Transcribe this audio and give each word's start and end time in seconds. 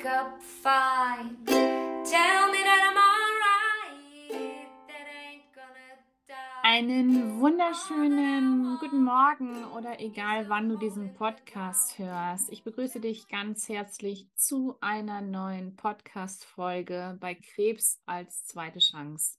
wake 0.00 0.06
up 0.06 0.42
fine. 0.42 1.36
Tell 1.46 2.50
me 2.50 2.58
that 2.64 2.82
I'm 2.88 2.96
alright. 2.96 4.66
That 4.88 5.06
ain't 5.06 5.52
gonna 5.54 5.98
die. 6.26 6.34
Einen 6.62 7.40
wunderschönen 7.40 8.78
guten 8.78 9.04
Morgen 9.04 9.64
oder 9.76 10.00
egal 10.00 10.48
wann 10.48 10.68
du 10.68 10.76
diesen 10.76 11.14
Podcast 11.14 11.98
hörst. 11.98 12.50
Ich 12.50 12.64
begrüße 12.64 13.00
dich 13.00 13.28
ganz 13.28 13.68
herzlich 13.68 14.26
zu 14.34 14.76
einer 14.80 15.20
neuen 15.20 15.76
Podcast-Folge 15.76 17.18
bei 17.20 17.34
Krebs 17.34 18.00
als 18.06 18.46
zweite 18.46 18.78
Chance. 18.78 19.36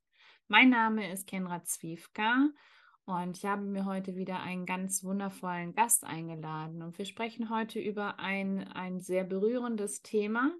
Mein 0.47 0.69
Name 0.69 1.11
ist 1.11 1.27
Kenra 1.27 1.63
Zwiefka 1.63 2.49
und 3.17 3.37
ich 3.37 3.45
habe 3.45 3.61
mir 3.61 3.85
heute 3.85 4.15
wieder 4.15 4.41
einen 4.41 4.65
ganz 4.65 5.03
wundervollen 5.03 5.73
Gast 5.73 6.03
eingeladen. 6.03 6.81
Und 6.81 6.97
wir 6.97 7.05
sprechen 7.05 7.49
heute 7.49 7.79
über 7.79 8.19
ein, 8.19 8.67
ein 8.67 8.99
sehr 8.99 9.23
berührendes 9.23 10.01
Thema. 10.01 10.51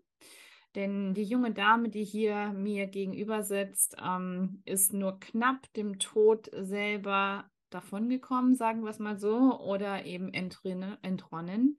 Denn 0.76 1.14
die 1.14 1.23
junge 1.23 1.52
Dame, 1.52 1.90
die 1.90 2.04
hier 2.04 2.54
mir 2.54 2.88
gegenüber 2.88 3.44
sitzt, 3.44 3.98
ähm, 4.02 4.62
ist 4.66 4.94
nur 4.94 5.20
knapp 5.20 5.72
dem 5.73 6.00
Tod 6.00 6.50
selber 6.54 7.50
davongekommen, 7.70 8.56
sagen 8.56 8.84
wir 8.84 8.90
es 8.90 9.00
mal 9.00 9.18
so, 9.18 9.59
oder 9.59 10.06
eben 10.06 10.34
entrinne, 10.34 10.98
entronnen 11.02 11.78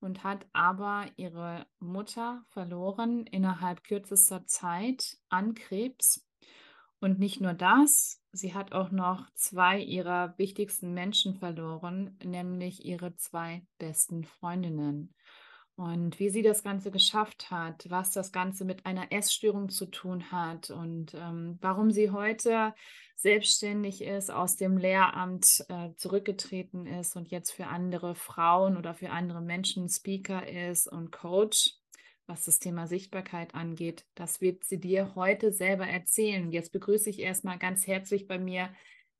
und 0.00 0.22
hat 0.22 0.46
aber 0.52 1.06
ihre 1.16 1.66
Mutter 1.78 2.44
verloren 2.48 3.26
innerhalb 3.26 3.84
kürzester 3.84 4.46
Zeit 4.46 5.16
an 5.28 5.54
Krebs. 5.54 6.26
Und 7.00 7.18
nicht 7.18 7.40
nur 7.40 7.54
das, 7.54 8.23
sie 8.34 8.54
hat 8.54 8.72
auch 8.72 8.90
noch 8.90 9.26
zwei 9.34 9.80
ihrer 9.80 10.34
wichtigsten 10.36 10.92
Menschen 10.92 11.36
verloren, 11.36 12.18
nämlich 12.22 12.84
ihre 12.84 13.16
zwei 13.16 13.64
besten 13.78 14.24
Freundinnen. 14.24 15.14
Und 15.76 16.20
wie 16.20 16.30
sie 16.30 16.42
das 16.42 16.62
Ganze 16.62 16.92
geschafft 16.92 17.50
hat, 17.50 17.86
was 17.88 18.12
das 18.12 18.30
Ganze 18.30 18.64
mit 18.64 18.86
einer 18.86 19.10
Essstörung 19.10 19.70
zu 19.70 19.86
tun 19.86 20.30
hat 20.30 20.70
und 20.70 21.14
ähm, 21.14 21.58
warum 21.60 21.90
sie 21.90 22.10
heute 22.10 22.74
selbstständig 23.16 24.02
ist, 24.02 24.30
aus 24.30 24.54
dem 24.54 24.76
Lehramt 24.78 25.64
äh, 25.68 25.90
zurückgetreten 25.96 26.86
ist 26.86 27.16
und 27.16 27.28
jetzt 27.30 27.50
für 27.50 27.66
andere 27.66 28.14
Frauen 28.14 28.76
oder 28.76 28.94
für 28.94 29.10
andere 29.10 29.40
Menschen 29.40 29.88
Speaker 29.88 30.46
ist 30.46 30.86
und 30.86 31.10
Coach 31.10 31.74
was 32.26 32.44
das 32.44 32.58
Thema 32.58 32.86
Sichtbarkeit 32.86 33.54
angeht. 33.54 34.06
Das 34.14 34.40
wird 34.40 34.64
sie 34.64 34.80
dir 34.80 35.14
heute 35.14 35.52
selber 35.52 35.86
erzählen. 35.86 36.50
Jetzt 36.50 36.72
begrüße 36.72 37.10
ich 37.10 37.20
erstmal 37.20 37.58
ganz 37.58 37.86
herzlich 37.86 38.26
bei 38.26 38.38
mir 38.38 38.70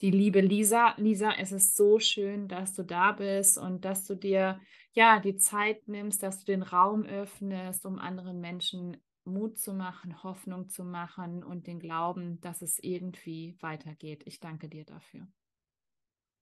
die 0.00 0.10
liebe 0.10 0.40
Lisa. 0.40 0.94
Lisa, 0.96 1.32
es 1.38 1.52
ist 1.52 1.76
so 1.76 1.98
schön, 1.98 2.48
dass 2.48 2.74
du 2.74 2.82
da 2.82 3.12
bist 3.12 3.58
und 3.58 3.84
dass 3.84 4.06
du 4.06 4.14
dir 4.14 4.60
ja 4.92 5.20
die 5.20 5.36
Zeit 5.36 5.86
nimmst, 5.88 6.22
dass 6.22 6.40
du 6.40 6.46
den 6.46 6.62
Raum 6.62 7.04
öffnest, 7.04 7.84
um 7.86 7.98
anderen 7.98 8.40
Menschen 8.40 8.96
Mut 9.24 9.58
zu 9.58 9.72
machen, 9.72 10.22
Hoffnung 10.22 10.68
zu 10.68 10.84
machen 10.84 11.42
und 11.42 11.66
den 11.66 11.78
Glauben, 11.78 12.40
dass 12.40 12.62
es 12.62 12.78
irgendwie 12.78 13.56
weitergeht. 13.60 14.22
Ich 14.26 14.40
danke 14.40 14.68
dir 14.68 14.84
dafür. 14.84 15.26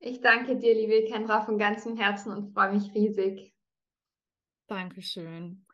Ich 0.00 0.20
danke 0.20 0.56
dir, 0.56 0.74
liebe 0.74 1.08
Kendra, 1.08 1.42
von 1.42 1.58
ganzem 1.58 1.96
Herzen 1.96 2.32
und 2.32 2.52
freue 2.52 2.72
mich 2.72 2.92
riesig. 2.92 3.54
Dankeschön. 4.66 5.64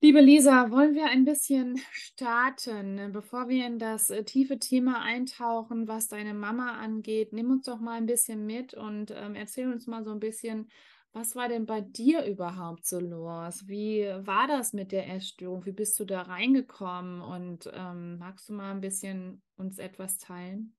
Liebe 0.00 0.20
Lisa, 0.20 0.70
wollen 0.70 0.94
wir 0.94 1.06
ein 1.06 1.24
bisschen 1.24 1.76
starten, 1.90 3.10
bevor 3.12 3.48
wir 3.48 3.66
in 3.66 3.80
das 3.80 4.10
äh, 4.10 4.22
tiefe 4.22 4.60
Thema 4.60 5.02
eintauchen, 5.02 5.88
was 5.88 6.06
deine 6.06 6.34
Mama 6.34 6.74
angeht? 6.78 7.32
Nimm 7.32 7.50
uns 7.50 7.66
doch 7.66 7.80
mal 7.80 7.94
ein 7.96 8.06
bisschen 8.06 8.46
mit 8.46 8.74
und 8.74 9.10
ähm, 9.10 9.34
erzähl 9.34 9.66
uns 9.72 9.88
mal 9.88 10.04
so 10.04 10.12
ein 10.12 10.20
bisschen, 10.20 10.70
was 11.12 11.34
war 11.34 11.48
denn 11.48 11.66
bei 11.66 11.80
dir 11.80 12.24
überhaupt 12.26 12.86
so 12.86 13.00
los? 13.00 13.66
Wie 13.66 14.04
war 14.20 14.46
das 14.46 14.72
mit 14.72 14.92
der 14.92 15.12
Essstörung? 15.12 15.66
Wie 15.66 15.72
bist 15.72 15.98
du 15.98 16.04
da 16.04 16.22
reingekommen? 16.22 17.20
Und 17.20 17.68
ähm, 17.74 18.18
magst 18.18 18.48
du 18.48 18.52
mal 18.52 18.70
ein 18.70 18.80
bisschen 18.80 19.42
uns 19.56 19.78
etwas 19.78 20.18
teilen? 20.18 20.76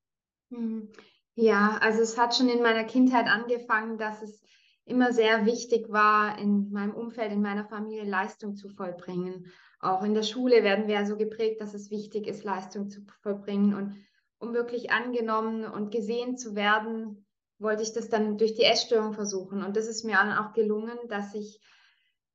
Hm. 0.50 0.88
Ja, 1.36 1.78
also 1.82 2.02
es 2.02 2.18
hat 2.18 2.36
schon 2.36 2.48
in 2.48 2.62
meiner 2.62 2.86
Kindheit 2.86 3.28
angefangen, 3.28 3.98
dass 3.98 4.22
es 4.22 4.42
immer 4.90 5.14
sehr 5.14 5.46
wichtig 5.46 5.90
war, 5.90 6.38
in 6.40 6.72
meinem 6.72 6.94
Umfeld, 6.94 7.32
in 7.32 7.42
meiner 7.42 7.66
Familie 7.66 8.04
Leistung 8.04 8.56
zu 8.56 8.70
vollbringen. 8.70 9.48
Auch 9.80 10.04
in 10.04 10.14
der 10.14 10.24
Schule 10.24 10.64
werden 10.64 10.88
wir 10.88 11.06
so 11.06 11.16
geprägt, 11.16 11.62
dass 11.62 11.74
es 11.74 11.92
wichtig 11.92 12.28
ist, 12.28 12.44
Leistung 12.44 12.90
zu 12.90 13.02
vollbringen. 13.22 13.74
Und 13.74 13.96
um 14.40 14.54
wirklich 14.54 14.92
angenommen 14.92 15.64
und 15.66 15.92
gesehen 15.92 16.38
zu 16.38 16.56
werden, 16.56 17.26
wollte 17.60 17.84
ich 17.84 17.94
das 17.94 18.10
dann 18.10 18.38
durch 18.38 18.56
die 18.56 18.64
Essstörung 18.64 19.14
versuchen. 19.14 19.64
Und 19.64 19.76
das 19.76 19.88
ist 19.88 20.04
mir 20.04 20.16
dann 20.16 20.38
auch 20.38 20.54
gelungen, 20.54 20.98
dass 21.08 21.34
ich 21.34 21.60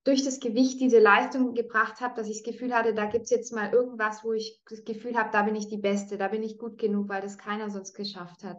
durch 0.05 0.23
das 0.23 0.39
Gewicht 0.39 0.81
diese 0.81 0.99
Leistung 0.99 1.55
gebracht 1.55 2.01
habe, 2.01 2.15
dass 2.15 2.29
ich 2.29 2.43
das 2.43 2.53
Gefühl 2.53 2.75
hatte, 2.75 2.93
da 2.95 3.07
gibt 3.07 3.25
es 3.25 3.31
jetzt 3.31 3.55
mal 3.55 3.73
irgendwas, 3.73 4.23
wo 4.23 4.35
ich 4.35 4.61
das 4.69 4.85
Gefühl 4.85 5.17
habe, 5.17 5.31
da 5.33 5.43
bin 5.43 5.57
ich 5.57 5.69
die 5.69 5.79
Beste, 5.79 6.19
da 6.19 6.29
bin 6.29 6.43
ich 6.43 6.59
gut 6.59 6.79
genug, 6.79 7.09
weil 7.09 7.23
das 7.23 7.39
keiner 7.39 7.71
sonst 7.71 7.95
geschafft 7.95 8.45
hat. 8.45 8.59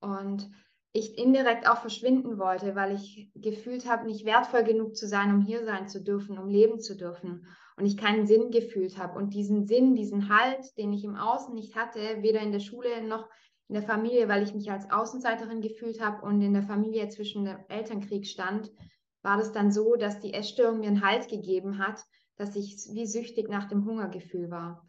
Und 0.00 0.50
ich 0.96 1.18
indirekt 1.18 1.68
auch 1.68 1.78
verschwinden 1.78 2.38
wollte, 2.38 2.74
weil 2.74 2.94
ich 2.94 3.30
gefühlt 3.34 3.88
habe, 3.88 4.06
nicht 4.06 4.24
wertvoll 4.24 4.64
genug 4.64 4.96
zu 4.96 5.06
sein, 5.06 5.34
um 5.34 5.40
hier 5.40 5.64
sein 5.64 5.88
zu 5.88 6.02
dürfen, 6.02 6.38
um 6.38 6.48
leben 6.48 6.80
zu 6.80 6.96
dürfen. 6.96 7.46
Und 7.76 7.84
ich 7.84 7.98
keinen 7.98 8.26
Sinn 8.26 8.50
gefühlt 8.50 8.96
habe. 8.96 9.18
Und 9.18 9.34
diesen 9.34 9.66
Sinn, 9.66 9.94
diesen 9.94 10.30
Halt, 10.34 10.76
den 10.78 10.92
ich 10.94 11.04
im 11.04 11.16
Außen 11.16 11.54
nicht 11.54 11.76
hatte, 11.76 12.00
weder 12.22 12.40
in 12.40 12.52
der 12.52 12.60
Schule 12.60 13.06
noch 13.06 13.28
in 13.68 13.74
der 13.74 13.82
Familie, 13.82 14.28
weil 14.28 14.42
ich 14.42 14.54
mich 14.54 14.70
als 14.70 14.90
Außenseiterin 14.90 15.60
gefühlt 15.60 16.00
habe 16.00 16.24
und 16.24 16.40
in 16.40 16.54
der 16.54 16.62
Familie 16.62 17.08
zwischen 17.08 17.44
dem 17.44 17.58
Elternkrieg 17.68 18.26
stand, 18.26 18.70
war 19.22 19.36
das 19.36 19.52
dann 19.52 19.72
so, 19.72 19.96
dass 19.96 20.20
die 20.20 20.32
Essstörung 20.32 20.80
mir 20.80 20.86
einen 20.86 21.04
Halt 21.04 21.28
gegeben 21.28 21.78
hat, 21.78 22.00
dass 22.36 22.54
ich 22.54 22.76
wie 22.92 23.06
süchtig 23.06 23.48
nach 23.48 23.68
dem 23.68 23.84
Hungergefühl 23.84 24.50
war. 24.50 24.86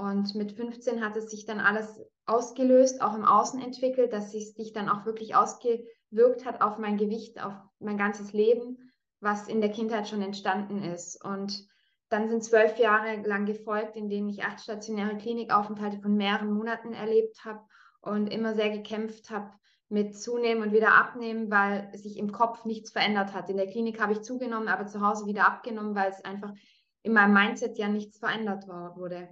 Und 0.00 0.34
mit 0.34 0.52
15 0.52 1.04
hat 1.04 1.16
es 1.16 1.30
sich 1.30 1.44
dann 1.44 1.60
alles 1.60 2.00
ausgelöst, 2.24 3.02
auch 3.02 3.14
im 3.14 3.24
Außen 3.24 3.60
entwickelt, 3.60 4.14
dass 4.14 4.34
es 4.34 4.54
sich 4.54 4.72
dann 4.72 4.88
auch 4.88 5.04
wirklich 5.04 5.34
ausgewirkt 5.34 6.46
hat 6.46 6.62
auf 6.62 6.78
mein 6.78 6.96
Gewicht, 6.96 7.42
auf 7.42 7.52
mein 7.80 7.98
ganzes 7.98 8.32
Leben, 8.32 8.90
was 9.20 9.46
in 9.46 9.60
der 9.60 9.70
Kindheit 9.70 10.08
schon 10.08 10.22
entstanden 10.22 10.82
ist. 10.82 11.22
Und 11.22 11.66
dann 12.08 12.30
sind 12.30 12.42
zwölf 12.42 12.78
Jahre 12.78 13.20
lang 13.26 13.44
gefolgt, 13.44 13.94
in 13.94 14.08
denen 14.08 14.30
ich 14.30 14.42
acht 14.42 14.60
stationäre 14.60 15.18
Klinikaufenthalte 15.18 16.00
von 16.00 16.16
mehreren 16.16 16.52
Monaten 16.52 16.94
erlebt 16.94 17.44
habe 17.44 17.60
und 18.00 18.28
immer 18.28 18.54
sehr 18.54 18.70
gekämpft 18.70 19.28
habe 19.28 19.50
mit 19.90 20.16
Zunehmen 20.16 20.62
und 20.62 20.72
wieder 20.72 20.94
abnehmen, 20.94 21.50
weil 21.50 21.90
sich 21.94 22.16
im 22.16 22.32
Kopf 22.32 22.64
nichts 22.64 22.90
verändert 22.90 23.34
hat. 23.34 23.50
In 23.50 23.58
der 23.58 23.66
Klinik 23.66 24.00
habe 24.00 24.12
ich 24.12 24.22
zugenommen, 24.22 24.68
aber 24.68 24.86
zu 24.86 25.00
Hause 25.06 25.26
wieder 25.26 25.46
abgenommen, 25.46 25.94
weil 25.94 26.10
es 26.10 26.24
einfach 26.24 26.54
in 27.02 27.12
meinem 27.12 27.34
Mindset 27.34 27.76
ja 27.76 27.88
nichts 27.88 28.18
verändert 28.18 28.66
war, 28.66 28.96
wurde. 28.96 29.28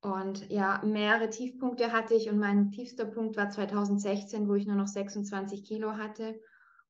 Und 0.00 0.48
ja, 0.48 0.80
mehrere 0.84 1.28
Tiefpunkte 1.28 1.92
hatte 1.92 2.14
ich 2.14 2.30
und 2.30 2.38
mein 2.38 2.70
tiefster 2.70 3.04
Punkt 3.04 3.36
war 3.36 3.50
2016, 3.50 4.48
wo 4.48 4.54
ich 4.54 4.66
nur 4.66 4.76
noch 4.76 4.86
26 4.86 5.64
Kilo 5.64 5.96
hatte 5.96 6.40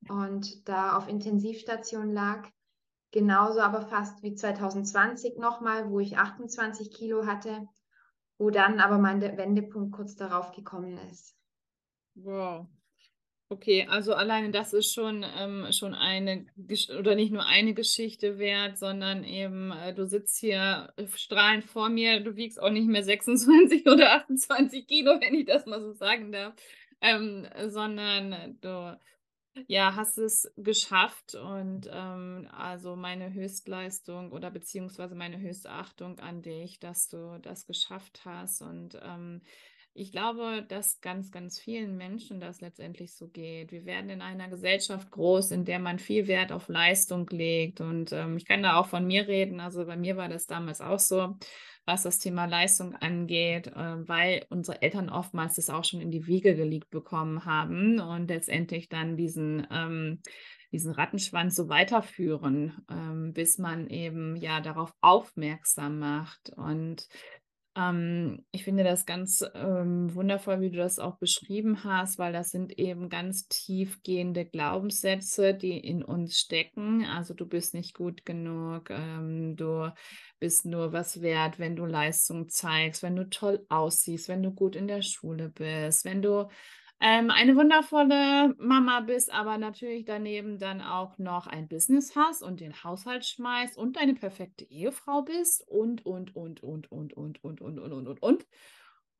und 0.08 0.68
da 0.68 0.96
auf 0.96 1.08
Intensivstation 1.08 2.12
lag. 2.12 2.46
Genauso 3.10 3.60
aber 3.60 3.80
fast 3.80 4.22
wie 4.22 4.34
2020 4.34 5.38
nochmal, 5.38 5.90
wo 5.90 6.00
ich 6.00 6.18
28 6.18 6.92
Kilo 6.92 7.24
hatte, 7.24 7.66
wo 8.36 8.50
dann 8.50 8.78
aber 8.78 8.98
mein 8.98 9.22
Wendepunkt 9.22 9.92
kurz 9.92 10.14
darauf 10.14 10.52
gekommen 10.52 10.98
ist. 11.10 11.34
Wow. 12.14 12.68
Okay, 13.50 13.86
also 13.88 14.12
alleine 14.12 14.50
das 14.50 14.74
ist 14.74 14.92
schon, 14.92 15.24
ähm, 15.38 15.68
schon 15.72 15.94
eine, 15.94 16.44
oder 16.98 17.14
nicht 17.14 17.32
nur 17.32 17.46
eine 17.46 17.72
Geschichte 17.72 18.38
wert, 18.38 18.76
sondern 18.76 19.24
eben, 19.24 19.72
äh, 19.72 19.94
du 19.94 20.06
sitzt 20.06 20.38
hier 20.38 20.92
äh, 20.96 21.06
strahlend 21.16 21.64
vor 21.64 21.88
mir, 21.88 22.20
du 22.20 22.36
wiegst 22.36 22.60
auch 22.60 22.68
nicht 22.68 22.86
mehr 22.88 23.02
26 23.04 23.86
oder 23.86 24.12
28 24.16 24.86
Kilo, 24.86 25.12
wenn 25.20 25.34
ich 25.34 25.46
das 25.46 25.64
mal 25.64 25.80
so 25.80 25.94
sagen 25.94 26.30
darf, 26.30 26.54
ähm, 27.00 27.46
sondern 27.68 28.58
du 28.60 28.98
ja, 29.66 29.94
hast 29.96 30.18
es 30.18 30.52
geschafft 30.56 31.34
und 31.34 31.88
ähm, 31.92 32.48
also 32.52 32.96
meine 32.96 33.32
Höchstleistung 33.32 34.32
oder 34.32 34.50
beziehungsweise 34.50 35.14
meine 35.14 35.38
Höchstachtung 35.40 36.18
an 36.20 36.42
dich, 36.42 36.80
dass 36.80 37.08
du 37.08 37.38
das 37.42 37.66
geschafft 37.66 38.22
hast 38.24 38.62
und 38.62 38.98
ähm, 39.02 39.42
ich 39.98 40.12
glaube, 40.12 40.64
dass 40.68 41.00
ganz, 41.00 41.30
ganz 41.32 41.58
vielen 41.58 41.96
Menschen 41.96 42.40
das 42.40 42.60
letztendlich 42.60 43.14
so 43.14 43.28
geht. 43.28 43.72
Wir 43.72 43.84
werden 43.84 44.10
in 44.10 44.22
einer 44.22 44.48
Gesellschaft 44.48 45.10
groß, 45.10 45.50
in 45.50 45.64
der 45.64 45.80
man 45.80 45.98
viel 45.98 46.28
Wert 46.28 46.52
auf 46.52 46.68
Leistung 46.68 47.26
legt. 47.30 47.80
Und 47.80 48.12
ähm, 48.12 48.36
ich 48.36 48.46
kann 48.46 48.62
da 48.62 48.76
auch 48.76 48.86
von 48.86 49.06
mir 49.06 49.26
reden. 49.26 49.60
Also 49.60 49.84
bei 49.86 49.96
mir 49.96 50.16
war 50.16 50.28
das 50.28 50.46
damals 50.46 50.80
auch 50.80 51.00
so, 51.00 51.36
was 51.84 52.04
das 52.04 52.18
Thema 52.18 52.44
Leistung 52.44 52.94
angeht, 52.94 53.66
äh, 53.68 54.08
weil 54.08 54.46
unsere 54.50 54.80
Eltern 54.82 55.08
oftmals 55.10 55.56
das 55.56 55.70
auch 55.70 55.84
schon 55.84 56.00
in 56.00 56.10
die 56.10 56.26
Wiege 56.26 56.54
gelegt 56.54 56.90
bekommen 56.90 57.44
haben 57.44 57.98
und 57.98 58.28
letztendlich 58.28 58.88
dann 58.88 59.16
diesen 59.16 59.66
ähm, 59.70 60.20
diesen 60.72 60.92
Rattenschwanz 60.92 61.56
so 61.56 61.68
weiterführen, 61.68 62.84
ähm, 62.90 63.32
bis 63.32 63.58
man 63.58 63.88
eben 63.88 64.36
ja 64.36 64.60
darauf 64.60 64.92
aufmerksam 65.00 65.98
macht. 65.98 66.50
Und 66.56 67.08
Ähm, 67.78 68.44
ich 68.50 68.64
finde 68.64 68.82
das 68.82 69.06
ganz 69.06 69.44
ähm, 69.54 70.12
wundervoll, 70.14 70.60
wie 70.60 70.70
du 70.70 70.78
das 70.78 70.98
auch 70.98 71.16
beschrieben 71.18 71.84
hast, 71.84 72.18
weil 72.18 72.32
das 72.32 72.50
sind 72.50 72.76
eben 72.76 73.08
ganz 73.08 73.46
tiefgehende 73.48 74.44
Glaubenssätze, 74.44 75.54
die 75.54 75.78
in 75.78 76.02
uns 76.02 76.38
stecken. 76.38 77.04
Also 77.04 77.34
du 77.34 77.46
bist 77.46 77.74
nicht 77.74 77.94
gut 77.94 78.26
genug, 78.26 78.90
ähm, 78.90 79.54
du 79.56 79.92
bist 80.40 80.64
nur 80.66 80.92
was 80.92 81.22
wert, 81.22 81.60
wenn 81.60 81.76
du 81.76 81.86
Leistung 81.86 82.48
zeigst, 82.48 83.02
wenn 83.04 83.14
du 83.14 83.30
toll 83.30 83.64
aussiehst, 83.68 84.28
wenn 84.28 84.42
du 84.42 84.50
gut 84.52 84.74
in 84.74 84.88
der 84.88 85.02
Schule 85.02 85.48
bist, 85.48 86.04
wenn 86.04 86.20
du 86.20 86.48
ähm, 87.00 87.30
eine 87.30 87.54
wundervolle 87.56 88.54
Mama 88.58 89.00
bist, 89.00 89.32
aber 89.32 89.58
natürlich 89.58 90.04
daneben 90.04 90.58
dann 90.58 90.80
auch 90.80 91.18
noch 91.18 91.46
ein 91.46 91.68
Business 91.68 92.16
hast 92.16 92.42
und 92.42 92.60
den 92.60 92.82
Haushalt 92.82 93.24
schmeißt 93.24 93.76
und 93.76 93.96
deine 93.96 94.14
perfekte 94.14 94.64
Ehefrau 94.64 95.22
bist 95.22 95.66
und, 95.68 96.04
und, 96.04 96.34
und, 96.34 96.62
und, 96.62 96.90
und, 96.90 97.12
und, 97.14 97.42
und, 97.44 97.60
und, 97.60 97.78
und, 97.78 97.92
und, 97.92 98.08
und, 98.08 98.22
und. 98.22 98.46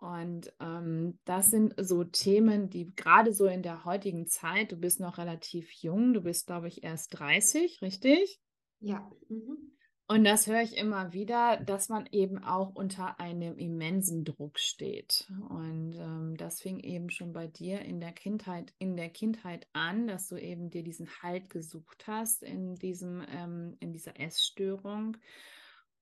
Und 0.01 0.53
ähm, 0.61 1.19
das 1.25 1.51
sind 1.51 1.75
so 1.81 2.05
Themen, 2.05 2.71
die 2.71 2.95
gerade 2.95 3.33
so 3.33 3.47
in 3.47 3.63
der 3.63 3.85
heutigen 3.85 4.29
Zeit, 4.29 4.71
du 4.73 4.77
bist 4.77 5.01
noch 5.01 5.19
relativ 5.19 5.73
jung, 5.73 6.13
du 6.15 6.21
bist, 6.21 6.47
glaube 6.47 6.69
ich, 6.69 6.85
erst 6.85 7.19
30, 7.19 7.83
richtig? 7.83 8.41
Ja. 8.81 9.11
Mhm. 9.29 9.78
Und 10.11 10.25
das 10.25 10.47
höre 10.47 10.63
ich 10.63 10.79
immer 10.79 11.13
wieder, 11.13 11.59
dass 11.59 11.91
man 11.91 12.09
eben 12.13 12.43
auch 12.43 12.75
unter 12.75 13.21
einem 13.21 13.59
immensen 13.59 14.25
Druck 14.25 14.59
steht. 14.59 15.31
Und 15.51 15.97
ähm, 15.97 16.35
das 16.39 16.63
fing 16.63 16.81
eben 16.81 17.11
schon 17.11 17.35
bei 17.35 17.47
dir 17.47 17.83
in 17.83 18.01
der 18.01 18.13
Kindheit, 18.13 18.73
in 18.79 18.97
der 18.97 19.11
Kindheit 19.11 19.69
an, 19.75 20.07
dass 20.07 20.29
du 20.29 20.37
eben 20.37 20.71
dir 20.71 20.83
diesen 20.83 21.11
Halt 21.23 21.51
gesucht 21.51 22.07
hast 22.07 22.43
in 22.43 22.75
diesem, 22.77 23.23
ähm, 23.31 23.77
in 23.81 23.93
dieser 23.93 24.19
Essstörung. 24.19 25.19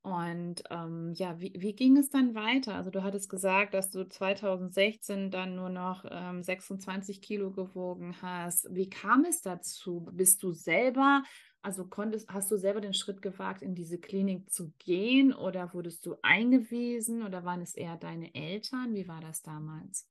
Und 0.02 0.62
ähm, 0.70 1.12
ja, 1.16 1.40
wie, 1.40 1.52
wie 1.58 1.74
ging 1.74 1.96
es 1.96 2.08
dann 2.08 2.36
weiter? 2.36 2.76
Also 2.76 2.90
du 2.90 3.02
hattest 3.02 3.28
gesagt, 3.28 3.74
dass 3.74 3.90
du 3.90 4.08
2016 4.08 5.32
dann 5.32 5.56
nur 5.56 5.68
noch 5.68 6.04
26 6.04 7.16
ähm, 7.16 7.20
Kilo 7.22 7.50
gewogen 7.50 8.14
hast. 8.22 8.68
Wie 8.70 8.88
kam 8.88 9.24
es 9.24 9.40
dazu? 9.40 10.08
Bist 10.12 10.44
du 10.44 10.52
selber 10.52 11.24
also 11.66 11.84
konntest, 11.84 12.28
hast 12.32 12.48
du 12.52 12.56
selber 12.56 12.80
den 12.80 12.94
Schritt 12.94 13.22
gewagt, 13.22 13.60
in 13.60 13.74
diese 13.74 13.98
Klinik 13.98 14.52
zu 14.52 14.70
gehen 14.78 15.34
oder 15.34 15.74
wurdest 15.74 16.06
du 16.06 16.14
eingewiesen 16.22 17.24
oder 17.24 17.44
waren 17.44 17.60
es 17.60 17.74
eher 17.74 17.96
deine 17.96 18.32
Eltern? 18.36 18.94
Wie 18.94 19.08
war 19.08 19.20
das 19.20 19.42
damals? 19.42 20.08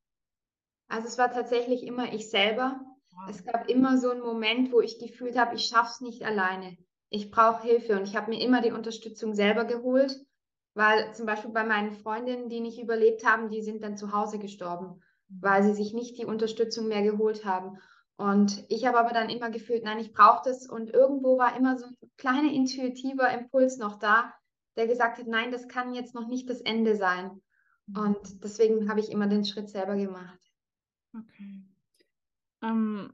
Also 0.90 1.08
es 1.08 1.18
war 1.18 1.32
tatsächlich 1.32 1.84
immer 1.84 2.12
ich 2.12 2.30
selber. 2.30 2.82
Wow. 3.12 3.30
Es 3.30 3.46
gab 3.46 3.70
immer 3.70 3.98
so 3.98 4.10
einen 4.10 4.20
Moment, 4.20 4.74
wo 4.74 4.82
ich 4.82 5.00
gefühlt 5.00 5.38
habe, 5.38 5.56
ich 5.56 5.64
schaffe 5.68 5.92
es 5.94 6.02
nicht 6.02 6.24
alleine. 6.24 6.78
Ich 7.10 7.32
brauche 7.32 7.64
Hilfe 7.66 7.98
und 7.98 8.04
ich 8.04 8.18
habe 8.18 8.32
mir 8.32 8.42
immer 8.42 8.62
die 8.62 8.74
Unterstützung 8.74 9.34
selber 9.34 9.64
geholt, 9.64 10.14
weil 10.74 11.14
zum 11.14 11.26
Beispiel 11.26 11.52
bei 11.52 11.64
meinen 11.64 11.94
Freundinnen, 11.94 12.50
die 12.50 12.60
nicht 12.60 12.82
überlebt 12.82 13.26
haben, 13.26 13.50
die 13.50 13.62
sind 13.62 13.82
dann 13.82 13.96
zu 13.96 14.12
Hause 14.12 14.40
gestorben, 14.40 15.02
mhm. 15.30 15.42
weil 15.42 15.64
sie 15.64 15.74
sich 15.74 15.94
nicht 15.94 16.18
die 16.18 16.26
Unterstützung 16.26 16.90
mehr 16.90 17.04
geholt 17.04 17.46
haben. 17.46 17.78
Und 18.18 18.64
ich 18.70 18.86
habe 18.86 18.98
aber 18.98 19.12
dann 19.12 19.30
immer 19.30 19.50
gefühlt, 19.50 19.84
nein, 19.84 20.00
ich 20.00 20.14
brauche 20.14 20.42
das. 20.46 20.68
Und 20.68 20.90
irgendwo 20.90 21.38
war 21.38 21.58
immer 21.58 21.78
so 21.78 21.88
ein 21.88 21.98
kleiner 22.18 22.52
intuitiver 22.52 23.30
Impuls 23.30 23.78
noch 23.78 24.00
da, 24.00 24.34
der 24.78 24.88
gesagt 24.88 25.18
hat, 25.18 25.28
nein, 25.28 25.52
das 25.52 25.68
kann 25.68 25.94
jetzt 25.94 26.16
noch 26.16 26.28
nicht 26.28 26.50
das 26.50 26.62
Ende 26.62 26.96
sein. 26.96 27.42
Mhm. 27.88 27.98
Und 27.98 28.44
deswegen 28.44 28.90
habe 28.90 29.02
ich 29.02 29.12
immer 29.12 29.28
den 29.28 29.44
Schritt 29.44 29.70
selber 29.70 29.96
gemacht. 29.96 30.40
Okay. 31.14 31.64
Ähm, 32.62 33.12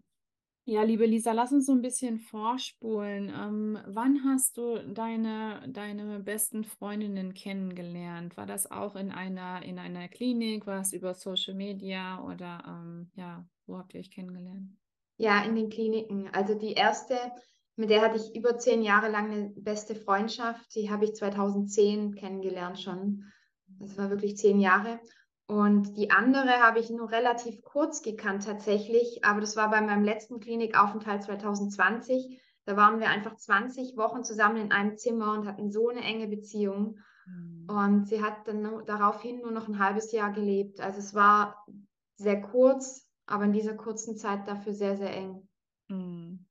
ja, 0.65 0.83
liebe 0.83 1.07
Lisa, 1.07 1.31
lass 1.31 1.51
uns 1.51 1.65
so 1.65 1.71
ein 1.71 1.81
bisschen 1.81 2.19
vorspulen. 2.19 3.29
Ähm, 3.35 3.79
wann 3.87 4.23
hast 4.23 4.57
du 4.57 4.77
deine, 4.93 5.67
deine 5.67 6.19
besten 6.19 6.63
Freundinnen 6.63 7.33
kennengelernt? 7.33 8.37
War 8.37 8.45
das 8.45 8.69
auch 8.69 8.95
in 8.95 9.11
einer, 9.11 9.63
in 9.63 9.79
einer 9.79 10.07
Klinik? 10.07 10.67
War 10.67 10.81
es 10.81 10.93
über 10.93 11.15
Social 11.15 11.55
Media 11.55 12.23
oder 12.23 12.63
ähm, 12.67 13.09
ja, 13.15 13.43
wo 13.65 13.79
habt 13.79 13.95
ihr 13.95 13.99
euch 13.99 14.11
kennengelernt? 14.11 14.80
Ja, 15.21 15.43
in 15.43 15.55
den 15.55 15.69
Kliniken. 15.69 16.29
Also 16.33 16.55
die 16.55 16.73
erste, 16.73 17.15
mit 17.75 17.91
der 17.91 18.01
hatte 18.01 18.17
ich 18.17 18.35
über 18.35 18.57
zehn 18.57 18.81
Jahre 18.81 19.07
lang 19.07 19.29
eine 19.29 19.49
beste 19.55 19.93
Freundschaft. 19.93 20.73
Die 20.73 20.89
habe 20.89 21.05
ich 21.05 21.13
2010 21.13 22.15
kennengelernt 22.15 22.79
schon. 22.79 23.25
Das 23.67 23.99
war 23.99 24.09
wirklich 24.09 24.35
zehn 24.35 24.59
Jahre. 24.59 24.99
Und 25.45 25.95
die 25.95 26.09
andere 26.09 26.61
habe 26.61 26.79
ich 26.79 26.89
nur 26.89 27.11
relativ 27.11 27.61
kurz 27.61 28.01
gekannt 28.01 28.45
tatsächlich, 28.45 29.23
aber 29.23 29.41
das 29.41 29.55
war 29.55 29.69
bei 29.69 29.81
meinem 29.81 30.03
letzten 30.03 30.39
Klinikaufenthalt 30.39 31.21
2020. 31.21 32.41
Da 32.65 32.75
waren 32.75 32.99
wir 32.99 33.09
einfach 33.09 33.35
20 33.35 33.97
Wochen 33.97 34.23
zusammen 34.23 34.57
in 34.57 34.71
einem 34.71 34.97
Zimmer 34.97 35.33
und 35.33 35.47
hatten 35.47 35.71
so 35.71 35.89
eine 35.89 36.01
enge 36.01 36.29
Beziehung. 36.29 36.97
Mhm. 37.27 37.67
Und 37.69 38.07
sie 38.07 38.23
hat 38.23 38.47
dann 38.47 38.85
daraufhin 38.87 39.41
nur 39.41 39.51
noch 39.51 39.67
ein 39.67 39.77
halbes 39.77 40.11
Jahr 40.11 40.31
gelebt. 40.31 40.81
Also 40.81 40.97
es 40.97 41.13
war 41.13 41.63
sehr 42.15 42.41
kurz, 42.41 43.10
aber 43.31 43.45
in 43.45 43.53
dieser 43.53 43.75
kurzen 43.75 44.17
Zeit 44.17 44.47
dafür 44.47 44.73
sehr, 44.73 44.97
sehr 44.97 45.15
eng. 45.15 45.47
Hm, 45.89 46.45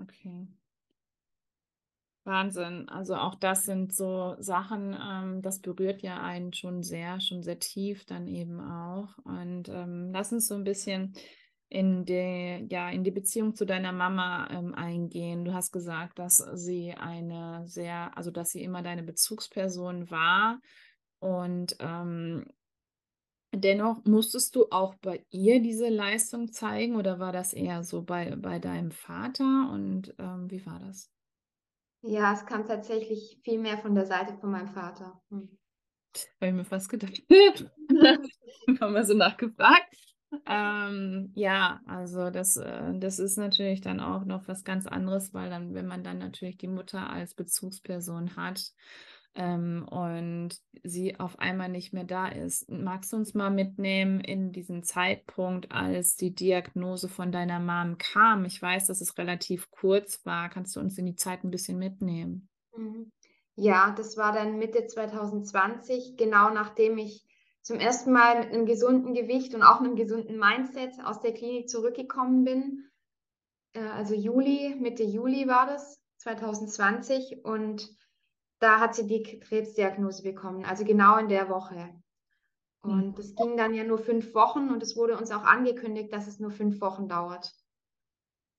okay. 0.00 0.46
Wahnsinn. 2.24 2.88
Also 2.88 3.16
auch 3.16 3.34
das 3.34 3.64
sind 3.64 3.94
so 3.94 4.34
Sachen, 4.38 4.96
ähm, 4.98 5.42
das 5.42 5.60
berührt 5.60 6.02
ja 6.02 6.22
einen 6.22 6.52
schon 6.52 6.82
sehr, 6.82 7.20
schon 7.20 7.42
sehr 7.42 7.58
tief 7.58 8.06
dann 8.06 8.26
eben 8.26 8.60
auch. 8.60 9.18
Und 9.24 9.68
ähm, 9.68 10.10
lass 10.12 10.32
uns 10.32 10.48
so 10.48 10.54
ein 10.54 10.64
bisschen 10.64 11.14
in 11.68 12.04
die, 12.04 12.66
ja, 12.70 12.88
in 12.90 13.04
die 13.04 13.10
Beziehung 13.10 13.54
zu 13.54 13.66
deiner 13.66 13.92
Mama 13.92 14.48
ähm, 14.50 14.74
eingehen. 14.74 15.44
Du 15.44 15.52
hast 15.52 15.72
gesagt, 15.72 16.18
dass 16.18 16.36
sie 16.54 16.94
eine 16.94 17.64
sehr, 17.66 18.16
also 18.16 18.30
dass 18.30 18.50
sie 18.50 18.62
immer 18.62 18.82
deine 18.82 19.02
Bezugsperson 19.02 20.10
war. 20.10 20.60
Und 21.18 21.76
ähm, 21.80 22.46
Dennoch 23.56 24.04
musstest 24.04 24.56
du 24.56 24.66
auch 24.70 24.94
bei 24.96 25.24
ihr 25.30 25.60
diese 25.60 25.88
Leistung 25.88 26.52
zeigen 26.52 26.96
oder 26.96 27.18
war 27.18 27.32
das 27.32 27.52
eher 27.52 27.82
so 27.84 28.02
bei, 28.02 28.34
bei 28.36 28.58
deinem 28.58 28.90
Vater 28.90 29.70
und 29.72 30.14
ähm, 30.18 30.50
wie 30.50 30.64
war 30.66 30.80
das? 30.80 31.10
Ja, 32.02 32.34
es 32.34 32.44
kam 32.44 32.66
tatsächlich 32.66 33.40
viel 33.42 33.58
mehr 33.58 33.78
von 33.78 33.94
der 33.94 34.04
Seite 34.04 34.36
von 34.38 34.50
meinem 34.50 34.68
Vater. 34.68 35.20
Hm. 35.30 35.48
Habe 36.40 36.48
ich 36.48 36.52
mir 36.52 36.64
fast 36.64 36.88
gedacht. 36.88 37.22
Haben 38.80 38.94
wir 38.94 39.04
so 39.04 39.14
nachgefragt. 39.14 39.94
Ähm, 40.46 41.30
ja, 41.34 41.80
also 41.86 42.30
das, 42.30 42.56
äh, 42.56 42.92
das 42.98 43.18
ist 43.18 43.36
natürlich 43.36 43.80
dann 43.80 44.00
auch 44.00 44.24
noch 44.24 44.48
was 44.48 44.64
ganz 44.64 44.86
anderes, 44.86 45.32
weil 45.32 45.50
dann, 45.50 45.74
wenn 45.74 45.86
man 45.86 46.02
dann 46.02 46.18
natürlich 46.18 46.56
die 46.56 46.68
Mutter 46.68 47.08
als 47.08 47.34
Bezugsperson 47.34 48.36
hat, 48.36 48.72
ähm, 49.34 49.86
und 49.88 50.50
sie 50.82 51.18
auf 51.18 51.38
einmal 51.38 51.68
nicht 51.68 51.92
mehr 51.92 52.04
da 52.04 52.28
ist. 52.28 52.70
Magst 52.70 53.12
du 53.12 53.16
uns 53.16 53.34
mal 53.34 53.50
mitnehmen 53.50 54.20
in 54.20 54.52
diesen 54.52 54.82
Zeitpunkt, 54.82 55.72
als 55.72 56.16
die 56.16 56.34
Diagnose 56.34 57.08
von 57.08 57.32
deiner 57.32 57.60
Mom 57.60 57.98
kam? 57.98 58.44
Ich 58.44 58.60
weiß, 58.60 58.86
dass 58.86 59.00
es 59.00 59.18
relativ 59.18 59.70
kurz 59.70 60.24
war. 60.24 60.48
Kannst 60.48 60.76
du 60.76 60.80
uns 60.80 60.98
in 60.98 61.06
die 61.06 61.16
Zeit 61.16 61.44
ein 61.44 61.50
bisschen 61.50 61.78
mitnehmen? 61.78 62.48
Mhm. 62.76 63.10
Ja, 63.56 63.94
das 63.96 64.16
war 64.16 64.32
dann 64.32 64.58
Mitte 64.58 64.86
2020, 64.86 66.16
genau 66.16 66.50
nachdem 66.50 66.98
ich 66.98 67.24
zum 67.62 67.78
ersten 67.78 68.12
Mal 68.12 68.40
mit 68.40 68.52
einem 68.52 68.66
gesunden 68.66 69.14
Gewicht 69.14 69.54
und 69.54 69.62
auch 69.62 69.80
einem 69.80 69.96
gesunden 69.96 70.38
Mindset 70.38 70.92
aus 71.04 71.20
der 71.20 71.32
Klinik 71.32 71.68
zurückgekommen 71.68 72.44
bin. 72.44 72.90
Äh, 73.72 73.80
also 73.80 74.14
Juli, 74.14 74.76
Mitte 74.78 75.04
Juli 75.04 75.46
war 75.46 75.66
das, 75.66 76.00
2020. 76.18 77.44
Und 77.44 77.88
da 78.64 78.80
hat 78.80 78.94
sie 78.94 79.06
die 79.06 79.22
Krebsdiagnose 79.22 80.22
bekommen, 80.22 80.64
also 80.64 80.84
genau 80.84 81.18
in 81.18 81.28
der 81.28 81.50
Woche. 81.50 81.94
Und 82.80 83.08
mhm. 83.08 83.14
das 83.14 83.34
ging 83.34 83.58
dann 83.58 83.74
ja 83.74 83.84
nur 83.84 83.98
fünf 83.98 84.34
Wochen 84.34 84.70
und 84.70 84.82
es 84.82 84.96
wurde 84.96 85.18
uns 85.18 85.30
auch 85.30 85.44
angekündigt, 85.44 86.12
dass 86.12 86.26
es 86.26 86.40
nur 86.40 86.50
fünf 86.50 86.80
Wochen 86.80 87.06
dauert. 87.06 87.52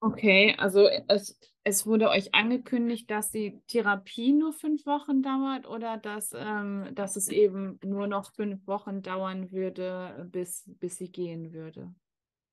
Okay, 0.01 0.53
also 0.59 0.87
es, 1.07 1.39
es 1.63 1.87
wurde 1.87 2.09
euch 2.09 2.35
angekündigt, 2.35 3.09
dass 3.09 3.31
die 3.31 3.59
Therapie 3.67 4.33
nur 4.33 4.53
fünf 4.53 4.85
Wochen 4.85 5.23
dauert 5.23 5.67
oder 5.67 5.97
dass, 5.97 6.31
ähm, 6.35 6.89
dass 6.93 7.15
es 7.15 7.27
eben 7.29 7.79
nur 7.83 8.05
noch 8.05 8.31
fünf 8.33 8.67
Wochen 8.67 9.01
dauern 9.01 9.51
würde, 9.51 10.29
bis, 10.31 10.69
bis 10.79 10.97
sie 10.97 11.11
gehen 11.11 11.53
würde? 11.53 11.91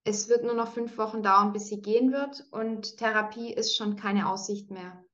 Es 0.05 0.31
wird 0.31 0.45
nur 0.45 0.55
noch 0.55 0.73
fünf 0.73 0.97
Wochen 0.97 1.23
dauern, 1.23 1.53
bis 1.53 1.67
sie 1.67 1.83
gehen 1.83 2.13
wird 2.13 2.47
und 2.51 2.97
Therapie 2.97 3.53
ist 3.53 3.77
schon 3.77 3.97
keine 3.97 4.31
Aussicht 4.31 4.71
mehr. 4.71 5.05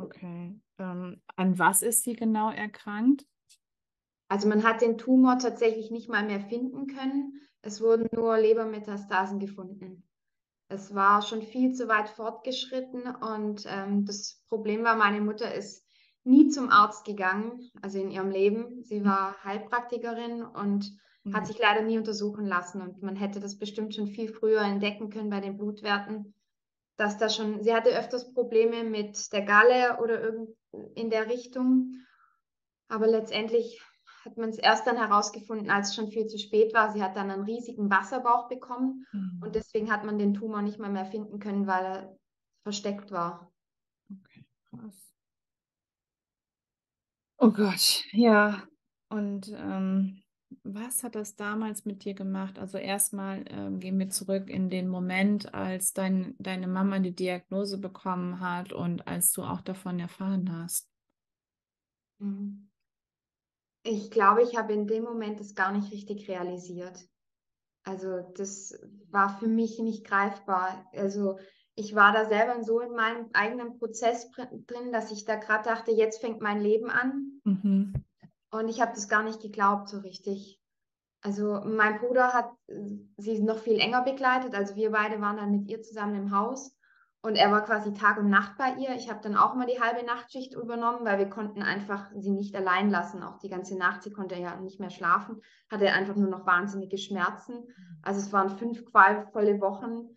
Okay. 0.00 0.60
Ähm, 0.78 1.20
an 1.36 1.58
was 1.58 1.82
ist 1.82 2.04
sie 2.04 2.14
genau 2.14 2.50
erkrankt? 2.50 3.26
Also 4.28 4.48
man 4.48 4.62
hat 4.62 4.80
den 4.80 4.96
Tumor 4.96 5.38
tatsächlich 5.38 5.90
nicht 5.90 6.08
mal 6.08 6.24
mehr 6.24 6.40
finden 6.40 6.86
können. 6.86 7.40
Es 7.62 7.80
wurden 7.80 8.08
nur 8.14 8.38
Lebermetastasen 8.38 9.38
gefunden. 9.38 10.08
Es 10.68 10.94
war 10.94 11.20
schon 11.20 11.42
viel 11.42 11.74
zu 11.74 11.88
weit 11.88 12.08
fortgeschritten 12.08 13.02
und 13.16 13.66
ähm, 13.66 14.04
das 14.04 14.44
Problem 14.48 14.84
war, 14.84 14.94
meine 14.94 15.20
Mutter 15.20 15.52
ist 15.52 15.84
nie 16.22 16.48
zum 16.48 16.70
Arzt 16.70 17.04
gegangen, 17.04 17.70
also 17.82 17.98
in 17.98 18.10
ihrem 18.10 18.30
Leben. 18.30 18.84
Sie 18.84 19.04
war 19.04 19.42
Heilpraktikerin 19.42 20.44
und 20.44 20.92
mhm. 21.24 21.34
hat 21.34 21.48
sich 21.48 21.58
leider 21.58 21.82
nie 21.82 21.98
untersuchen 21.98 22.46
lassen 22.46 22.82
und 22.82 23.02
man 23.02 23.16
hätte 23.16 23.40
das 23.40 23.58
bestimmt 23.58 23.96
schon 23.96 24.06
viel 24.06 24.28
früher 24.28 24.62
entdecken 24.62 25.10
können 25.10 25.30
bei 25.30 25.40
den 25.40 25.56
Blutwerten 25.56 26.34
dass 27.00 27.18
da 27.18 27.28
schon, 27.28 27.62
sie 27.62 27.74
hatte 27.74 27.90
öfters 27.90 28.32
Probleme 28.34 28.84
mit 28.84 29.32
der 29.32 29.42
Galle 29.42 29.98
oder 30.00 30.20
irgend 30.20 30.50
in 30.94 31.10
der 31.10 31.28
Richtung. 31.28 31.94
Aber 32.88 33.06
letztendlich 33.06 33.80
hat 34.24 34.36
man 34.36 34.50
es 34.50 34.58
erst 34.58 34.86
dann 34.86 34.98
herausgefunden, 34.98 35.70
als 35.70 35.88
es 35.90 35.94
schon 35.94 36.08
viel 36.08 36.26
zu 36.26 36.38
spät 36.38 36.74
war. 36.74 36.92
Sie 36.92 37.02
hat 37.02 37.16
dann 37.16 37.30
einen 37.30 37.44
riesigen 37.44 37.90
Wasserbauch 37.90 38.48
bekommen 38.48 39.06
Mhm. 39.12 39.40
und 39.42 39.54
deswegen 39.54 39.90
hat 39.90 40.04
man 40.04 40.18
den 40.18 40.34
Tumor 40.34 40.62
nicht 40.62 40.78
mal 40.78 40.90
mehr 40.90 41.06
finden 41.06 41.38
können, 41.40 41.66
weil 41.66 41.84
er 41.84 42.16
versteckt 42.62 43.10
war. 43.12 43.50
Okay, 44.12 44.44
krass. 44.70 45.14
Oh 47.38 47.50
Gott, 47.50 48.04
ja. 48.12 48.62
Und 49.08 49.48
ähm, 49.48 50.19
was 50.62 51.02
hat 51.02 51.14
das 51.14 51.36
damals 51.36 51.84
mit 51.84 52.04
dir 52.04 52.14
gemacht? 52.14 52.58
Also 52.58 52.78
erstmal 52.78 53.44
ähm, 53.48 53.80
gehen 53.80 53.98
wir 53.98 54.10
zurück 54.10 54.50
in 54.50 54.70
den 54.70 54.88
Moment, 54.88 55.54
als 55.54 55.92
dein, 55.92 56.34
deine 56.38 56.68
Mama 56.68 56.98
die 56.98 57.14
Diagnose 57.14 57.78
bekommen 57.78 58.40
hat 58.40 58.72
und 58.72 59.06
als 59.06 59.32
du 59.32 59.42
auch 59.42 59.60
davon 59.62 59.98
erfahren 59.98 60.50
hast. 60.52 60.88
Mhm. 62.18 62.68
Ich 63.82 64.10
glaube, 64.10 64.42
ich 64.42 64.56
habe 64.56 64.74
in 64.74 64.86
dem 64.86 65.04
Moment 65.04 65.40
das 65.40 65.54
gar 65.54 65.72
nicht 65.72 65.90
richtig 65.90 66.28
realisiert. 66.28 67.08
Also 67.84 68.20
das 68.34 68.78
war 69.10 69.38
für 69.38 69.48
mich 69.48 69.78
nicht 69.78 70.04
greifbar. 70.04 70.86
Also 70.92 71.38
ich 71.74 71.94
war 71.94 72.12
da 72.12 72.28
selber 72.28 72.62
so 72.62 72.80
in 72.80 72.92
meinem 72.92 73.30
eigenen 73.32 73.78
Prozess 73.78 74.30
pr- 74.32 74.50
drin, 74.66 74.92
dass 74.92 75.10
ich 75.10 75.24
da 75.24 75.36
gerade 75.36 75.64
dachte, 75.64 75.92
jetzt 75.92 76.20
fängt 76.20 76.42
mein 76.42 76.60
Leben 76.60 76.90
an. 76.90 77.40
Mhm. 77.44 77.94
Und 78.50 78.68
ich 78.68 78.80
habe 78.80 78.92
das 78.94 79.08
gar 79.08 79.22
nicht 79.22 79.40
geglaubt 79.40 79.88
so 79.88 79.98
richtig. 79.98 80.60
Also 81.22 81.60
mein 81.64 81.98
Bruder 81.98 82.32
hat 82.32 82.50
äh, 82.68 82.74
sie 83.18 83.40
noch 83.42 83.58
viel 83.58 83.78
enger 83.78 84.02
begleitet. 84.02 84.54
Also 84.54 84.76
wir 84.76 84.90
beide 84.90 85.20
waren 85.20 85.36
dann 85.36 85.50
mit 85.50 85.68
ihr 85.68 85.82
zusammen 85.82 86.16
im 86.16 86.36
Haus 86.36 86.76
und 87.22 87.36
er 87.36 87.52
war 87.52 87.64
quasi 87.64 87.92
Tag 87.92 88.18
und 88.18 88.30
Nacht 88.30 88.56
bei 88.56 88.74
ihr. 88.76 88.94
Ich 88.94 89.10
habe 89.10 89.20
dann 89.22 89.36
auch 89.36 89.54
mal 89.54 89.66
die 89.66 89.80
halbe 89.80 90.04
Nachtschicht 90.06 90.54
übernommen, 90.54 91.04
weil 91.04 91.18
wir 91.18 91.28
konnten 91.28 91.62
einfach 91.62 92.10
sie 92.16 92.30
nicht 92.30 92.56
allein 92.56 92.90
lassen. 92.90 93.22
Auch 93.22 93.38
die 93.38 93.50
ganze 93.50 93.76
Nacht, 93.76 94.02
sie 94.02 94.12
konnte 94.12 94.36
ja 94.36 94.56
nicht 94.56 94.80
mehr 94.80 94.90
schlafen, 94.90 95.42
hatte 95.70 95.92
einfach 95.92 96.16
nur 96.16 96.30
noch 96.30 96.46
wahnsinnige 96.46 96.96
Schmerzen. 96.96 97.68
Also 98.02 98.20
es 98.20 98.32
waren 98.32 98.56
fünf 98.56 98.86
qualvolle 98.86 99.60
Wochen. 99.60 100.16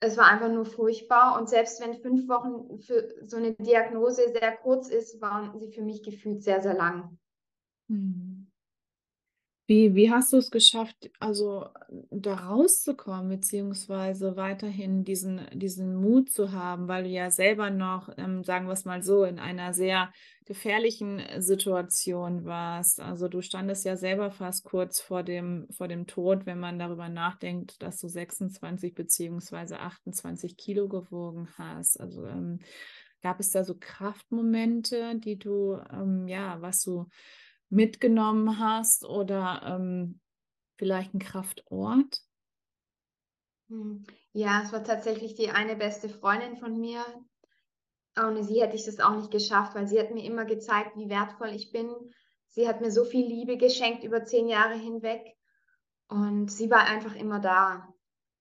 Es 0.00 0.18
war 0.18 0.26
einfach 0.26 0.50
nur 0.50 0.66
furchtbar. 0.66 1.38
Und 1.40 1.48
selbst 1.48 1.80
wenn 1.80 1.94
fünf 1.94 2.28
Wochen 2.28 2.80
für 2.80 3.08
so 3.24 3.38
eine 3.38 3.54
Diagnose 3.54 4.28
sehr 4.28 4.56
kurz 4.58 4.90
ist, 4.90 5.22
waren 5.22 5.58
sie 5.58 5.72
für 5.72 5.82
mich 5.82 6.02
gefühlt 6.02 6.42
sehr, 6.42 6.60
sehr 6.60 6.74
lang. 6.74 7.18
Hm. 7.90 8.46
Wie, 9.70 9.94
wie 9.94 10.10
hast 10.10 10.32
du 10.32 10.38
es 10.38 10.50
geschafft, 10.50 10.96
also 11.20 11.68
da 12.10 12.34
rauszukommen, 12.34 13.28
beziehungsweise 13.28 14.34
weiterhin 14.36 15.04
diesen, 15.04 15.42
diesen 15.52 15.94
Mut 15.94 16.28
zu 16.28 16.50
haben, 16.50 16.88
weil 16.88 17.04
du 17.04 17.10
ja 17.10 17.30
selber 17.30 17.70
noch, 17.70 18.08
ähm, 18.18 18.42
sagen 18.42 18.66
wir 18.66 18.72
es 18.72 18.84
mal 18.84 19.00
so, 19.04 19.22
in 19.22 19.38
einer 19.38 19.72
sehr 19.72 20.12
gefährlichen 20.44 21.22
Situation 21.38 22.44
warst. 22.46 22.98
Also 22.98 23.28
du 23.28 23.42
standest 23.42 23.84
ja 23.84 23.96
selber 23.96 24.32
fast 24.32 24.64
kurz 24.64 24.98
vor 25.00 25.22
dem, 25.22 25.68
vor 25.70 25.86
dem 25.86 26.08
Tod, 26.08 26.46
wenn 26.46 26.58
man 26.58 26.80
darüber 26.80 27.08
nachdenkt, 27.08 27.80
dass 27.80 28.00
du 28.00 28.08
26 28.08 28.92
beziehungsweise 28.96 29.78
28 29.78 30.56
Kilo 30.56 30.88
gewogen 30.88 31.48
hast. 31.58 32.00
Also 32.00 32.26
ähm, 32.26 32.58
gab 33.22 33.38
es 33.38 33.52
da 33.52 33.62
so 33.62 33.76
Kraftmomente, 33.78 35.14
die 35.20 35.38
du, 35.38 35.78
ähm, 35.92 36.26
ja, 36.26 36.60
was 36.60 36.82
du 36.82 37.06
mitgenommen 37.70 38.58
hast 38.58 39.04
oder 39.04 39.62
ähm, 39.64 40.20
vielleicht 40.76 41.14
ein 41.14 41.20
Kraftort? 41.20 42.20
Hm. 43.68 44.04
Ja, 44.32 44.62
es 44.64 44.72
war 44.72 44.84
tatsächlich 44.84 45.34
die 45.34 45.50
eine 45.50 45.76
beste 45.76 46.08
Freundin 46.08 46.56
von 46.56 46.78
mir. 46.78 47.04
Ohne 48.18 48.42
sie 48.42 48.60
hätte 48.60 48.76
ich 48.76 48.84
das 48.84 49.00
auch 49.00 49.16
nicht 49.16 49.30
geschafft, 49.30 49.74
weil 49.74 49.86
sie 49.86 49.98
hat 49.98 50.12
mir 50.12 50.24
immer 50.24 50.44
gezeigt, 50.44 50.96
wie 50.96 51.08
wertvoll 51.08 51.50
ich 51.50 51.70
bin. 51.70 51.88
Sie 52.48 52.68
hat 52.68 52.80
mir 52.80 52.90
so 52.90 53.04
viel 53.04 53.26
Liebe 53.26 53.56
geschenkt 53.56 54.02
über 54.02 54.24
zehn 54.24 54.48
Jahre 54.48 54.74
hinweg 54.74 55.36
und 56.08 56.50
sie 56.50 56.68
war 56.70 56.84
einfach 56.86 57.14
immer 57.14 57.38
da. 57.38 57.88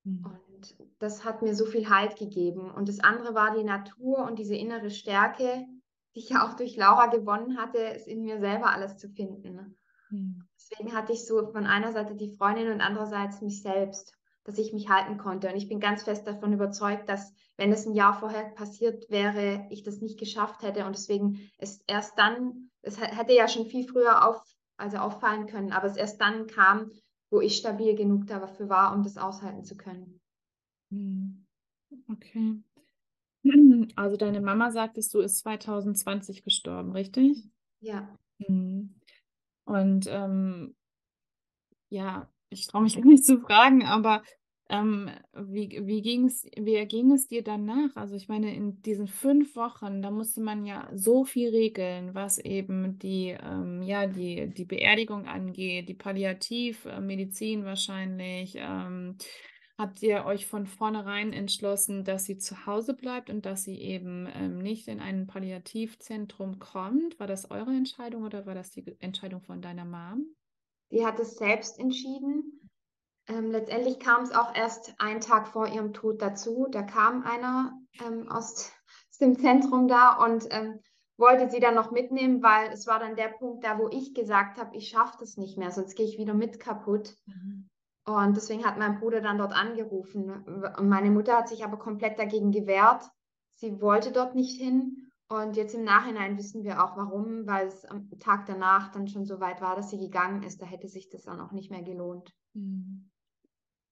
Hm. 0.03 0.25
Und 0.25 0.75
das 0.97 1.23
hat 1.23 1.43
mir 1.43 1.55
so 1.55 1.65
viel 1.65 1.89
Halt 1.89 2.17
gegeben. 2.17 2.71
Und 2.71 2.89
das 2.89 2.99
andere 2.99 3.35
war 3.35 3.55
die 3.55 3.63
Natur 3.63 4.25
und 4.25 4.39
diese 4.39 4.55
innere 4.55 4.89
Stärke, 4.89 5.67
die 6.15 6.19
ich 6.19 6.29
ja 6.29 6.47
auch 6.47 6.55
durch 6.55 6.75
Laura 6.75 7.07
gewonnen 7.07 7.57
hatte, 7.57 7.77
es 7.77 8.07
in 8.07 8.21
mir 8.21 8.39
selber 8.39 8.71
alles 8.71 8.97
zu 8.97 9.09
finden. 9.09 9.77
Hm. 10.09 10.43
Deswegen 10.55 10.93
hatte 10.95 11.13
ich 11.13 11.25
so 11.25 11.51
von 11.51 11.65
einer 11.65 11.91
Seite 11.91 12.15
die 12.15 12.35
Freundin 12.35 12.71
und 12.71 12.81
andererseits 12.81 13.41
mich 13.41 13.61
selbst, 13.61 14.13
dass 14.43 14.57
ich 14.57 14.73
mich 14.73 14.89
halten 14.89 15.17
konnte. 15.17 15.49
Und 15.49 15.55
ich 15.55 15.69
bin 15.69 15.79
ganz 15.79 16.03
fest 16.03 16.25
davon 16.25 16.53
überzeugt, 16.53 17.07
dass 17.09 17.33
wenn 17.57 17.71
es 17.71 17.85
ein 17.85 17.93
Jahr 17.93 18.19
vorher 18.19 18.45
passiert 18.49 19.09
wäre, 19.09 19.67
ich 19.69 19.83
das 19.83 20.01
nicht 20.01 20.19
geschafft 20.19 20.63
hätte. 20.63 20.85
Und 20.85 20.95
deswegen 20.95 21.51
ist 21.57 21.83
erst 21.87 22.17
dann, 22.17 22.71
es 22.81 22.99
hätte 22.99 23.33
ja 23.33 23.47
schon 23.47 23.65
viel 23.65 23.87
früher 23.87 24.27
auf, 24.27 24.41
also 24.77 24.97
auffallen 24.97 25.45
können, 25.45 25.71
aber 25.71 25.87
es 25.87 25.97
erst 25.97 26.21
dann 26.21 26.47
kam, 26.47 26.91
wo 27.29 27.41
ich 27.41 27.57
stabil 27.57 27.95
genug 27.95 28.27
dafür 28.27 28.69
war, 28.69 28.95
um 28.95 29.03
das 29.03 29.17
aushalten 29.17 29.63
zu 29.63 29.77
können. 29.77 30.19
Hm. 30.89 31.45
Okay. 32.09 32.63
Also 33.95 34.17
deine 34.17 34.41
Mama 34.41 34.71
sagtest 34.71 35.13
du, 35.13 35.19
ist 35.19 35.39
2020 35.39 36.43
gestorben, 36.43 36.91
richtig? 36.91 37.43
Ja. 37.79 38.15
Mhm. 38.39 38.95
Und 39.65 40.07
ähm, 40.09 40.75
ja, 41.89 42.29
ich 42.49 42.67
traue 42.67 42.83
mich 42.83 42.95
gar 43.01 43.05
nicht 43.05 43.25
zu 43.25 43.39
fragen, 43.39 43.83
aber 43.83 44.23
ähm, 44.71 45.09
wie, 45.33 45.81
wie 45.83 46.01
ging 46.01 46.25
es, 46.25 46.45
wie 46.55 46.85
ging 46.85 47.11
es 47.11 47.27
dir 47.27 47.43
danach? 47.43 47.95
Also 47.95 48.15
ich 48.15 48.27
meine, 48.27 48.53
in 48.55 48.81
diesen 48.83 49.07
fünf 49.07 49.55
Wochen, 49.55 50.01
da 50.03 50.11
musste 50.11 50.41
man 50.41 50.65
ja 50.65 50.87
so 50.93 51.25
viel 51.25 51.49
regeln, 51.49 52.13
was 52.13 52.37
eben 52.37 52.99
die, 52.99 53.35
ähm, 53.41 53.81
ja, 53.81 54.05
die, 54.05 54.53
die 54.53 54.65
Beerdigung 54.65 55.27
angeht, 55.27 55.89
die 55.89 55.95
Palliativmedizin 55.95 57.65
wahrscheinlich. 57.65 58.55
Ähm, 58.57 59.17
habt 59.79 60.03
ihr 60.03 60.25
euch 60.25 60.45
von 60.45 60.67
vornherein 60.67 61.31
entschlossen, 61.31 62.03
dass 62.03 62.25
sie 62.25 62.37
zu 62.37 62.65
Hause 62.65 62.93
bleibt 62.93 63.29
und 63.29 63.45
dass 63.45 63.63
sie 63.63 63.79
eben 63.79 64.27
ähm, 64.35 64.59
nicht 64.59 64.89
in 64.89 64.99
ein 64.99 65.25
Palliativzentrum 65.25 66.59
kommt? 66.59 67.17
War 67.17 67.27
das 67.27 67.49
eure 67.49 67.71
Entscheidung 67.71 68.23
oder 68.23 68.45
war 68.45 68.53
das 68.53 68.71
die 68.71 68.97
Entscheidung 68.99 69.41
von 69.41 69.61
deiner 69.61 69.85
Mom? 69.85 70.35
Die 70.91 71.05
hat 71.05 71.17
es 71.19 71.37
selbst 71.37 71.79
entschieden. 71.79 72.69
Ähm, 73.27 73.51
letztendlich 73.51 73.99
kam 73.99 74.23
es 74.23 74.31
auch 74.31 74.53
erst 74.53 74.93
einen 74.99 75.21
Tag 75.21 75.47
vor 75.47 75.67
ihrem 75.67 75.93
Tod 75.93 76.21
dazu. 76.21 76.67
Da 76.69 76.83
kam 76.83 77.23
einer 77.23 77.71
ähm, 78.05 78.27
aus, 78.29 78.73
aus 79.09 79.17
dem 79.21 79.39
Zentrum 79.39 79.87
da 79.87 80.17
und 80.25 80.45
ähm, 80.51 80.81
wollte 81.17 81.49
sie 81.49 81.61
dann 81.61 81.75
noch 81.75 81.91
mitnehmen, 81.91 82.43
weil 82.43 82.69
es 82.73 82.85
war 82.85 82.99
dann 82.99 83.15
der 83.15 83.29
Punkt 83.29 83.63
da, 83.63 83.77
wo 83.77 83.87
ich 83.89 84.13
gesagt 84.13 84.59
habe, 84.59 84.75
ich 84.75 84.89
schaffe 84.89 85.17
das 85.21 85.37
nicht 85.37 85.57
mehr, 85.57 85.71
sonst 85.71 85.95
gehe 85.95 86.05
ich 86.05 86.17
wieder 86.17 86.33
mit 86.33 86.59
kaputt. 86.59 87.15
Und 88.15 88.35
deswegen 88.35 88.65
hat 88.65 88.77
mein 88.77 88.99
Bruder 88.99 89.21
dann 89.21 89.37
dort 89.37 89.53
angerufen. 89.53 90.29
Und 90.77 90.89
meine 90.89 91.11
Mutter 91.11 91.37
hat 91.37 91.49
sich 91.49 91.63
aber 91.63 91.77
komplett 91.77 92.19
dagegen 92.19 92.51
gewehrt. 92.51 93.03
Sie 93.55 93.81
wollte 93.81 94.11
dort 94.11 94.35
nicht 94.35 94.59
hin. 94.59 95.09
Und 95.27 95.55
jetzt 95.57 95.75
im 95.75 95.83
Nachhinein 95.83 96.37
wissen 96.37 96.63
wir 96.63 96.83
auch 96.83 96.97
warum, 96.97 97.45
weil 97.45 97.67
es 97.67 97.85
am 97.85 98.09
Tag 98.19 98.47
danach 98.47 98.91
dann 98.91 99.07
schon 99.07 99.25
so 99.25 99.39
weit 99.39 99.61
war, 99.61 99.75
dass 99.75 99.91
sie 99.91 99.99
gegangen 99.99 100.43
ist. 100.43 100.61
Da 100.61 100.65
hätte 100.65 100.87
sich 100.87 101.09
das 101.09 101.23
dann 101.23 101.39
auch 101.39 101.51
nicht 101.51 101.69
mehr 101.69 101.83
gelohnt. 101.83 102.33
Mhm. 102.53 103.09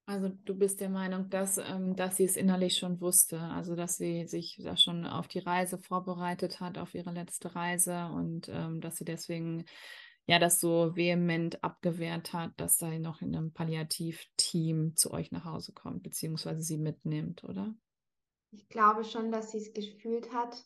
Also 0.09 0.29
du 0.29 0.55
bist 0.55 0.79
der 0.79 0.89
Meinung, 0.89 1.29
dass, 1.29 1.57
ähm, 1.57 1.97
dass 1.97 2.15
sie 2.15 2.23
es 2.23 2.37
innerlich 2.37 2.77
schon 2.77 3.01
wusste, 3.01 3.41
also 3.41 3.75
dass 3.75 3.97
sie 3.97 4.25
sich 4.25 4.57
da 4.63 4.77
schon 4.77 5.05
auf 5.05 5.27
die 5.27 5.39
Reise 5.39 5.77
vorbereitet 5.77 6.61
hat, 6.61 6.77
auf 6.77 6.95
ihre 6.95 7.11
letzte 7.11 7.53
Reise 7.53 8.05
und 8.13 8.47
ähm, 8.47 8.79
dass 8.79 8.95
sie 8.95 9.03
deswegen 9.03 9.65
ja 10.27 10.39
das 10.39 10.59
so 10.59 10.95
vehement 10.95 11.63
abgewehrt 11.63 12.33
hat, 12.33 12.51
dass 12.57 12.77
sie 12.77 12.99
noch 12.99 13.21
in 13.21 13.35
einem 13.35 13.53
Palliativteam 13.53 14.95
zu 14.95 15.11
euch 15.11 15.31
nach 15.31 15.45
Hause 15.45 15.71
kommt, 15.71 16.03
beziehungsweise 16.03 16.61
sie 16.61 16.77
mitnimmt, 16.77 17.43
oder? 17.45 17.73
Ich 18.51 18.67
glaube 18.69 19.03
schon, 19.03 19.31
dass 19.31 19.51
sie 19.51 19.57
es 19.57 19.73
gefühlt 19.73 20.33
hat, 20.33 20.65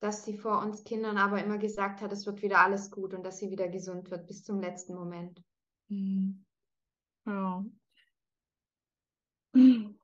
dass 0.00 0.24
sie 0.24 0.36
vor 0.36 0.60
uns 0.60 0.84
Kindern 0.84 1.18
aber 1.18 1.42
immer 1.42 1.58
gesagt 1.58 2.00
hat, 2.00 2.12
es 2.12 2.26
wird 2.26 2.42
wieder 2.42 2.60
alles 2.60 2.90
gut 2.90 3.14
und 3.14 3.24
dass 3.24 3.38
sie 3.38 3.50
wieder 3.50 3.68
gesund 3.68 4.10
wird 4.10 4.26
bis 4.26 4.42
zum 4.42 4.60
letzten 4.60 4.94
Moment. 4.94 5.42
Mhm. 5.88 6.44
Ja. 7.26 7.64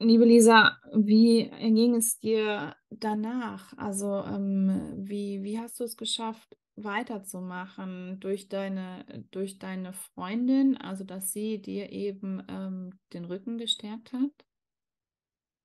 Liebe 0.00 0.24
Lisa, 0.24 0.76
wie 0.92 1.48
ging 1.50 1.94
es 1.94 2.18
dir 2.18 2.76
danach? 2.90 3.76
Also, 3.78 4.22
ähm, 4.24 4.92
wie, 4.96 5.42
wie 5.42 5.58
hast 5.58 5.80
du 5.80 5.84
es 5.84 5.96
geschafft, 5.96 6.56
weiterzumachen 6.76 8.20
durch 8.20 8.48
deine, 8.48 9.24
durch 9.30 9.58
deine 9.58 9.92
Freundin, 9.92 10.76
also 10.76 11.04
dass 11.04 11.32
sie 11.32 11.60
dir 11.62 11.90
eben 11.92 12.42
ähm, 12.48 12.98
den 13.12 13.24
Rücken 13.26 13.58
gestärkt 13.58 14.12
hat? 14.12 14.32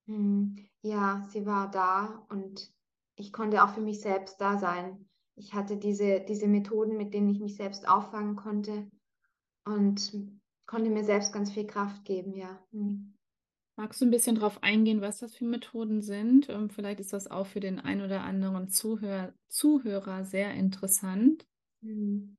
Hm, 0.08 0.58
Ja, 0.82 1.26
sie 1.30 1.46
war 1.46 1.70
da 1.72 2.26
und 2.30 2.74
ich 3.16 3.32
konnte 3.34 3.64
auch 3.64 3.70
für 3.74 3.82
mich 3.82 4.02
selbst 4.02 4.40
da 4.42 4.58
sein. 4.58 5.08
Ich 5.36 5.54
hatte 5.54 5.78
diese, 5.78 6.20
diese 6.22 6.48
Methoden, 6.48 6.98
mit 6.98 7.14
denen 7.14 7.30
ich 7.30 7.40
mich 7.40 7.56
selbst 7.56 7.88
auffangen 7.88 8.36
konnte 8.36 8.90
und 9.66 10.14
konnte 10.68 10.90
mir 10.92 11.06
selbst 11.06 11.34
ganz 11.34 11.52
viel 11.54 11.68
Kraft 11.68 12.06
geben, 12.06 12.36
ja. 12.36 12.64
Hm. 12.72 13.16
Magst 13.80 14.02
du 14.02 14.06
ein 14.06 14.12
bisschen 14.12 14.36
darauf 14.36 14.62
eingehen, 14.62 15.00
was 15.00 15.20
das 15.20 15.34
für 15.34 15.46
Methoden 15.46 16.02
sind? 16.02 16.50
Ähm, 16.50 16.70
vielleicht 16.70 17.00
ist 17.00 17.14
das 17.14 17.32
auch 17.32 17.48
für 17.48 17.62
den 17.62 17.80
ein 17.80 18.02
oder 18.04 18.24
anderen 18.24 18.68
Zuhör 18.68 19.32
Zuhörer 19.48 20.26
sehr 20.26 20.54
interessant. 20.54 21.48
Hm. 21.82 22.36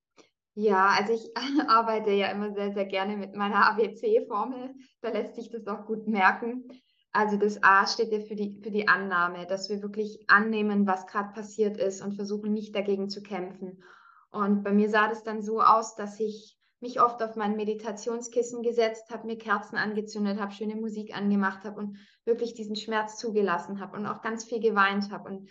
Ja, 0.52 0.88
also 0.88 1.14
ich 1.14 1.34
arbeite 1.66 2.10
ja 2.10 2.26
immer 2.26 2.52
sehr, 2.52 2.74
sehr 2.74 2.84
gerne 2.84 3.16
mit 3.16 3.36
meiner 3.36 3.66
ABC-Formel. 3.70 4.74
Da 5.00 5.08
lässt 5.08 5.34
sich 5.34 5.48
das 5.50 5.66
auch 5.66 5.86
gut 5.86 6.06
merken. 6.06 6.68
Also 7.12 7.38
das 7.38 7.62
A 7.62 7.86
steht 7.86 8.12
ja 8.12 8.20
für 8.20 8.36
die, 8.36 8.60
für 8.62 8.70
die 8.70 8.86
Annahme, 8.86 9.46
dass 9.46 9.70
wir 9.70 9.80
wirklich 9.80 10.22
annehmen, 10.28 10.86
was 10.86 11.06
gerade 11.06 11.32
passiert 11.32 11.78
ist 11.78 12.02
und 12.02 12.16
versuchen 12.16 12.52
nicht 12.52 12.76
dagegen 12.76 13.08
zu 13.08 13.22
kämpfen. 13.22 13.82
Und 14.30 14.62
bei 14.62 14.72
mir 14.72 14.90
sah 14.90 15.08
das 15.08 15.24
dann 15.24 15.40
so 15.40 15.62
aus, 15.62 15.94
dass 15.96 16.20
ich 16.20 16.59
mich 16.80 17.00
oft 17.00 17.22
auf 17.22 17.36
mein 17.36 17.56
Meditationskissen 17.56 18.62
gesetzt 18.62 19.10
habe, 19.10 19.26
mir 19.26 19.36
Kerzen 19.36 19.76
angezündet 19.76 20.40
habe, 20.40 20.52
schöne 20.52 20.76
Musik 20.76 21.16
angemacht 21.16 21.64
habe 21.64 21.78
und 21.78 21.98
wirklich 22.24 22.54
diesen 22.54 22.76
Schmerz 22.76 23.18
zugelassen 23.18 23.80
habe 23.80 23.96
und 23.96 24.06
auch 24.06 24.22
ganz 24.22 24.44
viel 24.44 24.60
geweint 24.60 25.10
habe 25.10 25.28
und 25.28 25.48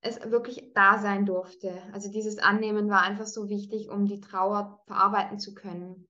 es 0.00 0.30
wirklich 0.30 0.72
da 0.74 0.98
sein 0.98 1.26
durfte. 1.26 1.82
Also 1.92 2.10
dieses 2.10 2.38
Annehmen 2.38 2.88
war 2.88 3.02
einfach 3.02 3.26
so 3.26 3.48
wichtig, 3.48 3.90
um 3.90 4.06
die 4.06 4.20
Trauer 4.20 4.80
verarbeiten 4.86 5.40
zu 5.40 5.54
können. 5.54 6.06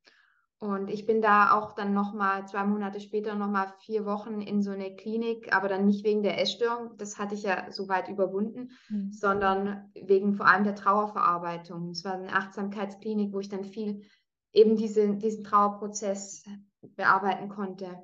Und 0.61 0.91
ich 0.91 1.07
bin 1.07 1.23
da 1.23 1.53
auch 1.53 1.73
dann 1.73 1.95
nochmal 1.95 2.47
zwei 2.49 2.65
Monate 2.65 2.99
später 2.99 3.37
nochmal 3.37 3.73
vier 3.79 4.05
Wochen 4.05 4.41
in 4.41 4.61
so 4.61 4.73
eine 4.73 4.97
Klinik, 4.97 5.55
aber 5.55 5.69
dann 5.69 5.87
nicht 5.87 6.05
wegen 6.05 6.25
der 6.25 6.41
Essstörung, 6.41 6.97
das 6.97 7.17
hatte 7.17 7.37
ich 7.37 7.45
ja 7.45 7.71
soweit 7.71 8.09
überwunden, 8.09 8.73
mhm. 8.89 9.13
sondern 9.13 9.89
wegen 9.95 10.35
vor 10.35 10.47
allem 10.47 10.65
der 10.65 10.75
Trauerverarbeitung. 10.75 11.91
Es 11.91 12.05
war 12.05 12.15
eine 12.15 12.33
Achtsamkeitsklinik, 12.33 13.33
wo 13.33 13.39
ich 13.39 13.49
dann 13.49 13.63
viel 13.63 14.03
eben 14.59 14.77
diese, 14.77 15.15
diesen 15.15 15.45
Trauerprozess 15.45 16.45
bearbeiten 16.97 17.49
konnte. 17.49 18.03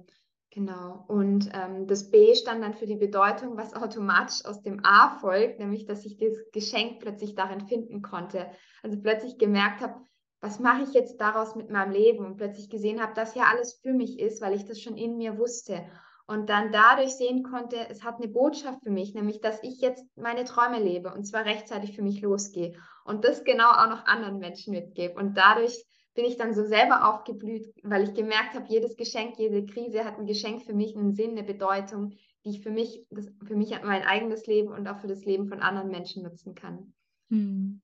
Genau. 0.50 1.04
Und 1.08 1.50
ähm, 1.52 1.88
das 1.88 2.12
B 2.12 2.32
stand 2.37 2.62
dann 2.62 2.75
für 2.75 2.87
die 2.87 2.94
Bedeutung, 2.94 3.56
was 3.56 3.75
automatisch 3.75 4.44
aus 4.44 4.62
dem 4.62 4.84
A 4.84 5.18
folgt, 5.18 5.58
nämlich 5.58 5.84
dass 5.84 6.04
ich 6.04 6.16
das 6.16 6.38
Geschenk 6.52 7.00
plötzlich 7.00 7.34
darin 7.34 7.66
finden 7.66 8.02
konnte. 8.02 8.46
Also 8.82 9.00
plötzlich 9.00 9.37
gemerkt 9.38 9.80
habe, 9.80 9.94
was 10.40 10.61
mache 10.61 10.84
ich 10.84 10.92
jetzt 10.92 11.20
daraus 11.20 11.56
mit 11.56 11.70
meinem 11.70 11.90
Leben 11.90 12.25
und 12.25 12.37
plötzlich 12.37 12.70
gesehen 12.70 13.02
habe, 13.02 13.14
dass 13.14 13.34
ja 13.34 13.44
alles 13.50 13.80
für 13.82 13.92
mich 13.92 14.20
ist, 14.20 14.40
weil 14.40 14.54
ich 14.54 14.64
das 14.64 14.80
schon 14.80 14.96
in 14.96 15.16
mir 15.16 15.38
wusste. 15.38 15.84
Und 16.26 16.49
dann 16.50 16.70
dadurch 16.70 17.16
sehen 17.16 17.42
konnte, 17.42 17.76
es 17.90 18.04
hat 18.04 18.16
eine 18.16 18.28
Botschaft 18.28 18.78
für 18.84 18.90
mich, 18.90 19.12
nämlich, 19.12 19.40
dass 19.40 19.62
ich 19.62 19.80
jetzt 19.80 20.04
meine 20.16 20.44
Träume 20.44 20.78
lebe 20.78 21.12
und 21.12 21.25
zwar 21.25 21.44
rechtzeitig 21.44 21.96
für 21.96 22.02
mich 22.02 22.23
losgehe 22.23 22.75
und 23.04 23.25
das 23.25 23.44
genau 23.44 23.70
auch 23.70 23.88
noch 23.88 24.06
anderen 24.06 24.38
Menschen 24.38 24.73
mitgebe. 24.73 25.14
Und 25.14 25.37
dadurch 25.37 25.84
bin 26.14 26.25
ich 26.25 26.37
dann 26.37 26.54
so 26.54 26.64
selber 26.64 27.09
aufgeblüht, 27.09 27.75
weil 27.83 28.04
ich 28.04 28.14
gemerkt 28.14 28.54
habe, 28.54 28.66
jedes 28.68 28.97
Geschenk, 28.97 29.38
jede 29.38 29.66
Krise 29.66 30.04
hat 30.04 30.18
ein 30.18 30.26
Geschenk 30.26 30.62
für 30.62 30.73
mich, 30.73 30.97
einen 30.97 31.14
Sinn, 31.14 31.33
eine 31.33 31.42
Bedeutung, 31.42 32.11
die 32.44 32.50
ich 32.50 32.61
für 32.61 32.71
mich, 32.71 33.04
das, 33.11 33.33
für 33.44 33.56
mich 33.56 33.71
mein 33.83 34.02
eigenes 34.02 34.47
Leben 34.47 34.68
und 34.68 34.87
auch 34.87 34.99
für 34.99 35.09
das 35.09 35.25
Leben 35.25 35.49
von 35.49 35.61
anderen 35.61 35.90
Menschen 35.90 36.23
nutzen 36.23 36.54
kann. 36.54 36.94
Hm. 37.30 37.80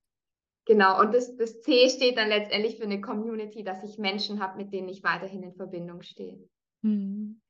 Genau, 0.66 1.00
und 1.00 1.12
das, 1.12 1.34
das 1.36 1.60
C 1.62 1.88
steht 1.88 2.16
dann 2.16 2.28
letztendlich 2.28 2.76
für 2.76 2.84
eine 2.84 3.00
Community, 3.00 3.64
dass 3.64 3.82
ich 3.82 3.98
Menschen 3.98 4.40
habe, 4.40 4.58
mit 4.58 4.72
denen 4.72 4.88
ich 4.88 5.02
weiterhin 5.02 5.42
in 5.42 5.54
Verbindung 5.54 6.02
stehe. 6.02 6.38
Hm. 6.82 7.40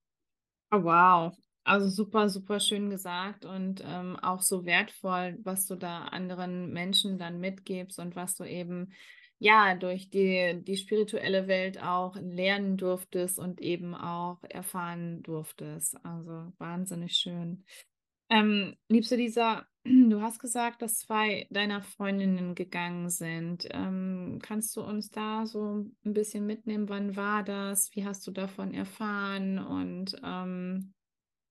Oh, 0.71 0.83
wow. 0.83 1.37
Also 1.65 1.89
super, 1.89 2.31
super 2.31 2.59
schön 2.59 2.89
gesagt 2.89 3.45
und 3.45 3.85
ähm, 3.87 4.17
auch 4.17 4.41
so 4.41 4.65
wertvoll, 4.65 5.39
was 5.43 5.67
du 5.67 5.75
da 5.75 6.05
anderen 6.05 6.73
Menschen 6.73 7.19
dann 7.19 7.39
mitgibst 7.39 7.99
und 7.99 8.17
was 8.17 8.35
du 8.37 8.45
eben 8.45 8.93
ja, 9.41 9.75
durch 9.75 10.11
die, 10.11 10.63
die 10.63 10.77
spirituelle 10.77 11.49
Welt 11.49 11.83
auch 11.83 12.15
lernen 12.17 12.77
durftest 12.77 13.39
und 13.39 13.61
eben 13.63 13.95
auch 13.95 14.39
erfahren 14.49 15.23
durftest. 15.23 15.97
Also 16.05 16.53
wahnsinnig 16.59 17.15
schön. 17.17 17.65
Ähm, 18.29 18.77
liebste 18.89 19.17
Lisa, 19.17 19.67
du 19.85 20.21
hast 20.21 20.41
gesagt, 20.41 20.83
dass 20.83 20.99
zwei 20.99 21.47
deiner 21.51 21.83
Freundinnen 21.83 22.55
gegangen 22.55 23.09
sind. 23.09 23.67
Ähm, 23.71 24.41
kannst 24.43 24.77
du 24.77 24.83
uns 24.83 25.09
da 25.11 25.47
so 25.47 25.87
ein 26.05 26.13
bisschen 26.13 26.47
mitnehmen? 26.47 26.91
Wann 26.91 27.17
war 27.17 27.43
das? 27.43 27.91
Wie 27.97 28.05
hast 28.05 28.27
du 28.27 28.33
davon 28.33 28.75
erfahren? 28.75 29.59
Und 29.59 30.21
ähm, 30.23 30.93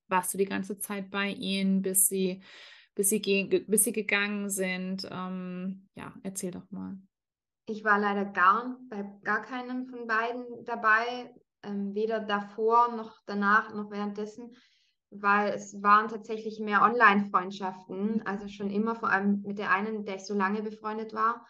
warst 0.09 0.31
du 0.33 0.37
die 0.37 0.45
ganze 0.45 0.77
Zeit 0.77 1.09
bei 1.09 1.31
ihnen, 1.31 1.81
bis 1.81 2.07
sie, 2.07 2.43
bis 2.93 3.09
sie, 3.09 3.19
bis 3.67 3.83
sie 3.83 3.93
gegangen 3.93 4.51
sind? 4.51 5.07
Ähm, 5.11 5.89
ja, 5.95 6.13
erzähl 6.21 6.51
doch 6.51 6.69
mal. 6.69 6.99
Ich 7.69 7.83
war 7.83 7.99
leider 7.99 8.25
gar, 8.25 8.77
bei 8.89 9.05
gar 9.23 9.43
keinem 9.43 9.85
von 9.85 10.07
beiden 10.07 10.65
dabei, 10.65 11.31
ähm, 11.61 11.93
weder 11.93 12.19
davor 12.19 12.95
noch 12.95 13.21
danach 13.27 13.75
noch 13.75 13.91
währenddessen, 13.91 14.55
weil 15.11 15.53
es 15.53 15.83
waren 15.83 16.07
tatsächlich 16.07 16.59
mehr 16.59 16.81
Online-Freundschaften, 16.81 18.23
also 18.25 18.47
schon 18.47 18.71
immer, 18.71 18.95
vor 18.95 19.11
allem 19.11 19.43
mit 19.43 19.59
der 19.59 19.69
einen, 19.69 19.97
mit 19.97 20.07
der 20.07 20.15
ich 20.15 20.25
so 20.25 20.33
lange 20.33 20.63
befreundet 20.63 21.13
war. 21.13 21.45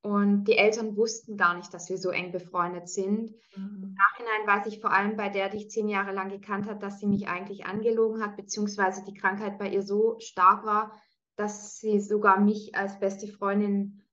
Und 0.00 0.44
die 0.44 0.56
Eltern 0.56 0.96
wussten 0.96 1.36
gar 1.36 1.56
nicht, 1.56 1.74
dass 1.74 1.88
wir 1.90 1.98
so 1.98 2.10
eng 2.10 2.30
befreundet 2.30 2.88
sind. 2.88 3.32
Mhm. 3.56 3.82
Im 3.82 3.94
Nachhinein 3.94 4.46
weiß 4.46 4.66
ich 4.66 4.80
vor 4.80 4.92
allem 4.92 5.16
bei 5.16 5.28
der, 5.28 5.48
die 5.48 5.56
ich 5.56 5.70
zehn 5.70 5.88
Jahre 5.88 6.12
lang 6.12 6.28
gekannt 6.28 6.68
habe, 6.68 6.78
dass 6.78 7.00
sie 7.00 7.06
mich 7.06 7.26
eigentlich 7.26 7.66
angelogen 7.66 8.22
hat, 8.22 8.36
beziehungsweise 8.36 9.02
die 9.04 9.14
Krankheit 9.14 9.58
bei 9.58 9.70
ihr 9.70 9.82
so 9.82 10.16
stark 10.20 10.64
war, 10.64 10.92
dass 11.34 11.78
sie 11.78 12.00
sogar 12.00 12.38
mich 12.38 12.76
als 12.76 13.00
beste 13.00 13.26
Freundin 13.26 14.03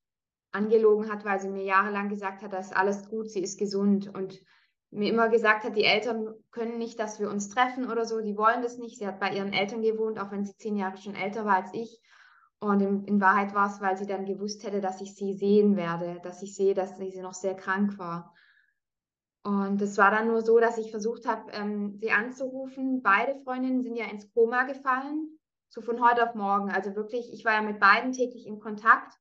angelogen 0.52 1.12
hat, 1.12 1.26
weil 1.26 1.40
sie 1.40 1.50
mir 1.50 1.64
jahrelang 1.64 2.10
gesagt 2.10 2.42
hat, 2.42 2.54
das 2.54 2.68
ist 2.68 2.76
alles 2.76 3.08
gut, 3.10 3.30
sie 3.30 3.42
ist 3.42 3.58
gesund 3.58 4.14
und 4.14 4.42
mir 4.92 5.10
immer 5.10 5.30
gesagt 5.30 5.64
hat, 5.64 5.78
die 5.78 5.86
Eltern 5.86 6.34
können 6.52 6.78
nicht, 6.78 7.00
dass 7.00 7.20
wir 7.20 7.30
uns 7.30 7.50
treffen 7.50 7.90
oder 7.90 8.06
so, 8.06 8.20
die 8.20 8.38
wollen 8.38 8.62
das 8.62 8.78
nicht. 8.78 8.98
Sie 8.98 9.08
hat 9.08 9.20
bei 9.20 9.34
ihren 9.34 9.54
Eltern 9.54 9.82
gewohnt, 9.82 10.20
auch 10.20 10.32
wenn 10.32 10.46
sie 10.46 10.56
zehn 10.58 10.76
Jahre 10.76 10.98
schon 10.98 11.16
älter 11.16 11.46
war 11.46 11.56
als 11.56 11.74
ich. 11.74 12.02
Und 12.60 12.82
in, 12.82 13.06
in 13.06 13.22
Wahrheit 13.22 13.56
war 13.56 13.68
es, 13.68 13.82
weil 13.82 13.98
sie 13.98 14.06
dann 14.06 14.26
gewusst 14.26 14.64
hätte, 14.64 14.82
dass 14.82 15.02
ich 15.02 15.16
sie 15.16 15.34
sehen 15.34 15.78
werde, 15.78 16.20
dass 16.24 16.44
ich 16.44 16.56
sehe, 16.56 16.74
dass 16.74 16.98
sie 16.98 17.22
noch 17.22 17.34
sehr 17.34 17.56
krank 17.56 17.98
war. 17.98 18.34
Und 19.44 19.82
es 19.82 19.98
war 19.98 20.12
dann 20.12 20.28
nur 20.28 20.42
so, 20.42 20.60
dass 20.60 20.78
ich 20.78 20.92
versucht 20.92 21.26
habe, 21.26 21.50
ähm, 21.52 21.98
sie 22.00 22.12
anzurufen. 22.12 23.02
Beide 23.02 23.40
Freundinnen 23.44 23.82
sind 23.82 23.96
ja 23.96 24.06
ins 24.06 24.32
Koma 24.34 24.64
gefallen, 24.64 25.40
so 25.70 25.82
von 25.82 26.06
heute 26.06 26.28
auf 26.28 26.36
morgen. 26.36 26.70
Also 26.70 26.96
wirklich, 26.96 27.34
ich 27.34 27.46
war 27.46 27.54
ja 27.54 27.62
mit 27.62 27.80
beiden 27.80 28.12
täglich 28.12 28.46
in 28.46 28.60
Kontakt 28.60 29.20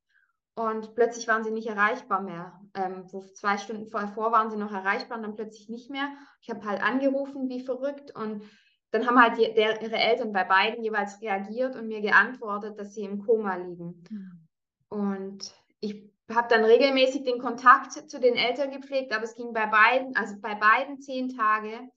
und 0.61 0.93
plötzlich 0.93 1.27
waren 1.27 1.43
sie 1.43 1.49
nicht 1.49 1.67
erreichbar 1.67 2.21
mehr. 2.21 2.59
Ähm, 2.75 3.07
so 3.07 3.21
zwei 3.21 3.57
Stunden 3.57 3.87
vorher 3.87 4.31
waren 4.31 4.51
sie 4.51 4.57
noch 4.57 4.71
erreichbar 4.71 5.17
und 5.17 5.23
dann 5.23 5.35
plötzlich 5.35 5.69
nicht 5.69 5.89
mehr. 5.89 6.07
Ich 6.41 6.51
habe 6.51 6.63
halt 6.65 6.83
angerufen 6.83 7.49
wie 7.49 7.61
verrückt 7.61 8.15
und 8.15 8.43
dann 8.91 9.07
haben 9.07 9.19
halt 9.19 9.37
die, 9.39 9.53
der, 9.53 9.81
ihre 9.81 9.95
Eltern 9.95 10.33
bei 10.33 10.43
beiden 10.43 10.83
jeweils 10.83 11.19
reagiert 11.19 11.75
und 11.75 11.87
mir 11.87 12.01
geantwortet, 12.01 12.77
dass 12.77 12.93
sie 12.93 13.03
im 13.03 13.25
Koma 13.25 13.55
liegen. 13.55 14.03
Mhm. 14.09 14.47
Und 14.89 15.55
ich 15.79 16.11
habe 16.31 16.47
dann 16.49 16.63
regelmäßig 16.63 17.23
den 17.23 17.39
Kontakt 17.39 17.93
zu 17.93 18.19
den 18.19 18.35
Eltern 18.35 18.69
gepflegt, 18.69 19.13
aber 19.13 19.23
es 19.23 19.35
ging 19.35 19.53
bei 19.53 19.65
beiden, 19.65 20.15
also 20.15 20.35
bei 20.39 20.53
beiden 20.53 21.01
zehn 21.01 21.29
Tage, 21.29 21.89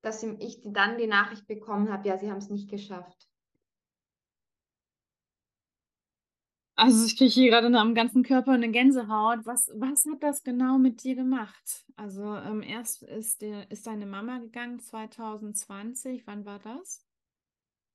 dass 0.00 0.22
ich 0.22 0.62
dann 0.64 0.96
die 0.96 1.06
Nachricht 1.06 1.46
bekommen 1.46 1.92
habe, 1.92 2.08
ja, 2.08 2.16
sie 2.16 2.30
haben 2.30 2.38
es 2.38 2.48
nicht 2.48 2.70
geschafft. 2.70 3.25
Also 6.78 7.06
ich 7.06 7.16
kriege 7.16 7.30
hier 7.30 7.50
gerade 7.50 7.74
am 7.78 7.94
ganzen 7.94 8.22
Körper 8.22 8.52
eine 8.52 8.70
Gänsehaut. 8.70 9.46
Was, 9.46 9.70
was 9.74 10.04
hat 10.04 10.22
das 10.22 10.44
genau 10.44 10.76
mit 10.76 11.02
dir 11.02 11.14
gemacht? 11.14 11.86
Also 11.96 12.36
ähm, 12.36 12.62
erst 12.62 13.02
ist, 13.02 13.40
der, 13.40 13.70
ist 13.70 13.86
deine 13.86 14.04
Mama 14.04 14.38
gegangen 14.38 14.78
2020. 14.78 16.26
Wann 16.26 16.44
war 16.44 16.58
das? 16.58 17.06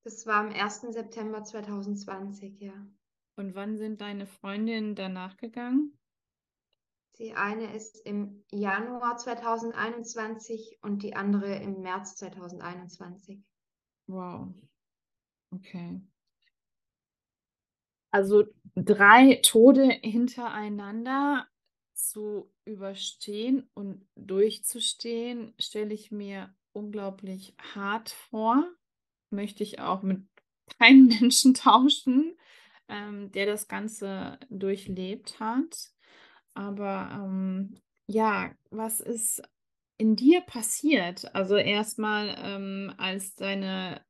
Das 0.04 0.26
war 0.26 0.38
am 0.38 0.52
1. 0.52 0.82
September 0.90 1.44
2020, 1.44 2.60
ja. 2.60 2.74
Und 3.36 3.54
wann 3.54 3.78
sind 3.78 4.02
deine 4.02 4.26
Freundinnen 4.26 4.96
danach 4.96 5.38
gegangen? 5.38 5.96
Die 7.20 7.34
eine 7.34 7.76
ist 7.76 8.04
im 8.04 8.44
Januar 8.52 9.16
2021 9.18 10.80
und 10.82 11.04
die 11.04 11.16
andere 11.16 11.56
im 11.58 11.82
März 11.82 12.16
2021. 12.16 13.44
Wow. 14.08 14.48
Okay. 15.52 16.02
Also 18.12 18.46
drei 18.76 19.40
Tode 19.44 19.90
hintereinander 20.02 21.48
zu 21.94 22.52
überstehen 22.66 23.70
und 23.74 24.06
durchzustehen, 24.16 25.54
stelle 25.60 25.94
ich 25.94 26.12
mir 26.12 26.54
unglaublich 26.74 27.56
hart 27.74 28.10
vor. 28.10 28.70
Möchte 29.30 29.64
ich 29.64 29.80
auch 29.80 30.02
mit 30.02 30.24
keinem 30.80 31.08
Menschen 31.08 31.54
tauschen, 31.54 32.36
ähm, 32.90 33.32
der 33.32 33.46
das 33.46 33.68
Ganze 33.68 34.40
durchlebt 34.50 35.40
hat. 35.40 35.92
Aber 36.54 37.10
ähm, 37.14 37.80
ja, 38.08 38.52
was 38.72 39.00
ist 39.00 39.42
in 39.98 40.16
dir 40.16 40.42
passiert? 40.42 41.34
Also 41.36 41.56
erstmal, 41.56 42.36
ähm, 42.40 42.94
als 42.98 43.36
deine 43.36 44.02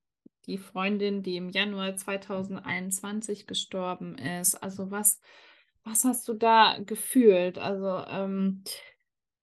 die 0.47 0.57
Freundin, 0.57 1.23
die 1.23 1.37
im 1.37 1.49
Januar 1.49 1.95
2021 1.95 3.47
gestorben 3.47 4.17
ist. 4.17 4.55
Also 4.55 4.91
was, 4.91 5.19
was 5.83 6.03
hast 6.03 6.27
du 6.27 6.33
da 6.33 6.77
gefühlt? 6.79 7.57
Also 7.57 8.03
ähm, 8.09 8.63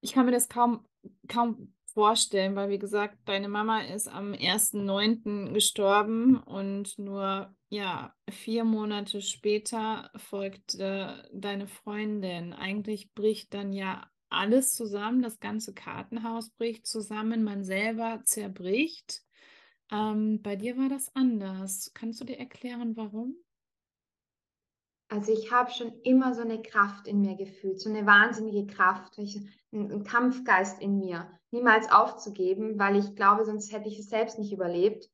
ich 0.00 0.12
kann 0.12 0.26
mir 0.26 0.32
das 0.32 0.48
kaum, 0.48 0.86
kaum 1.28 1.74
vorstellen, 1.92 2.54
weil 2.54 2.70
wie 2.70 2.78
gesagt, 2.78 3.18
deine 3.24 3.48
Mama 3.48 3.80
ist 3.82 4.08
am 4.08 4.32
1.9. 4.32 5.52
gestorben 5.52 6.36
und 6.36 6.98
nur 6.98 7.54
ja, 7.70 8.14
vier 8.30 8.64
Monate 8.64 9.20
später 9.20 10.10
folgt 10.16 10.74
äh, 10.76 11.08
deine 11.32 11.66
Freundin. 11.66 12.52
Eigentlich 12.52 13.12
bricht 13.14 13.52
dann 13.52 13.72
ja 13.72 14.08
alles 14.30 14.74
zusammen, 14.74 15.22
das 15.22 15.40
ganze 15.40 15.74
Kartenhaus 15.74 16.50
bricht 16.50 16.86
zusammen, 16.86 17.44
man 17.44 17.64
selber 17.64 18.20
zerbricht. 18.24 19.22
Ähm, 19.90 20.42
bei 20.42 20.56
dir 20.56 20.76
war 20.76 20.88
das 20.88 21.14
anders. 21.14 21.92
Kannst 21.94 22.20
du 22.20 22.24
dir 22.24 22.38
erklären, 22.38 22.96
warum? 22.96 23.36
Also 25.10 25.32
ich 25.32 25.50
habe 25.50 25.70
schon 25.70 25.92
immer 26.02 26.34
so 26.34 26.42
eine 26.42 26.60
Kraft 26.60 27.06
in 27.06 27.22
mir 27.22 27.34
gefühlt, 27.34 27.80
so 27.80 27.88
eine 27.88 28.04
wahnsinnige 28.04 28.66
Kraft, 28.66 29.18
ein 29.72 30.04
Kampfgeist 30.04 30.82
in 30.82 30.98
mir, 30.98 31.30
niemals 31.50 31.90
aufzugeben, 31.90 32.78
weil 32.78 32.96
ich 32.96 33.16
glaube, 33.16 33.46
sonst 33.46 33.72
hätte 33.72 33.88
ich 33.88 33.98
es 33.98 34.10
selbst 34.10 34.38
nicht 34.38 34.52
überlebt. 34.52 35.08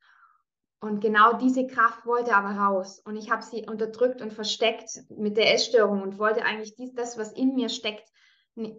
Und 0.81 1.01
genau 1.01 1.39
diese 1.39 1.67
Kraft 1.67 2.05
wollte 2.07 2.35
aber 2.35 2.61
raus. 2.61 3.01
Und 3.05 3.17
ich 3.17 3.31
habe 3.31 3.43
sie 3.43 3.67
unterdrückt 3.67 4.21
und 4.21 4.33
versteckt 4.33 5.05
mit 5.11 5.37
der 5.37 5.55
Essstörung 5.55 6.03
und 6.03 6.19
wollte 6.19 6.45
eigentlich 6.45 6.75
dies, 6.75 6.93
das, 6.93 7.17
was 7.17 7.33
in 7.33 7.55
mir 7.55 7.69
steckt, 7.69 8.13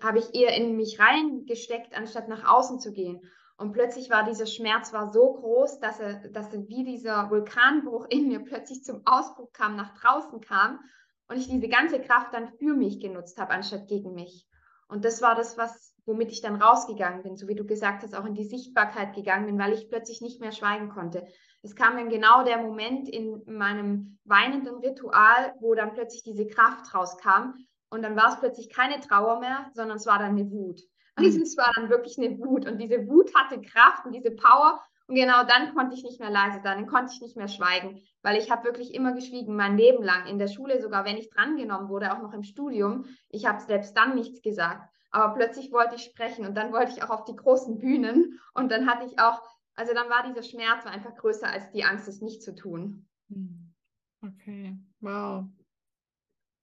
habe 0.04 0.20
ich 0.20 0.36
eher 0.36 0.56
in 0.56 0.76
mich 0.76 1.00
reingesteckt, 1.00 1.96
anstatt 1.98 2.28
nach 2.28 2.46
außen 2.46 2.80
zu 2.80 2.92
gehen. 2.92 3.22
Und 3.58 3.72
plötzlich 3.72 4.10
war 4.10 4.26
dieser 4.26 4.46
Schmerz 4.46 4.92
war 4.92 5.12
so 5.14 5.34
groß, 5.34 5.80
dass 5.80 6.00
er, 6.00 6.28
dass 6.30 6.54
er 6.54 6.68
wie 6.68 6.84
dieser 6.84 7.30
Vulkanbruch 7.30 8.06
in 8.10 8.28
mir 8.28 8.40
plötzlich 8.44 8.84
zum 8.84 9.02
Ausbruch 9.06 9.52
kam, 9.54 9.76
nach 9.78 9.94
draußen 9.98 10.42
kam 10.42 10.80
und 11.28 11.38
ich 11.38 11.48
diese 11.48 11.70
ganze 11.70 12.02
Kraft 12.02 12.34
dann 12.34 12.50
für 12.58 12.74
mich 12.74 13.00
genutzt 13.00 13.38
habe, 13.38 13.52
anstatt 13.52 13.88
gegen 13.88 14.14
mich. 14.14 14.46
Und 14.88 15.06
das 15.06 15.22
war 15.22 15.36
das, 15.36 15.58
was, 15.58 15.96
womit 16.06 16.32
ich 16.32 16.42
dann 16.42 16.62
rausgegangen 16.62 17.24
bin, 17.24 17.38
so 17.38 17.48
wie 17.48 17.56
du 17.56 17.66
gesagt 17.66 18.04
hast, 18.04 18.14
auch 18.14 18.26
in 18.26 18.36
die 18.36 18.44
Sichtbarkeit 18.44 19.16
gegangen 19.16 19.46
bin, 19.48 19.58
weil 19.58 19.74
ich 19.74 19.90
plötzlich 19.90 20.22
nicht 20.22 20.42
mehr 20.42 20.52
schweigen 20.52 20.90
konnte. 20.90 21.26
Es 21.64 21.76
kam 21.76 21.96
dann 21.96 22.10
genau 22.10 22.44
der 22.44 22.62
Moment 22.62 23.10
in 23.10 23.42
meinem 23.48 24.20
weinenden 24.26 24.76
Ritual, 24.76 25.56
wo 25.60 25.74
dann 25.74 25.94
plötzlich 25.94 26.24
diese 26.24 26.46
Kraft 26.46 26.94
rauskam. 26.94 27.54
Und 27.90 28.04
dann 28.04 28.16
war 28.16 28.34
es 28.34 28.40
plötzlich 28.40 28.70
keine 28.70 29.00
Trauer 29.00 29.40
mehr, 29.40 29.72
sondern 29.74 29.98
es 29.98 30.06
war 30.06 30.20
dann 30.20 30.32
eine 30.32 30.52
Wut. 30.52 30.82
Und 31.18 31.42
es 31.42 31.58
war 31.58 31.72
dann 31.76 31.90
wirklich 31.90 32.18
eine 32.18 32.38
Wut. 32.40 32.68
Und 32.68 32.78
diese 32.78 33.08
Wut 33.08 33.34
hatte 33.36 33.62
Kraft 33.62 34.06
und 34.06 34.14
diese 34.14 34.32
Power. 34.32 34.82
Und 35.08 35.16
genau 35.16 35.44
dann 35.44 35.76
konnte 35.76 35.96
ich 35.96 36.04
nicht 36.04 36.20
mehr 36.20 36.32
leise 36.32 36.62
sein, 36.64 36.80
dann 36.80 36.88
konnte 36.88 37.14
ich 37.14 37.22
nicht 37.22 37.38
mehr 37.38 37.48
schweigen, 37.48 38.02
weil 38.24 38.38
ich 38.38 38.50
habe 38.50 38.64
wirklich 38.64 38.94
immer 38.94 39.14
geschwiegen, 39.14 39.56
mein 39.56 39.78
Leben 39.78 40.04
lang, 40.04 40.26
in 40.26 40.40
der 40.40 40.48
Schule 40.48 40.82
sogar, 40.82 41.06
wenn 41.06 41.18
ich 41.18 41.30
drangenommen 41.30 41.90
wurde, 41.90 42.12
auch 42.12 42.24
noch 42.24 42.34
im 42.34 42.44
Studium. 42.44 43.06
Ich 43.30 43.46
habe 43.46 43.62
selbst 43.62 43.96
dann 43.96 44.16
nichts 44.16 44.42
gesagt. 44.42 44.90
Aber 45.12 45.34
plötzlich 45.36 45.72
wollte 45.72 45.96
ich 45.96 46.04
sprechen 46.04 46.46
und 46.46 46.56
dann 46.56 46.74
wollte 46.74 46.92
ich 46.92 47.04
auch 47.04 47.10
auf 47.10 47.24
die 47.24 47.36
großen 47.36 47.78
Bühnen. 47.78 48.40
Und 48.54 48.72
dann 48.72 48.90
hatte 48.90 49.06
ich 49.06 49.20
auch, 49.20 49.42
also 49.76 49.94
dann 49.94 50.10
war 50.10 50.24
dieser 50.28 50.44
Schmerz 50.44 50.86
einfach 50.86 51.16
größer 51.16 51.48
als 51.48 51.70
die 51.72 51.84
Angst, 51.84 52.08
es 52.08 52.22
nicht 52.22 52.42
zu 52.42 52.56
tun. 52.56 53.08
Hm. 53.30 53.74
Okay, 54.22 54.76
wow. 55.02 55.46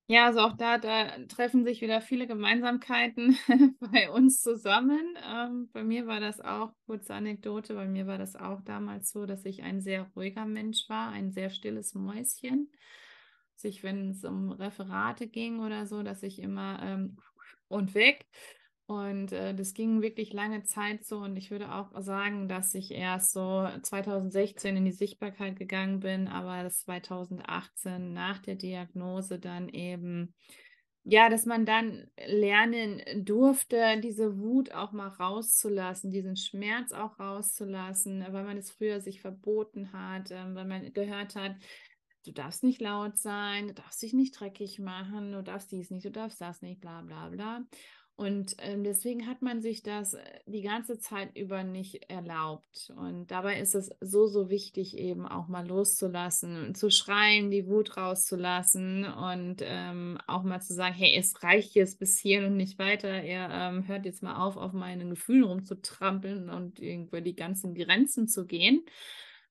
Ja, 0.08 0.26
also 0.26 0.40
auch 0.40 0.56
da, 0.56 0.78
da 0.78 1.16
treffen 1.28 1.64
sich 1.64 1.80
wieder 1.80 2.00
viele 2.00 2.26
Gemeinsamkeiten 2.26 3.38
bei 3.80 4.10
uns 4.10 4.42
zusammen. 4.42 5.16
Ähm, 5.24 5.70
bei 5.72 5.84
mir 5.84 6.06
war 6.06 6.20
das 6.20 6.40
auch, 6.40 6.72
kurze 6.86 7.14
Anekdote, 7.14 7.74
bei 7.74 7.86
mir 7.86 8.06
war 8.06 8.18
das 8.18 8.36
auch 8.36 8.60
damals 8.62 9.10
so, 9.10 9.26
dass 9.26 9.44
ich 9.44 9.62
ein 9.62 9.80
sehr 9.80 10.10
ruhiger 10.16 10.44
Mensch 10.44 10.88
war, 10.88 11.10
ein 11.10 11.30
sehr 11.32 11.50
stilles 11.50 11.94
Mäuschen. 11.94 12.70
Sich, 13.54 13.82
wenn 13.84 14.10
es 14.10 14.24
um 14.24 14.50
Referate 14.50 15.28
ging 15.28 15.60
oder 15.60 15.86
so, 15.86 16.02
dass 16.02 16.22
ich 16.22 16.40
immer 16.40 16.80
ähm, 16.82 17.16
und 17.68 17.94
weg. 17.94 18.26
Und 18.92 19.32
äh, 19.32 19.54
das 19.54 19.72
ging 19.72 20.02
wirklich 20.02 20.32
lange 20.32 20.64
Zeit 20.64 21.04
so. 21.04 21.18
Und 21.18 21.36
ich 21.36 21.50
würde 21.50 21.72
auch 21.72 21.90
sagen, 22.02 22.48
dass 22.48 22.74
ich 22.74 22.90
erst 22.90 23.32
so 23.32 23.66
2016 23.82 24.76
in 24.76 24.84
die 24.84 24.92
Sichtbarkeit 24.92 25.56
gegangen 25.56 26.00
bin, 26.00 26.28
aber 26.28 26.62
das 26.62 26.80
2018 26.80 28.12
nach 28.12 28.38
der 28.38 28.56
Diagnose 28.56 29.38
dann 29.38 29.68
eben, 29.70 30.34
ja, 31.04 31.30
dass 31.30 31.46
man 31.46 31.64
dann 31.64 32.06
lernen 32.26 33.02
durfte, 33.24 33.98
diese 34.02 34.38
Wut 34.38 34.72
auch 34.72 34.92
mal 34.92 35.08
rauszulassen, 35.08 36.10
diesen 36.10 36.36
Schmerz 36.36 36.92
auch 36.92 37.18
rauszulassen, 37.18 38.24
weil 38.30 38.44
man 38.44 38.58
es 38.58 38.70
früher 38.70 39.00
sich 39.00 39.22
verboten 39.22 39.92
hat, 39.92 40.30
äh, 40.30 40.54
weil 40.54 40.66
man 40.66 40.92
gehört 40.92 41.34
hat, 41.34 41.56
du 42.24 42.32
darfst 42.32 42.62
nicht 42.62 42.80
laut 42.80 43.18
sein, 43.18 43.68
du 43.68 43.74
darfst 43.74 44.02
dich 44.02 44.12
nicht 44.12 44.38
dreckig 44.38 44.78
machen, 44.78 45.32
du 45.32 45.42
darfst 45.42 45.72
dies 45.72 45.90
nicht, 45.90 46.04
du 46.04 46.10
darfst 46.10 46.40
das 46.40 46.62
nicht, 46.62 46.80
bla 46.80 47.02
bla 47.02 47.30
bla. 47.30 47.62
Und 48.14 48.54
ähm, 48.58 48.84
deswegen 48.84 49.26
hat 49.26 49.40
man 49.40 49.62
sich 49.62 49.82
das 49.82 50.14
äh, 50.14 50.22
die 50.46 50.60
ganze 50.60 50.98
Zeit 50.98 51.36
über 51.36 51.64
nicht 51.64 52.10
erlaubt. 52.10 52.92
Und 52.96 53.30
dabei 53.30 53.58
ist 53.58 53.74
es 53.74 53.90
so, 54.00 54.26
so 54.26 54.50
wichtig, 54.50 54.96
eben 54.98 55.26
auch 55.26 55.48
mal 55.48 55.66
loszulassen, 55.66 56.74
zu 56.74 56.90
schreien, 56.90 57.50
die 57.50 57.66
Wut 57.66 57.96
rauszulassen 57.96 59.04
und 59.04 59.62
ähm, 59.62 60.18
auch 60.26 60.42
mal 60.42 60.60
zu 60.60 60.74
sagen, 60.74 60.94
hey, 60.94 61.16
es 61.16 61.42
reicht 61.42 61.74
jetzt 61.74 61.98
bis 61.98 62.18
hier 62.18 62.46
und 62.46 62.56
nicht 62.56 62.78
weiter. 62.78 63.08
Er 63.08 63.48
ähm, 63.50 63.88
hört 63.88 64.04
jetzt 64.04 64.22
mal 64.22 64.36
auf, 64.36 64.56
auf 64.56 64.72
meinen 64.72 65.10
Gefühlen 65.10 65.44
rumzutrampeln 65.44 66.50
und 66.50 66.78
über 66.80 67.22
die 67.22 67.34
ganzen 67.34 67.74
Grenzen 67.74 68.28
zu 68.28 68.46
gehen. 68.46 68.84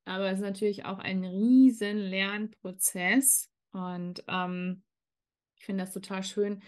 Aber 0.06 0.30
es 0.30 0.40
ist 0.40 0.46
natürlich 0.46 0.86
auch 0.86 1.00
ein 1.00 1.26
riesen 1.26 1.98
Lernprozess. 1.98 3.50
Und 3.72 4.24
ähm, 4.28 4.84
ich 5.58 5.66
finde 5.66 5.84
das 5.84 5.94
total 5.94 6.24
schön, 6.24 6.62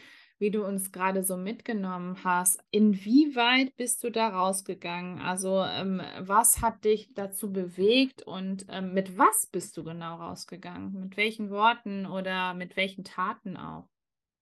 wie 0.44 0.52
du 0.52 0.66
uns 0.66 0.92
gerade 0.92 1.24
so 1.24 1.38
mitgenommen 1.38 2.18
hast. 2.26 2.62
Inwieweit 2.70 3.78
bist 3.78 4.04
du 4.04 4.12
da 4.12 4.28
rausgegangen? 4.28 5.22
Also 5.22 5.64
ähm, 5.64 6.02
was 6.20 6.62
hat 6.62 6.84
dich 6.84 7.14
dazu 7.14 7.54
bewegt 7.54 8.24
und 8.24 8.66
ähm, 8.68 8.94
mit 8.94 9.18
was 9.18 9.46
bist 9.46 9.78
du 9.78 9.86
genau 9.86 10.18
rausgegangen? 10.18 11.00
Mit 11.00 11.16
welchen 11.16 11.50
Worten 11.50 12.06
oder 12.06 12.54
mit 12.56 12.76
welchen 12.76 13.06
Taten 13.06 13.56
auch? 13.56 13.88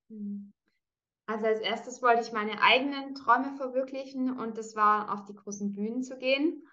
Hm. 0.09 0.51
Also 1.27 1.45
als 1.45 1.59
erstes 1.59 2.01
wollte 2.01 2.23
ich 2.23 2.33
meine 2.33 2.63
eigenen 2.63 3.13
Träume 3.13 3.53
verwirklichen 3.55 4.39
und 4.39 4.57
das 4.57 4.75
war 4.75 5.13
auf 5.13 5.25
die 5.25 5.35
großen 5.35 5.71
Bühnen 5.71 6.01
zu 6.01 6.17
gehen. 6.17 6.63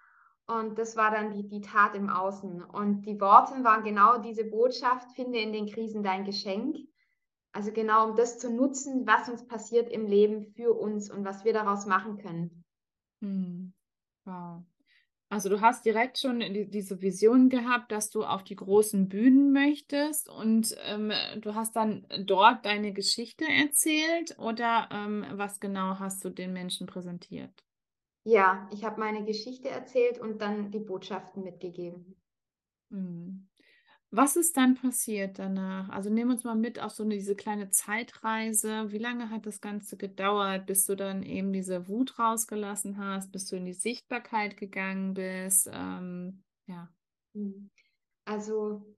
Und 0.46 0.78
das 0.78 0.96
war 0.96 1.10
dann 1.10 1.32
die, 1.32 1.46
die 1.46 1.60
Tat 1.60 1.94
im 1.94 2.08
Außen. 2.08 2.64
Und 2.64 3.02
die 3.02 3.20
Worte 3.20 3.62
waren 3.62 3.84
genau 3.84 4.16
diese 4.16 4.44
Botschaft, 4.44 5.12
finde 5.12 5.38
in 5.38 5.52
den 5.52 5.66
Krisen 5.66 6.02
dein 6.02 6.24
Geschenk. 6.24 6.78
Also 7.52 7.72
genau, 7.72 8.10
um 8.10 8.16
das 8.16 8.38
zu 8.38 8.50
nutzen, 8.50 9.06
was 9.06 9.28
uns 9.28 9.46
passiert 9.46 9.90
im 9.90 10.06
Leben 10.06 10.52
für 10.54 10.72
uns 10.72 11.10
und 11.10 11.24
was 11.24 11.44
wir 11.44 11.52
daraus 11.52 11.86
machen 11.86 12.18
können. 12.18 12.64
Hm. 13.22 13.72
Wow. 14.24 14.62
Also 15.30 15.50
du 15.50 15.60
hast 15.60 15.84
direkt 15.84 16.18
schon 16.18 16.40
die, 16.40 16.70
diese 16.70 17.02
Vision 17.02 17.50
gehabt, 17.50 17.92
dass 17.92 18.10
du 18.10 18.24
auf 18.24 18.44
die 18.44 18.56
großen 18.56 19.08
Bühnen 19.08 19.52
möchtest 19.52 20.30
und 20.30 20.74
ähm, 20.84 21.12
du 21.40 21.54
hast 21.54 21.76
dann 21.76 22.06
dort 22.24 22.64
deine 22.64 22.92
Geschichte 22.94 23.44
erzählt 23.44 24.38
oder 24.38 24.88
ähm, 24.90 25.26
was 25.32 25.60
genau 25.60 25.98
hast 25.98 26.24
du 26.24 26.30
den 26.30 26.54
Menschen 26.54 26.86
präsentiert? 26.86 27.52
Ja, 28.24 28.68
ich 28.72 28.84
habe 28.84 29.00
meine 29.00 29.24
Geschichte 29.24 29.68
erzählt 29.68 30.18
und 30.18 30.40
dann 30.40 30.70
die 30.70 30.80
Botschaften 30.80 31.42
mitgegeben. 31.42 32.16
Hm. 32.90 33.48
Was 34.10 34.36
ist 34.36 34.56
dann 34.56 34.74
passiert 34.74 35.38
danach? 35.38 35.90
Also 35.90 36.08
nimm 36.08 36.30
uns 36.30 36.42
mal 36.42 36.54
mit 36.54 36.80
auf 36.80 36.92
so 36.92 37.02
eine, 37.02 37.14
diese 37.14 37.36
kleine 37.36 37.68
Zeitreise. 37.70 38.90
Wie 38.90 38.98
lange 38.98 39.28
hat 39.28 39.44
das 39.44 39.60
Ganze 39.60 39.98
gedauert, 39.98 40.64
bis 40.64 40.86
du 40.86 40.96
dann 40.96 41.22
eben 41.22 41.52
diese 41.52 41.88
Wut 41.88 42.18
rausgelassen 42.18 42.96
hast, 42.96 43.32
bis 43.32 43.46
du 43.46 43.56
in 43.56 43.66
die 43.66 43.74
Sichtbarkeit 43.74 44.56
gegangen 44.56 45.12
bist? 45.12 45.68
Ähm, 45.70 46.42
ja. 46.66 46.88
Hm. 47.34 47.68
Also 48.24 48.96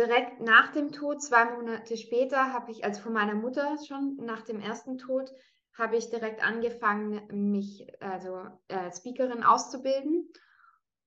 direkt 0.00 0.40
nach 0.40 0.72
dem 0.72 0.90
Tod, 0.90 1.22
zwei 1.22 1.44
Monate 1.56 1.96
später, 1.96 2.52
habe 2.52 2.72
ich, 2.72 2.84
also 2.84 3.00
von 3.00 3.12
meiner 3.12 3.34
Mutter 3.34 3.76
schon 3.86 4.16
nach 4.16 4.42
dem 4.42 4.60
ersten 4.60 4.98
Tod, 4.98 5.32
habe 5.74 5.96
ich 5.96 6.10
direkt 6.10 6.42
angefangen, 6.42 7.22
mich 7.52 7.86
also 8.02 8.34
als 8.66 8.96
äh, 8.96 9.00
Speakerin 9.00 9.44
auszubilden 9.44 10.28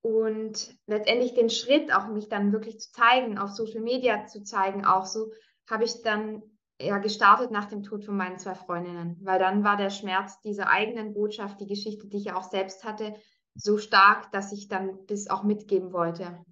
und 0.02 0.76
letztendlich 0.88 1.34
den 1.34 1.50
Schritt 1.50 1.94
auch 1.94 2.08
mich 2.08 2.28
dann 2.28 2.52
wirklich 2.52 2.80
zu 2.80 2.92
zeigen, 2.92 3.38
auf 3.38 3.52
Social 3.52 3.82
Media 3.82 4.26
zu 4.26 4.44
zeigen, 4.44 4.86
auch 4.86 5.06
so 5.06 5.32
habe 5.70 5.84
ich 5.84 6.02
dann 6.02 6.42
ja 6.82 6.98
gestartet 6.98 7.52
nach 7.52 7.66
dem 7.66 7.84
Tod 7.84 8.04
von 8.04 8.18
meinen 8.18 8.40
zwei 8.40 8.56
Freundinnen, 8.56 9.18
weil 9.22 9.40
dann 9.40 9.64
war 9.64 9.78
der 9.78 9.92
Schmerz 9.92 10.42
dieser 10.42 10.70
eigenen 10.70 11.14
Botschaft, 11.14 11.60
die 11.62 11.68
Geschichte, 11.68 12.08
die 12.08 12.18
ich 12.18 12.26
ja 12.26 12.36
auch 12.36 12.50
selbst 12.50 12.84
hatte, 12.84 13.16
so 13.54 13.78
stark, 13.78 14.32
dass 14.32 14.52
ich 14.52 14.68
dann 14.68 14.98
das 15.08 15.30
auch 15.30 15.44
mitgeben 15.44 15.94
wollte. 15.94 16.44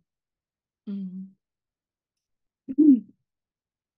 Mhm. 0.86 1.36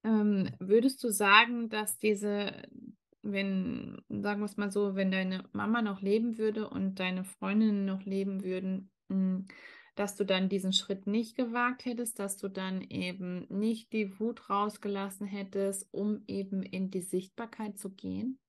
Ähm, 0.04 0.50
würdest 0.60 1.04
du 1.04 1.10
sagen, 1.10 1.70
dass 1.70 2.00
diese, 2.00 2.54
wenn, 3.22 4.02
sagen 4.10 4.42
wir 4.42 4.46
es 4.46 4.58
mal 4.58 4.72
so, 4.72 4.96
wenn 4.96 5.12
deine 5.12 5.44
Mama 5.52 5.82
noch 5.82 6.02
leben 6.02 6.38
würde 6.38 6.70
und 6.70 7.00
deine 7.00 7.24
Freundinnen 7.24 7.86
noch 7.86 8.04
leben 8.04 8.44
würden, 8.44 8.90
dass 9.95 10.15
du 10.15 10.26
dann 10.26 10.50
diesen 10.50 10.74
Schritt 10.74 11.08
nicht 11.08 11.36
gewagt 11.36 11.86
hättest, 11.86 12.19
dass 12.19 12.38
du 12.38 12.47
dann 12.47 12.82
eben 12.82 13.45
nicht 13.50 13.91
die 13.93 14.19
Wut 14.19 14.50
rausgelassen 14.50 15.28
hättest, 15.28 15.88
um 15.91 16.24
eben 16.28 16.63
in 16.63 16.89
die 16.91 17.02
Sichtbarkeit 17.02 17.78
zu 17.78 17.91
gehen? 17.91 18.39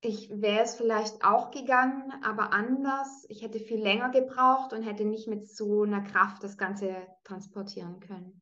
Ich 0.00 0.30
wäre 0.30 0.62
es 0.62 0.76
vielleicht 0.76 1.24
auch 1.24 1.50
gegangen, 1.50 2.12
aber 2.22 2.52
anders. 2.52 3.26
Ich 3.28 3.42
hätte 3.42 3.58
viel 3.58 3.80
länger 3.80 4.10
gebraucht 4.10 4.72
und 4.72 4.82
hätte 4.82 5.04
nicht 5.04 5.26
mit 5.26 5.48
so 5.50 5.82
einer 5.82 6.02
Kraft 6.02 6.44
das 6.44 6.56
Ganze 6.56 6.94
transportieren 7.24 7.98
können. 7.98 8.40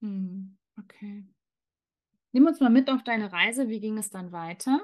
Hm. 0.00 0.56
Okay. 0.78 1.24
Nimm 2.32 2.46
uns 2.46 2.60
mal 2.60 2.70
mit 2.70 2.90
auf 2.90 3.02
deine 3.02 3.32
Reise. 3.32 3.68
Wie 3.68 3.80
ging 3.80 3.98
es 3.98 4.10
dann 4.10 4.30
weiter? 4.30 4.80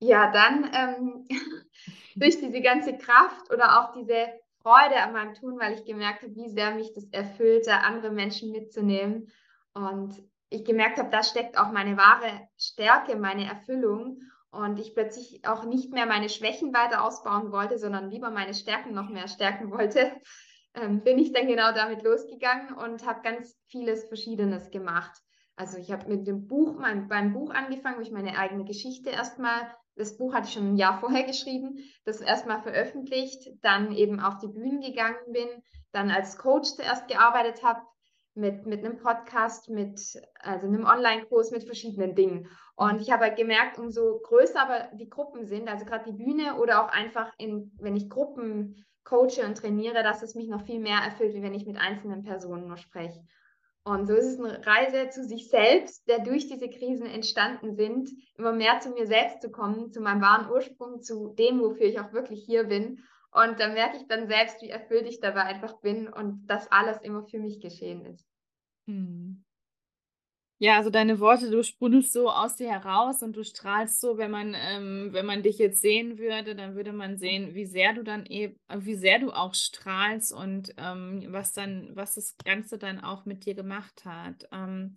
Ja, 0.00 0.30
dann 0.30 0.70
ähm, 0.72 1.28
durch 2.16 2.38
diese 2.38 2.60
ganze 2.60 2.96
Kraft 2.96 3.52
oder 3.52 3.80
auch 3.80 3.92
diese 3.92 4.28
Freude 4.62 5.00
an 5.02 5.12
meinem 5.12 5.34
Tun, 5.34 5.58
weil 5.58 5.74
ich 5.74 5.84
gemerkt 5.84 6.22
habe, 6.22 6.34
wie 6.34 6.48
sehr 6.48 6.72
mich 6.72 6.92
das 6.94 7.04
erfüllte, 7.10 7.72
andere 7.72 8.10
Menschen 8.10 8.52
mitzunehmen. 8.52 9.32
Und 9.74 10.22
ich 10.50 10.64
gemerkt 10.64 10.98
habe, 10.98 11.10
da 11.10 11.22
steckt 11.22 11.58
auch 11.58 11.72
meine 11.72 11.96
wahre 11.96 12.48
Stärke, 12.56 13.16
meine 13.16 13.46
Erfüllung. 13.46 14.22
Und 14.50 14.78
ich 14.78 14.94
plötzlich 14.94 15.46
auch 15.46 15.64
nicht 15.64 15.92
mehr 15.92 16.06
meine 16.06 16.28
Schwächen 16.28 16.72
weiter 16.72 17.04
ausbauen 17.04 17.52
wollte, 17.52 17.78
sondern 17.78 18.10
lieber 18.10 18.30
meine 18.30 18.54
Stärken 18.54 18.94
noch 18.94 19.10
mehr 19.10 19.28
stärken 19.28 19.70
wollte, 19.70 20.12
ähm, 20.74 21.02
bin 21.02 21.18
ich 21.18 21.32
dann 21.32 21.46
genau 21.46 21.72
damit 21.72 22.02
losgegangen 22.02 22.74
und 22.74 23.06
habe 23.06 23.20
ganz 23.22 23.56
vieles 23.66 24.04
Verschiedenes 24.04 24.70
gemacht. 24.70 25.20
Also 25.56 25.76
ich 25.76 25.90
habe 25.90 26.08
mit 26.08 26.26
dem 26.26 26.46
Buch, 26.46 26.78
mein, 26.78 27.08
beim 27.08 27.32
Buch 27.32 27.50
angefangen, 27.50 27.98
wo 27.98 28.02
ich 28.02 28.12
meine 28.12 28.38
eigene 28.38 28.64
Geschichte 28.64 29.10
erstmal, 29.10 29.74
das 29.98 30.16
Buch 30.16 30.32
hatte 30.32 30.46
ich 30.46 30.54
schon 30.54 30.74
ein 30.74 30.76
Jahr 30.76 30.98
vorher 31.00 31.24
geschrieben, 31.24 31.78
das 32.04 32.20
erstmal 32.20 32.62
veröffentlicht, 32.62 33.50
dann 33.62 33.92
eben 33.92 34.20
auf 34.20 34.38
die 34.38 34.48
Bühnen 34.48 34.80
gegangen 34.80 35.32
bin, 35.32 35.48
dann 35.92 36.10
als 36.10 36.38
Coach 36.38 36.70
zuerst 36.76 37.08
gearbeitet 37.08 37.62
habe, 37.62 37.80
mit, 38.34 38.66
mit 38.66 38.84
einem 38.84 38.98
Podcast, 38.98 39.68
mit 39.68 40.00
also 40.40 40.66
einem 40.66 40.84
Online-Kurs, 40.84 41.50
mit 41.50 41.64
verschiedenen 41.64 42.14
Dingen. 42.14 42.48
Und 42.76 43.02
ich 43.02 43.10
habe 43.10 43.24
halt 43.24 43.36
gemerkt, 43.36 43.78
umso 43.78 44.20
größer 44.20 44.62
aber 44.62 44.96
die 44.96 45.10
Gruppen 45.10 45.44
sind, 45.44 45.68
also 45.68 45.84
gerade 45.84 46.04
die 46.12 46.16
Bühne 46.16 46.54
oder 46.54 46.84
auch 46.84 46.88
einfach 46.88 47.32
in, 47.36 47.72
wenn 47.80 47.96
ich 47.96 48.08
Gruppen 48.08 48.86
coache 49.02 49.44
und 49.44 49.58
trainiere, 49.58 50.02
dass 50.04 50.22
es 50.22 50.34
mich 50.34 50.48
noch 50.48 50.62
viel 50.62 50.78
mehr 50.78 50.98
erfüllt, 50.98 51.34
wie 51.34 51.42
wenn 51.42 51.54
ich 51.54 51.66
mit 51.66 51.78
einzelnen 51.78 52.22
Personen 52.22 52.68
nur 52.68 52.76
spreche. 52.76 53.24
Und 53.88 54.06
so 54.06 54.12
ist 54.12 54.26
es 54.26 54.38
eine 54.38 54.66
Reise 54.66 55.08
zu 55.08 55.24
sich 55.24 55.48
selbst, 55.48 56.06
der 56.08 56.18
durch 56.18 56.46
diese 56.46 56.68
Krisen 56.68 57.06
entstanden 57.06 57.74
sind, 57.74 58.10
immer 58.36 58.52
mehr 58.52 58.80
zu 58.80 58.90
mir 58.90 59.06
selbst 59.06 59.40
zu 59.40 59.50
kommen, 59.50 59.92
zu 59.92 60.02
meinem 60.02 60.20
wahren 60.20 60.50
Ursprung, 60.50 61.00
zu 61.00 61.28
dem, 61.38 61.60
wofür 61.60 61.86
ich 61.86 61.98
auch 61.98 62.12
wirklich 62.12 62.44
hier 62.44 62.64
bin. 62.64 63.02
Und 63.30 63.58
da 63.58 63.68
merke 63.68 63.96
ich 63.96 64.06
dann 64.06 64.28
selbst, 64.28 64.60
wie 64.60 64.68
erfüllt 64.68 65.06
ich 65.06 65.20
dabei 65.20 65.44
einfach 65.44 65.80
bin 65.80 66.06
und 66.06 66.46
dass 66.48 66.70
alles 66.70 67.00
immer 67.00 67.24
für 67.24 67.38
mich 67.38 67.60
geschehen 67.60 68.04
ist. 68.04 68.26
Hm. 68.86 69.42
Ja, 70.60 70.76
also 70.78 70.90
deine 70.90 71.20
Worte, 71.20 71.50
du 71.50 71.62
sprudelst 71.62 72.12
so 72.12 72.28
aus 72.30 72.56
dir 72.56 72.68
heraus 72.70 73.22
und 73.22 73.36
du 73.36 73.44
strahlst 73.44 74.00
so, 74.00 74.18
wenn 74.18 74.30
man, 74.32 74.54
ähm, 74.58 75.10
wenn 75.12 75.24
man 75.24 75.42
dich 75.44 75.58
jetzt 75.58 75.80
sehen 75.80 76.18
würde, 76.18 76.56
dann 76.56 76.74
würde 76.74 76.92
man 76.92 77.16
sehen, 77.16 77.54
wie 77.54 77.64
sehr 77.64 77.92
du 77.94 78.02
dann 78.02 78.26
eben, 78.26 78.56
wie 78.78 78.96
sehr 78.96 79.20
du 79.20 79.30
auch 79.30 79.54
strahlst 79.54 80.32
und 80.32 80.74
ähm, 80.76 81.26
was 81.28 81.52
dann, 81.52 81.90
was 81.94 82.16
das 82.16 82.36
Ganze 82.44 82.76
dann 82.76 82.98
auch 83.00 83.24
mit 83.24 83.46
dir 83.46 83.54
gemacht 83.54 84.04
hat. 84.04 84.48
Ähm, 84.52 84.94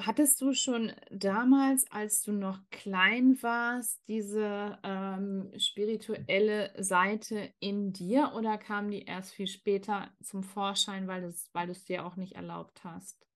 hattest 0.00 0.40
du 0.40 0.52
schon 0.54 0.92
damals, 1.10 1.90
als 1.90 2.22
du 2.22 2.32
noch 2.32 2.60
klein 2.70 3.36
warst, 3.42 4.00
diese 4.08 4.78
ähm, 4.84 5.50
spirituelle 5.58 6.72
Seite 6.82 7.52
in 7.58 7.92
dir 7.92 8.32
oder 8.36 8.56
kam 8.58 8.90
die 8.90 9.02
erst 9.04 9.34
viel 9.34 9.48
später 9.48 10.10
zum 10.22 10.42
Vorschein, 10.44 11.08
weil 11.08 11.22
du 11.22 11.28
es 11.28 11.50
weil 11.52 11.72
dir 11.88 12.06
auch 12.06 12.16
nicht 12.16 12.34
erlaubt 12.36 12.84
hast? 12.84 13.27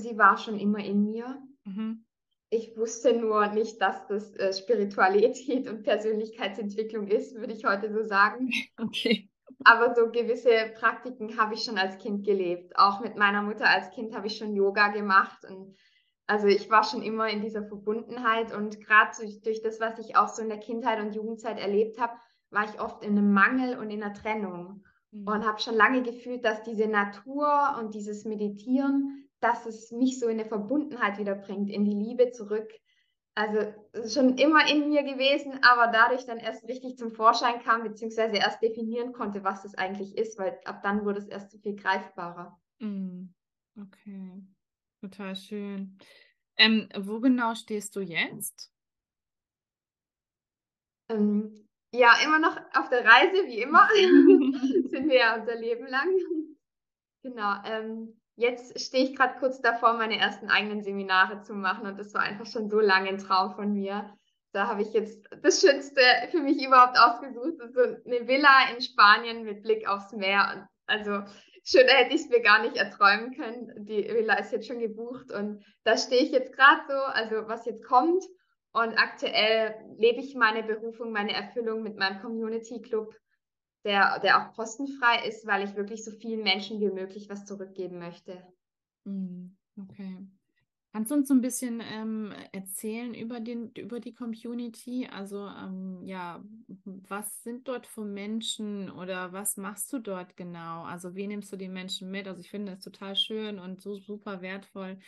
Sie 0.00 0.16
war 0.18 0.38
schon 0.38 0.58
immer 0.58 0.78
in 0.78 1.04
mir. 1.04 1.42
Mhm. 1.64 2.04
Ich 2.48 2.76
wusste 2.76 3.12
nur 3.12 3.48
nicht, 3.48 3.80
dass 3.80 4.06
das 4.06 4.34
äh, 4.36 4.52
Spiritualität 4.52 5.68
und 5.68 5.82
Persönlichkeitsentwicklung 5.82 7.08
ist, 7.08 7.34
würde 7.34 7.52
ich 7.52 7.64
heute 7.64 7.92
so 7.92 8.02
sagen. 8.02 8.50
Okay. 8.78 9.28
Aber 9.64 9.94
so 9.94 10.10
gewisse 10.10 10.72
Praktiken 10.78 11.38
habe 11.38 11.54
ich 11.54 11.64
schon 11.64 11.78
als 11.78 11.98
Kind 11.98 12.24
gelebt. 12.24 12.76
Auch 12.76 13.00
mit 13.00 13.16
meiner 13.16 13.42
Mutter 13.42 13.68
als 13.68 13.90
Kind 13.90 14.14
habe 14.14 14.26
ich 14.26 14.36
schon 14.36 14.54
Yoga 14.54 14.88
gemacht. 14.88 15.44
Und 15.48 15.74
also 16.26 16.46
ich 16.46 16.68
war 16.70 16.84
schon 16.84 17.02
immer 17.02 17.28
in 17.28 17.40
dieser 17.40 17.64
Verbundenheit. 17.64 18.54
Und 18.54 18.80
gerade 18.80 19.10
durch, 19.18 19.40
durch 19.40 19.62
das, 19.62 19.80
was 19.80 19.98
ich 19.98 20.16
auch 20.16 20.28
so 20.28 20.42
in 20.42 20.48
der 20.48 20.60
Kindheit 20.60 21.00
und 21.00 21.14
Jugendzeit 21.14 21.58
erlebt 21.58 21.98
habe, 21.98 22.12
war 22.50 22.64
ich 22.64 22.80
oft 22.80 23.02
in 23.02 23.12
einem 23.12 23.32
Mangel 23.32 23.78
und 23.78 23.90
in 23.90 24.02
einer 24.02 24.14
Trennung. 24.14 24.84
Mhm. 25.10 25.26
Und 25.26 25.46
habe 25.46 25.60
schon 25.60 25.74
lange 25.74 26.02
gefühlt, 26.02 26.44
dass 26.44 26.62
diese 26.62 26.86
Natur 26.86 27.76
und 27.78 27.94
dieses 27.94 28.24
Meditieren 28.24 29.25
dass 29.40 29.66
es 29.66 29.90
mich 29.92 30.18
so 30.18 30.26
in 30.28 30.40
eine 30.40 30.48
Verbundenheit 30.48 31.18
wieder 31.18 31.34
bringt, 31.34 31.70
in 31.70 31.84
die 31.84 31.94
Liebe 31.94 32.30
zurück. 32.30 32.68
Also 33.34 33.60
schon 34.08 34.38
immer 34.38 34.66
in 34.70 34.88
mir 34.88 35.02
gewesen, 35.02 35.60
aber 35.62 35.92
dadurch 35.92 36.24
dann 36.24 36.38
erst 36.38 36.66
richtig 36.68 36.96
zum 36.96 37.12
Vorschein 37.12 37.62
kam, 37.62 37.82
beziehungsweise 37.82 38.36
erst 38.36 38.62
definieren 38.62 39.12
konnte, 39.12 39.44
was 39.44 39.62
das 39.62 39.74
eigentlich 39.74 40.16
ist, 40.16 40.38
weil 40.38 40.58
ab 40.64 40.82
dann 40.82 41.04
wurde 41.04 41.18
es 41.18 41.28
erst 41.28 41.50
so 41.50 41.58
viel 41.58 41.76
greifbarer. 41.76 42.58
Mm, 42.78 43.26
okay, 43.78 44.42
total 45.02 45.36
schön. 45.36 45.98
Ähm, 46.56 46.88
wo 46.98 47.20
genau 47.20 47.54
stehst 47.54 47.94
du 47.94 48.00
jetzt? 48.00 48.72
Ähm, 51.10 51.68
ja, 51.92 52.14
immer 52.24 52.38
noch 52.38 52.56
auf 52.74 52.88
der 52.88 53.04
Reise, 53.04 53.46
wie 53.46 53.60
immer. 53.60 53.86
Sind 54.88 55.08
wir 55.08 55.16
ja 55.18 55.36
unser 55.38 55.56
Leben 55.56 55.86
lang. 55.86 56.08
Genau. 57.22 57.54
Ähm, 57.64 58.20
Jetzt 58.36 58.78
stehe 58.78 59.04
ich 59.04 59.16
gerade 59.16 59.38
kurz 59.38 59.62
davor, 59.62 59.94
meine 59.94 60.18
ersten 60.18 60.50
eigenen 60.50 60.82
Seminare 60.82 61.40
zu 61.40 61.54
machen 61.54 61.86
und 61.86 61.98
das 61.98 62.12
war 62.12 62.20
einfach 62.20 62.44
schon 62.44 62.68
so 62.68 62.80
lange 62.80 63.08
ein 63.08 63.18
Traum 63.18 63.54
von 63.54 63.72
mir. 63.72 64.14
Da 64.52 64.68
habe 64.68 64.82
ich 64.82 64.92
jetzt 64.92 65.26
das 65.42 65.60
Schönste 65.60 66.00
für 66.30 66.40
mich 66.40 66.62
überhaupt 66.64 66.98
ausgesucht. 66.98 67.54
So 67.74 67.80
eine 67.80 68.28
Villa 68.28 68.70
in 68.74 68.82
Spanien 68.82 69.44
mit 69.44 69.62
Blick 69.62 69.88
aufs 69.88 70.12
Meer. 70.12 70.50
Und 70.54 70.68
also 70.86 71.22
schöner 71.64 71.92
hätte 71.92 72.14
ich 72.14 72.22
es 72.22 72.28
mir 72.28 72.40
gar 72.40 72.60
nicht 72.60 72.76
erträumen 72.76 73.34
können. 73.34 73.86
Die 73.86 74.04
Villa 74.04 74.34
ist 74.38 74.52
jetzt 74.52 74.66
schon 74.66 74.80
gebucht 74.80 75.32
und 75.32 75.64
da 75.84 75.96
stehe 75.96 76.22
ich 76.22 76.30
jetzt 76.30 76.54
gerade 76.54 76.82
so, 76.88 76.94
also 76.94 77.48
was 77.48 77.64
jetzt 77.64 77.84
kommt. 77.84 78.22
Und 78.72 78.98
aktuell 78.98 79.74
lebe 79.98 80.20
ich 80.20 80.34
meine 80.34 80.62
Berufung, 80.62 81.10
meine 81.10 81.32
Erfüllung 81.32 81.82
mit 81.82 81.96
meinem 81.96 82.20
Community 82.20 82.82
Club 82.82 83.14
der, 83.86 84.18
der 84.18 84.42
auch 84.42 84.54
kostenfrei 84.54 85.26
ist, 85.28 85.46
weil 85.46 85.66
ich 85.66 85.76
wirklich 85.76 86.04
so 86.04 86.10
vielen 86.10 86.42
Menschen 86.42 86.80
wie 86.80 86.90
möglich 86.90 87.30
was 87.30 87.46
zurückgeben 87.46 87.98
möchte. 87.98 88.42
Hm, 89.04 89.56
okay. 89.80 90.26
Kannst 90.92 91.10
du 91.10 91.14
uns 91.14 91.28
so 91.28 91.34
ein 91.34 91.42
bisschen 91.42 91.82
ähm, 91.92 92.32
erzählen 92.52 93.14
über, 93.14 93.38
den, 93.38 93.70
über 93.72 94.00
die 94.00 94.14
Community? 94.14 95.06
Also 95.12 95.46
ähm, 95.46 96.02
ja, 96.04 96.42
was 96.84 97.42
sind 97.42 97.68
dort 97.68 97.86
für 97.86 98.04
Menschen 98.04 98.90
oder 98.90 99.32
was 99.32 99.56
machst 99.56 99.92
du 99.92 99.98
dort 100.00 100.36
genau? 100.36 100.82
Also 100.82 101.14
wie 101.14 101.26
nimmst 101.26 101.52
du 101.52 101.56
die 101.56 101.68
Menschen 101.68 102.10
mit? 102.10 102.26
Also 102.26 102.40
ich 102.40 102.50
finde 102.50 102.72
es 102.72 102.80
total 102.80 103.14
schön 103.14 103.58
und 103.58 103.80
so 103.80 103.94
super 103.94 104.40
wertvoll, 104.40 104.98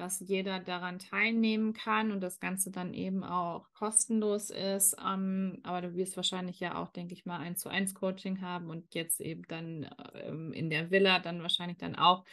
dass 0.00 0.20
jeder 0.20 0.60
daran 0.60 0.98
teilnehmen 0.98 1.74
kann 1.74 2.10
und 2.10 2.22
das 2.22 2.40
Ganze 2.40 2.70
dann 2.70 2.94
eben 2.94 3.22
auch 3.22 3.66
kostenlos 3.74 4.48
ist. 4.48 4.96
Ähm, 5.04 5.60
aber 5.62 5.82
du 5.82 5.94
wirst 5.94 6.16
wahrscheinlich 6.16 6.58
ja 6.58 6.76
auch, 6.76 6.88
denke 6.88 7.12
ich 7.12 7.26
mal, 7.26 7.38
ein 7.38 7.54
zu 7.56 7.68
eins 7.68 7.94
Coaching 7.94 8.40
haben 8.40 8.70
und 8.70 8.94
jetzt 8.94 9.20
eben 9.20 9.42
dann 9.48 9.90
ähm, 10.14 10.52
in 10.52 10.70
der 10.70 10.90
Villa 10.90 11.18
dann 11.18 11.42
wahrscheinlich 11.42 11.76
dann 11.76 11.96
auch 11.96 12.24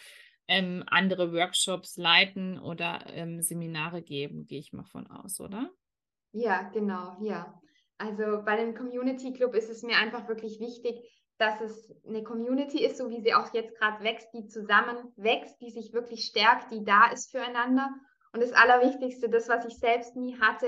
ähm, 0.47 0.83
andere 0.87 1.33
Workshops 1.33 1.97
leiten 1.97 2.57
oder 2.57 3.05
ähm, 3.07 3.41
Seminare 3.41 4.01
geben, 4.01 4.47
gehe 4.47 4.59
ich 4.59 4.71
mal 4.71 4.85
von 4.85 5.05
aus, 5.07 5.41
oder? 5.41 5.69
Ja, 6.31 6.69
genau, 6.69 7.17
ja. 7.21 7.61
Also 7.97 8.43
bei 8.45 8.55
dem 8.55 8.75
Community 8.75 9.33
Club 9.33 9.55
ist 9.55 9.69
es 9.69 9.83
mir 9.83 9.97
einfach 9.97 10.29
wirklich 10.29 10.59
wichtig, 10.61 10.95
dass 11.37 11.61
es 11.61 11.93
eine 12.07 12.23
Community 12.23 12.83
ist, 12.83 12.97
so 12.97 13.09
wie 13.09 13.21
sie 13.21 13.33
auch 13.33 13.53
jetzt 13.53 13.77
gerade 13.77 14.03
wächst, 14.03 14.33
die 14.33 14.47
zusammen 14.47 14.97
wächst, 15.15 15.61
die 15.61 15.69
sich 15.69 15.93
wirklich 15.93 16.25
stärkt, 16.25 16.71
die 16.71 16.83
da 16.83 17.11
ist 17.11 17.31
füreinander. 17.31 17.89
Und 18.33 18.41
das 18.41 18.53
Allerwichtigste, 18.53 19.29
das, 19.29 19.47
was 19.47 19.65
ich 19.65 19.77
selbst 19.77 20.15
nie 20.15 20.39
hatte, 20.39 20.67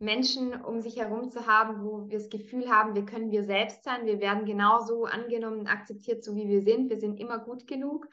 Menschen 0.00 0.60
um 0.62 0.80
sich 0.80 0.96
herum 0.96 1.30
zu 1.30 1.46
haben, 1.46 1.84
wo 1.84 2.08
wir 2.08 2.18
das 2.18 2.30
Gefühl 2.30 2.70
haben, 2.70 2.94
wir 2.94 3.04
können 3.04 3.30
wir 3.30 3.44
selbst 3.44 3.82
sein, 3.84 4.06
wir 4.06 4.20
werden 4.20 4.44
genauso 4.44 5.04
angenommen 5.04 5.60
und 5.60 5.66
akzeptiert, 5.66 6.22
so 6.22 6.36
wie 6.36 6.48
wir 6.48 6.62
sind, 6.62 6.90
wir 6.90 7.00
sind 7.00 7.18
immer 7.18 7.38
gut 7.38 7.66
genug. 7.66 8.06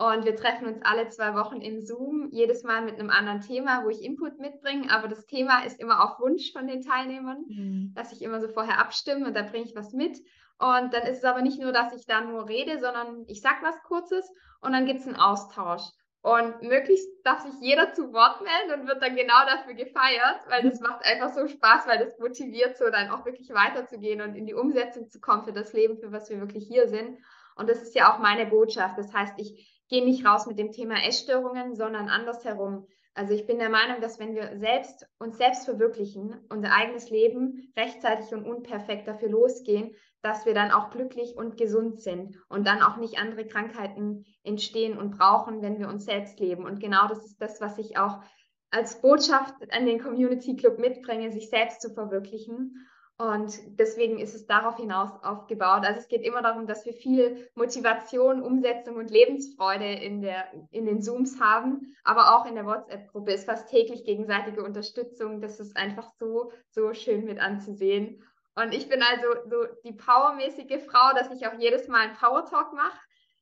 Und 0.00 0.24
wir 0.24 0.36
treffen 0.36 0.68
uns 0.68 0.78
alle 0.82 1.08
zwei 1.08 1.34
Wochen 1.34 1.60
in 1.60 1.84
Zoom, 1.84 2.28
jedes 2.30 2.62
Mal 2.62 2.84
mit 2.84 2.94
einem 2.94 3.10
anderen 3.10 3.40
Thema, 3.40 3.84
wo 3.84 3.88
ich 3.88 4.04
Input 4.04 4.38
mitbringe. 4.38 4.92
Aber 4.92 5.08
das 5.08 5.26
Thema 5.26 5.64
ist 5.64 5.80
immer 5.80 6.04
auf 6.04 6.20
Wunsch 6.20 6.52
von 6.52 6.68
den 6.68 6.82
Teilnehmern, 6.82 7.44
mhm. 7.48 7.92
dass 7.96 8.12
ich 8.12 8.22
immer 8.22 8.40
so 8.40 8.46
vorher 8.46 8.78
abstimme 8.78 9.26
und 9.26 9.34
da 9.34 9.42
bringe 9.42 9.64
ich 9.64 9.74
was 9.74 9.92
mit. 9.92 10.16
Und 10.58 10.92
dann 10.92 11.04
ist 11.04 11.18
es 11.18 11.24
aber 11.24 11.42
nicht 11.42 11.60
nur, 11.60 11.72
dass 11.72 11.92
ich 11.92 12.06
da 12.06 12.20
nur 12.20 12.48
rede, 12.48 12.80
sondern 12.80 13.24
ich 13.28 13.40
sage 13.40 13.58
was 13.62 13.80
Kurzes 13.82 14.28
und 14.60 14.72
dann 14.72 14.86
gibt 14.86 15.00
es 15.00 15.06
einen 15.06 15.16
Austausch. 15.16 15.82
Und 16.20 16.62
möglichst 16.62 17.08
darf 17.24 17.40
sich 17.40 17.54
jeder 17.60 17.92
zu 17.92 18.12
Wort 18.12 18.42
melden 18.42 18.80
und 18.80 18.88
wird 18.88 19.00
dann 19.00 19.14
genau 19.14 19.46
dafür 19.46 19.74
gefeiert, 19.74 20.40
weil 20.48 20.68
das 20.68 20.80
macht 20.80 21.04
einfach 21.04 21.32
so 21.32 21.46
Spaß, 21.46 21.86
weil 21.86 22.04
das 22.04 22.18
motiviert, 22.18 22.76
so 22.76 22.90
dann 22.90 23.10
auch 23.10 23.24
wirklich 23.24 23.48
weiterzugehen 23.50 24.20
und 24.20 24.34
in 24.34 24.44
die 24.44 24.54
Umsetzung 24.54 25.08
zu 25.08 25.20
kommen 25.20 25.44
für 25.44 25.52
das 25.52 25.72
Leben, 25.72 25.96
für 25.96 26.10
was 26.10 26.28
wir 26.28 26.40
wirklich 26.40 26.66
hier 26.66 26.88
sind. 26.88 27.18
Und 27.54 27.68
das 27.70 27.82
ist 27.82 27.94
ja 27.94 28.12
auch 28.12 28.18
meine 28.18 28.46
Botschaft. 28.46 28.98
Das 28.98 29.12
heißt, 29.12 29.34
ich 29.36 29.84
gehe 29.88 30.04
nicht 30.04 30.26
raus 30.26 30.46
mit 30.46 30.58
dem 30.58 30.72
Thema 30.72 30.96
Essstörungen, 31.06 31.76
sondern 31.76 32.08
andersherum 32.08 32.88
Also 33.18 33.34
ich 33.34 33.46
bin 33.46 33.58
der 33.58 33.68
Meinung, 33.68 34.00
dass 34.00 34.20
wenn 34.20 34.36
wir 34.36 34.56
selbst 34.60 35.04
uns 35.18 35.38
selbst 35.38 35.64
verwirklichen, 35.64 36.36
unser 36.50 36.72
eigenes 36.72 37.10
Leben 37.10 37.72
rechtzeitig 37.76 38.32
und 38.32 38.44
unperfekt 38.44 39.08
dafür 39.08 39.28
losgehen, 39.28 39.90
dass 40.22 40.46
wir 40.46 40.54
dann 40.54 40.70
auch 40.70 40.90
glücklich 40.90 41.34
und 41.36 41.56
gesund 41.56 42.00
sind 42.00 42.36
und 42.48 42.64
dann 42.64 42.80
auch 42.80 42.96
nicht 42.96 43.18
andere 43.18 43.44
Krankheiten 43.44 44.24
entstehen 44.44 44.96
und 44.96 45.18
brauchen, 45.18 45.62
wenn 45.62 45.80
wir 45.80 45.88
uns 45.88 46.04
selbst 46.04 46.38
leben. 46.38 46.64
Und 46.64 46.78
genau 46.78 47.08
das 47.08 47.24
ist 47.26 47.42
das, 47.42 47.60
was 47.60 47.76
ich 47.78 47.98
auch 47.98 48.22
als 48.70 49.00
Botschaft 49.00 49.54
an 49.72 49.84
den 49.84 50.00
Community 50.00 50.54
Club 50.54 50.78
mitbringe, 50.78 51.32
sich 51.32 51.50
selbst 51.50 51.80
zu 51.80 51.92
verwirklichen. 51.92 52.86
Und 53.20 53.58
deswegen 53.80 54.20
ist 54.20 54.36
es 54.36 54.46
darauf 54.46 54.76
hinaus 54.76 55.10
aufgebaut. 55.24 55.84
Also 55.84 55.98
es 55.98 56.06
geht 56.06 56.22
immer 56.22 56.40
darum, 56.40 56.68
dass 56.68 56.86
wir 56.86 56.92
viel 56.92 57.50
Motivation, 57.56 58.40
Umsetzung 58.40 58.94
und 58.94 59.10
Lebensfreude 59.10 59.92
in, 59.92 60.22
der, 60.22 60.52
in 60.70 60.86
den 60.86 61.02
Zooms 61.02 61.40
haben, 61.40 61.96
aber 62.04 62.36
auch 62.36 62.46
in 62.46 62.54
der 62.54 62.64
WhatsApp-Gruppe 62.64 63.32
ist 63.32 63.46
fast 63.46 63.68
täglich 63.70 64.04
gegenseitige 64.04 64.62
Unterstützung. 64.62 65.40
Das 65.40 65.58
ist 65.58 65.76
einfach 65.76 66.12
so, 66.20 66.52
so 66.70 66.94
schön 66.94 67.24
mit 67.24 67.40
anzusehen. 67.40 68.22
Und 68.54 68.72
ich 68.72 68.88
bin 68.88 69.02
also 69.02 69.50
so 69.50 69.66
die 69.84 69.94
powermäßige 69.94 70.80
Frau, 70.86 71.12
dass 71.16 71.32
ich 71.32 71.44
auch 71.48 71.58
jedes 71.58 71.88
Mal 71.88 72.08
einen 72.08 72.16
Power 72.16 72.44
Talk 72.44 72.72
mache 72.72 73.00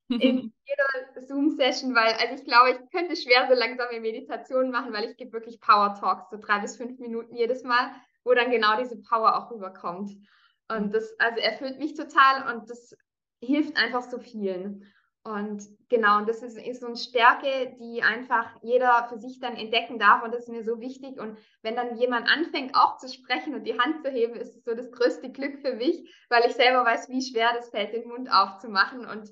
in 0.09 0.53
jeder 0.65 1.23
Zoom-Session, 1.27 1.95
weil 1.95 2.15
also 2.15 2.35
ich 2.35 2.45
glaube, 2.45 2.71
ich 2.71 2.91
könnte 2.91 3.15
schwer 3.15 3.47
so 3.47 3.55
langsame 3.55 4.01
Meditationen 4.01 4.71
machen, 4.71 4.95
weil 4.95 5.11
ich 5.11 5.19
gebe 5.19 5.33
wirklich 5.33 5.61
Power 5.61 5.95
Talks, 5.95 6.31
so 6.31 6.39
drei 6.39 6.61
bis 6.61 6.79
fünf 6.79 6.99
Minuten 6.99 7.35
jedes 7.35 7.63
Mal 7.63 7.91
wo 8.27 8.35
dann 8.35 8.51
genau 8.51 8.77
diese 8.79 9.01
Power 9.01 9.37
auch 9.39 9.51
rüberkommt. 9.51 10.11
Und 10.69 10.89
mhm. 10.89 10.91
das 10.91 11.15
also 11.19 11.41
erfüllt 11.41 11.79
mich 11.79 11.95
total 11.95 12.53
und 12.55 12.69
das 12.69 12.95
hilft 13.41 13.77
einfach 13.77 14.03
so 14.03 14.19
vielen. 14.19 14.85
Und 15.23 15.65
genau, 15.89 16.19
und 16.19 16.29
das 16.29 16.43
ist, 16.43 16.57
ist 16.57 16.83
so 16.83 16.87
eine 16.87 16.97
Stärke, 16.97 17.75
die 17.81 18.01
einfach 18.01 18.47
jeder 18.63 19.09
für 19.09 19.19
sich 19.19 19.41
dann 19.41 19.57
entdecken 19.57 19.99
darf. 19.99 20.23
Und 20.23 20.33
das 20.33 20.43
ist 20.43 20.51
mir 20.51 20.63
so 20.63 20.81
wichtig. 20.81 21.19
Und 21.19 21.37
wenn 21.63 21.75
dann 21.75 21.97
jemand 21.97 22.29
anfängt, 22.29 22.77
auch 22.77 22.97
zu 22.99 23.09
sprechen 23.09 23.55
und 23.55 23.65
die 23.65 23.79
Hand 23.79 24.05
zu 24.05 24.11
heben, 24.11 24.37
ist 24.37 24.57
es 24.57 24.65
so 24.65 24.75
das 24.75 24.91
größte 24.93 25.31
Glück 25.31 25.59
für 25.61 25.75
mich, 25.75 26.15
weil 26.29 26.47
ich 26.47 26.55
selber 26.55 26.85
weiß, 26.85 27.09
wie 27.09 27.23
schwer 27.23 27.51
das 27.55 27.71
fällt, 27.71 27.93
den 27.93 28.07
Mund 28.07 28.31
aufzumachen. 28.31 29.05
Und 29.05 29.29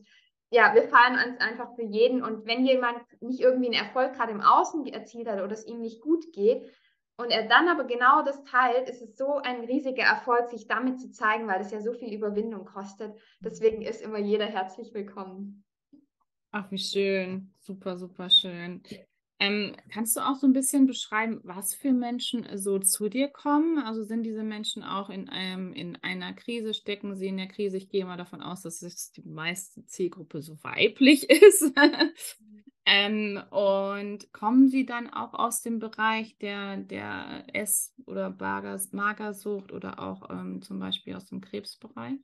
ja, 0.51 0.75
wir 0.75 0.83
feiern 0.83 1.31
uns 1.31 1.41
einfach 1.41 1.77
für 1.77 1.85
jeden. 1.85 2.25
Und 2.25 2.45
wenn 2.45 2.65
jemand 2.65 2.99
nicht 3.21 3.41
irgendwie 3.41 3.67
einen 3.67 3.87
Erfolg 3.87 4.15
gerade 4.15 4.33
im 4.33 4.41
Außen 4.41 4.85
erzielt 4.87 5.29
hat 5.29 5.41
oder 5.41 5.53
es 5.53 5.67
ihm 5.67 5.81
nicht 5.81 6.01
gut 6.01 6.33
geht, 6.33 6.69
und 7.17 7.31
er 7.31 7.47
dann 7.47 7.69
aber 7.69 7.85
genau 7.85 8.25
das 8.25 8.43
teilt, 8.45 8.89
ist 8.89 9.03
es 9.03 9.17
so 9.17 9.37
ein 9.37 9.65
riesiger 9.65 10.03
Erfolg, 10.03 10.49
sich 10.49 10.67
damit 10.67 11.01
zu 11.01 11.11
zeigen, 11.11 11.47
weil 11.47 11.61
es 11.61 11.71
ja 11.71 11.81
so 11.81 11.93
viel 11.93 12.13
Überwindung 12.13 12.65
kostet. 12.65 13.17
Deswegen 13.41 13.83
ist 13.83 14.03
immer 14.03 14.19
jeder 14.19 14.47
herzlich 14.47 14.93
willkommen. 14.95 15.65
Ach, 16.51 16.71
wie 16.71 16.79
schön. 16.79 17.53
Super, 17.61 17.99
super 17.99 18.31
schön. 18.31 18.83
Ähm, 19.41 19.75
kannst 19.91 20.17
du 20.17 20.21
auch 20.21 20.37
so 20.37 20.47
ein 20.47 20.53
bisschen 20.53 20.87
beschreiben, 20.87 21.41
was 21.43 21.75
für 21.75 21.93
Menschen 21.93 22.47
so 22.57 22.79
zu 22.79 23.09
dir 23.09 23.29
kommen? 23.29 23.79
Also 23.79 24.05
sind 24.05 24.23
diese 24.23 24.45
Menschen 24.45 24.83
auch 24.83 25.11
in, 25.11 25.29
einem, 25.29 25.73
in 25.73 25.97
einer 26.03 26.33
Krise, 26.33 26.73
stecken 26.73 27.17
sie 27.17 27.29
in 27.29 27.37
der 27.37 27.49
Krise? 27.49 27.77
Ich 27.77 27.89
gehe 27.89 28.05
mal 28.05 28.17
davon 28.17 28.41
aus, 28.41 28.63
dass 28.63 28.83
es 28.83 29.11
die 29.11 29.23
meiste 29.23 29.85
Zielgruppe 29.87 30.41
so 30.43 30.57
weiblich 30.63 31.29
ist. 31.31 31.73
Ähm, 32.87 33.43
und 33.51 34.31
kommen 34.33 34.69
Sie 34.69 34.85
dann 34.85 35.09
auch 35.11 35.33
aus 35.33 35.63
dem 35.63 35.79
Bereich 35.79 36.37
der, 36.39 36.77
der 36.77 37.45
Ess- 37.53 37.95
oder 38.07 38.31
Magersucht 38.93 39.73
oder 39.73 39.99
auch 39.99 40.29
ähm, 40.31 40.61
zum 40.61 40.81
Beispiel 40.81 41.15
aus 41.15 41.27
dem 41.27 41.41
Krebsbereich? 41.41 42.19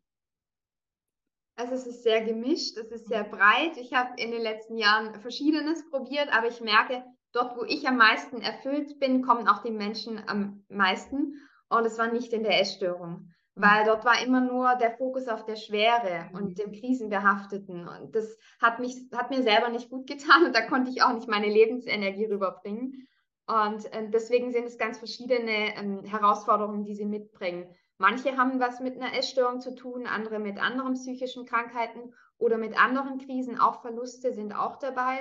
Also 1.56 1.74
es 1.74 1.86
ist 1.86 2.02
sehr 2.02 2.22
gemischt, 2.22 2.76
es 2.76 2.90
ist 2.90 3.08
sehr 3.08 3.24
breit. 3.24 3.76
Ich 3.76 3.92
habe 3.92 4.20
in 4.20 4.30
den 4.30 4.42
letzten 4.42 4.76
Jahren 4.76 5.20
Verschiedenes 5.20 5.88
probiert, 5.90 6.28
aber 6.32 6.48
ich 6.48 6.60
merke, 6.60 7.04
dort, 7.32 7.56
wo 7.56 7.64
ich 7.64 7.86
am 7.88 7.96
meisten 7.96 8.42
erfüllt 8.42 8.98
bin, 8.98 9.22
kommen 9.22 9.48
auch 9.48 9.62
die 9.62 9.70
Menschen 9.70 10.22
am 10.26 10.64
meisten. 10.68 11.34
Und 11.68 11.86
es 11.86 11.98
war 11.98 12.12
nicht 12.12 12.32
in 12.32 12.42
der 12.42 12.60
Essstörung 12.60 13.32
weil 13.60 13.84
dort 13.84 14.04
war 14.04 14.22
immer 14.22 14.40
nur 14.40 14.74
der 14.76 14.92
Fokus 14.92 15.28
auf 15.28 15.44
der 15.44 15.56
Schwere 15.56 16.30
und 16.32 16.50
mhm. 16.50 16.54
dem 16.54 16.72
Krisenbehafteten. 16.72 17.86
Und 17.86 18.14
das 18.14 18.38
hat, 18.60 18.78
mich, 18.78 18.96
hat 19.12 19.30
mir 19.30 19.42
selber 19.42 19.68
nicht 19.68 19.90
gut 19.90 20.06
getan 20.06 20.46
und 20.46 20.54
da 20.54 20.62
konnte 20.62 20.90
ich 20.90 21.02
auch 21.02 21.12
nicht 21.12 21.28
meine 21.28 21.48
Lebensenergie 21.48 22.24
rüberbringen. 22.24 23.06
Und 23.46 23.92
äh, 23.92 24.08
deswegen 24.08 24.52
sind 24.52 24.66
es 24.66 24.78
ganz 24.78 24.98
verschiedene 24.98 25.76
ähm, 25.76 26.04
Herausforderungen, 26.04 26.84
die 26.84 26.94
sie 26.94 27.04
mitbringen. 27.04 27.66
Manche 27.98 28.36
haben 28.36 28.60
was 28.60 28.80
mit 28.80 28.96
einer 28.96 29.14
Essstörung 29.14 29.60
zu 29.60 29.74
tun, 29.74 30.06
andere 30.06 30.38
mit 30.38 30.58
anderen 30.58 30.94
psychischen 30.94 31.44
Krankheiten 31.44 32.14
oder 32.38 32.56
mit 32.56 32.80
anderen 32.80 33.18
Krisen. 33.18 33.58
Auch 33.58 33.82
Verluste 33.82 34.32
sind 34.32 34.54
auch 34.54 34.78
dabei. 34.78 35.18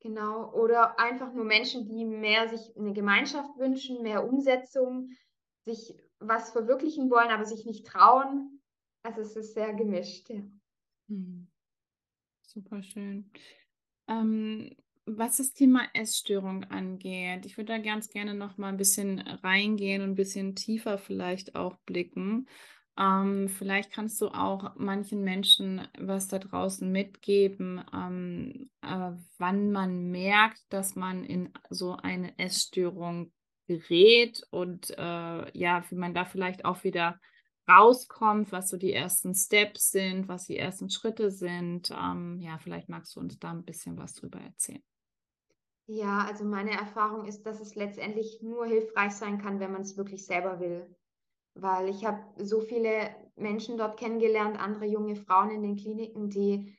Genau. 0.00 0.52
Oder 0.52 1.00
einfach 1.00 1.32
nur 1.32 1.44
Menschen, 1.44 1.86
die 1.86 2.04
mehr 2.04 2.48
sich 2.48 2.76
eine 2.76 2.92
Gemeinschaft 2.92 3.56
wünschen, 3.58 4.02
mehr 4.02 4.28
Umsetzung, 4.28 5.10
sich 5.64 5.94
was 6.20 6.50
verwirklichen 6.50 7.10
wollen, 7.10 7.30
aber 7.30 7.44
sich 7.44 7.64
nicht 7.64 7.86
trauen. 7.86 8.60
Also 9.02 9.20
es 9.20 9.36
ist 9.36 9.54
sehr 9.54 9.72
gemischt, 9.74 10.28
ja. 10.30 10.42
Hm. 11.08 11.48
Super 12.42 12.82
schön. 12.82 13.30
Ähm, 14.08 14.74
was 15.06 15.38
das 15.38 15.52
Thema 15.52 15.82
Essstörung 15.94 16.64
angeht, 16.64 17.46
ich 17.46 17.56
würde 17.56 17.74
da 17.74 17.78
ganz 17.78 18.08
gerne 18.10 18.34
noch 18.34 18.58
mal 18.58 18.68
ein 18.68 18.76
bisschen 18.76 19.20
reingehen 19.20 20.02
und 20.02 20.10
ein 20.10 20.16
bisschen 20.16 20.54
tiefer 20.54 20.98
vielleicht 20.98 21.54
auch 21.54 21.76
blicken. 21.86 22.46
Ähm, 22.98 23.48
vielleicht 23.48 23.92
kannst 23.92 24.20
du 24.20 24.28
auch 24.28 24.74
manchen 24.76 25.22
Menschen 25.22 25.86
was 25.98 26.28
da 26.28 26.38
draußen 26.38 26.90
mitgeben, 26.90 27.82
ähm, 27.94 28.70
äh, 28.82 29.12
wann 29.38 29.70
man 29.70 30.10
merkt, 30.10 30.60
dass 30.70 30.96
man 30.96 31.24
in 31.24 31.52
so 31.70 31.92
eine 31.92 32.36
Essstörung 32.38 33.32
gerät 33.68 34.42
und 34.50 34.90
äh, 34.90 35.58
ja, 35.58 35.84
wie 35.88 35.94
man 35.94 36.14
da 36.14 36.24
vielleicht 36.24 36.64
auch 36.64 36.82
wieder 36.82 37.20
rauskommt, 37.68 38.50
was 38.50 38.70
so 38.70 38.78
die 38.78 38.94
ersten 38.94 39.34
Steps 39.34 39.90
sind, 39.90 40.26
was 40.26 40.46
die 40.46 40.56
ersten 40.56 40.88
Schritte 40.88 41.30
sind. 41.30 41.90
Ähm, 41.90 42.40
ja, 42.40 42.58
vielleicht 42.58 42.88
magst 42.88 43.14
du 43.14 43.20
uns 43.20 43.38
da 43.38 43.50
ein 43.50 43.64
bisschen 43.64 43.98
was 43.98 44.14
drüber 44.14 44.40
erzählen. 44.40 44.82
Ja, 45.86 46.24
also 46.26 46.44
meine 46.44 46.72
Erfahrung 46.72 47.26
ist, 47.26 47.44
dass 47.44 47.60
es 47.60 47.74
letztendlich 47.74 48.40
nur 48.42 48.66
hilfreich 48.66 49.12
sein 49.12 49.38
kann, 49.38 49.60
wenn 49.60 49.72
man 49.72 49.82
es 49.82 49.96
wirklich 49.96 50.24
selber 50.24 50.60
will. 50.60 50.94
Weil 51.54 51.88
ich 51.88 52.04
habe 52.04 52.22
so 52.36 52.60
viele 52.60 53.14
Menschen 53.36 53.76
dort 53.76 53.98
kennengelernt, 53.98 54.58
andere 54.58 54.86
junge 54.86 55.16
Frauen 55.16 55.50
in 55.50 55.62
den 55.62 55.76
Kliniken, 55.76 56.30
die 56.30 56.76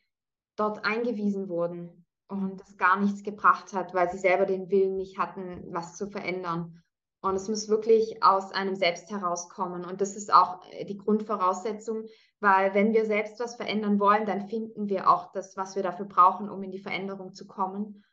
dort 0.56 0.86
eingewiesen 0.86 1.50
wurden 1.50 1.99
und 2.30 2.62
das 2.62 2.78
gar 2.78 3.00
nichts 3.00 3.24
gebracht 3.24 3.74
hat, 3.74 3.94
weil 3.94 4.10
sie 4.12 4.20
selber 4.20 4.46
den 4.46 4.70
Willen 4.70 4.96
nicht 4.96 5.18
hatten, 5.18 5.64
was 5.74 5.98
zu 5.98 6.10
verändern. 6.10 6.82
Und 7.22 7.36
es 7.36 7.50
muss 7.50 7.68
wirklich 7.68 8.24
aus 8.24 8.54
einem 8.54 8.76
selbst 8.76 9.12
herauskommen. 9.12 9.84
Und 9.84 10.00
das 10.00 10.16
ist 10.16 10.32
auch 10.34 10.64
äh, 10.72 10.86
die 10.86 10.98
Grundvoraussetzung, 10.98 12.06
weil 12.40 12.74
wenn 12.74 12.94
wir 12.94 13.06
selbst 13.06 13.40
was 13.40 13.56
verändern 13.56 14.00
wollen, 14.00 14.26
dann 14.26 14.48
finden 14.48 14.88
wir 14.88 15.10
auch 15.10 15.32
das, 15.34 15.58
was 15.58 15.76
wir 15.76 15.84
dafür 15.84 16.06
brauchen, 16.06 16.50
um 16.50 16.64
in 16.64 16.72
die 16.72 16.80
Veränderung 16.80 17.34
zu 17.34 17.46
kommen. 17.46 18.06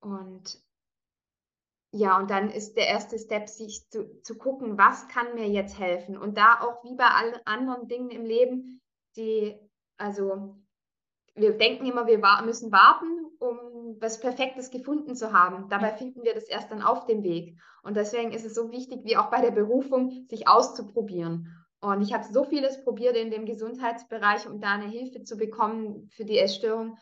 Und 0.00 0.60
ja, 1.94 2.18
und 2.18 2.30
dann 2.30 2.50
ist 2.50 2.74
der 2.74 2.88
erste 2.88 3.18
Step, 3.18 3.48
sich 3.48 3.86
zu, 3.90 4.22
zu 4.22 4.36
gucken, 4.38 4.78
was 4.78 5.06
kann 5.08 5.34
mir 5.34 5.48
jetzt 5.48 5.78
helfen. 5.78 6.16
Und 6.16 6.38
da 6.38 6.60
auch 6.60 6.82
wie 6.82 6.96
bei 6.96 7.06
allen 7.06 7.38
anderen 7.44 7.86
Dingen 7.86 8.10
im 8.10 8.24
Leben, 8.24 8.80
die, 9.14 9.54
also 9.98 10.61
wir 11.34 11.56
denken 11.56 11.86
immer, 11.86 12.06
wir 12.06 12.20
müssen 12.44 12.72
warten, 12.72 13.26
um 13.38 13.96
was 14.00 14.20
Perfektes 14.20 14.70
gefunden 14.70 15.14
zu 15.14 15.32
haben. 15.32 15.68
Dabei 15.68 15.92
finden 15.92 16.22
wir 16.22 16.34
das 16.34 16.44
erst 16.44 16.70
dann 16.70 16.82
auf 16.82 17.06
dem 17.06 17.22
Weg. 17.22 17.58
Und 17.82 17.96
deswegen 17.96 18.32
ist 18.32 18.44
es 18.44 18.54
so 18.54 18.70
wichtig, 18.70 19.00
wie 19.04 19.16
auch 19.16 19.30
bei 19.30 19.40
der 19.40 19.50
Berufung, 19.50 20.26
sich 20.28 20.46
auszuprobieren. 20.46 21.48
Und 21.80 22.02
ich 22.02 22.12
habe 22.12 22.24
so 22.24 22.44
vieles 22.44 22.84
probiert 22.84 23.16
in 23.16 23.30
dem 23.30 23.44
Gesundheitsbereich, 23.44 24.46
um 24.46 24.60
da 24.60 24.72
eine 24.72 24.86
Hilfe 24.86 25.24
zu 25.24 25.36
bekommen 25.36 26.08
für 26.14 26.24
die 26.24 26.38
Essstörung, 26.38 26.96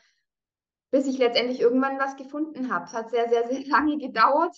bis 0.91 1.07
ich 1.07 1.19
letztendlich 1.19 1.61
irgendwann 1.61 1.99
was 1.99 2.17
gefunden 2.17 2.73
habe. 2.73 2.87
Es 2.87 2.95
hat 2.95 3.11
sehr, 3.11 3.29
sehr, 3.29 3.47
sehr 3.49 3.67
lange 3.67 3.99
gedauert, 3.99 4.57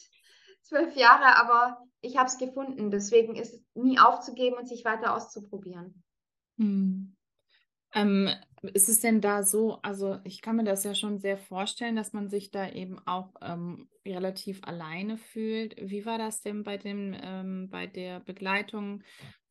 zwölf 0.63 0.95
Jahre, 0.95 1.37
aber 1.41 1.79
ich 2.01 2.19
habe 2.19 2.29
es 2.29 2.39
gefunden. 2.39 2.91
Deswegen 2.91 3.35
ist 3.35 3.55
es 3.55 3.65
nie 3.75 3.99
aufzugeben 3.99 4.57
und 4.57 4.69
sich 4.69 4.85
weiter 4.85 5.15
auszuprobieren. 5.15 6.05
Hm. 6.59 7.17
Ähm, 7.95 8.29
ist 8.63 8.89
es 8.89 9.01
denn 9.01 9.21
da 9.21 9.43
so, 9.43 9.79
also 9.83 10.19
ich 10.25 10.41
kann 10.41 10.57
mir 10.57 10.65
das 10.65 10.85
ja 10.85 10.95
schon 10.95 11.19
sehr 11.19 11.37
vorstellen, 11.37 11.97
dass 11.97 12.13
man 12.13 12.31
sich 12.31 12.51
da 12.51 12.69
eben 12.69 12.99
auch 13.07 13.35
ähm, 13.41 13.89
relativ 14.07 14.61
alleine 14.63 15.19
fühlt. 15.19 15.75
Wie 15.81 16.07
war 16.07 16.19
das 16.19 16.43
denn 16.43 16.63
bei 16.63 16.77
dem, 16.77 17.15
ähm, 17.21 17.69
bei 17.71 17.87
der 17.87 18.21
Begleitung 18.21 19.03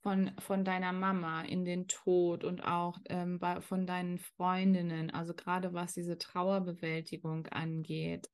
von, 0.01 0.31
von 0.39 0.63
deiner 0.63 0.93
Mama 0.93 1.41
in 1.41 1.65
den 1.65 1.87
Tod 1.87 2.43
und 2.43 2.63
auch 2.63 2.97
ähm, 3.09 3.39
bei, 3.39 3.61
von 3.61 3.85
deinen 3.85 4.17
Freundinnen, 4.17 5.11
also 5.11 5.33
gerade 5.33 5.73
was 5.73 5.93
diese 5.93 6.17
Trauerbewältigung 6.17 7.47
angeht? 7.47 8.29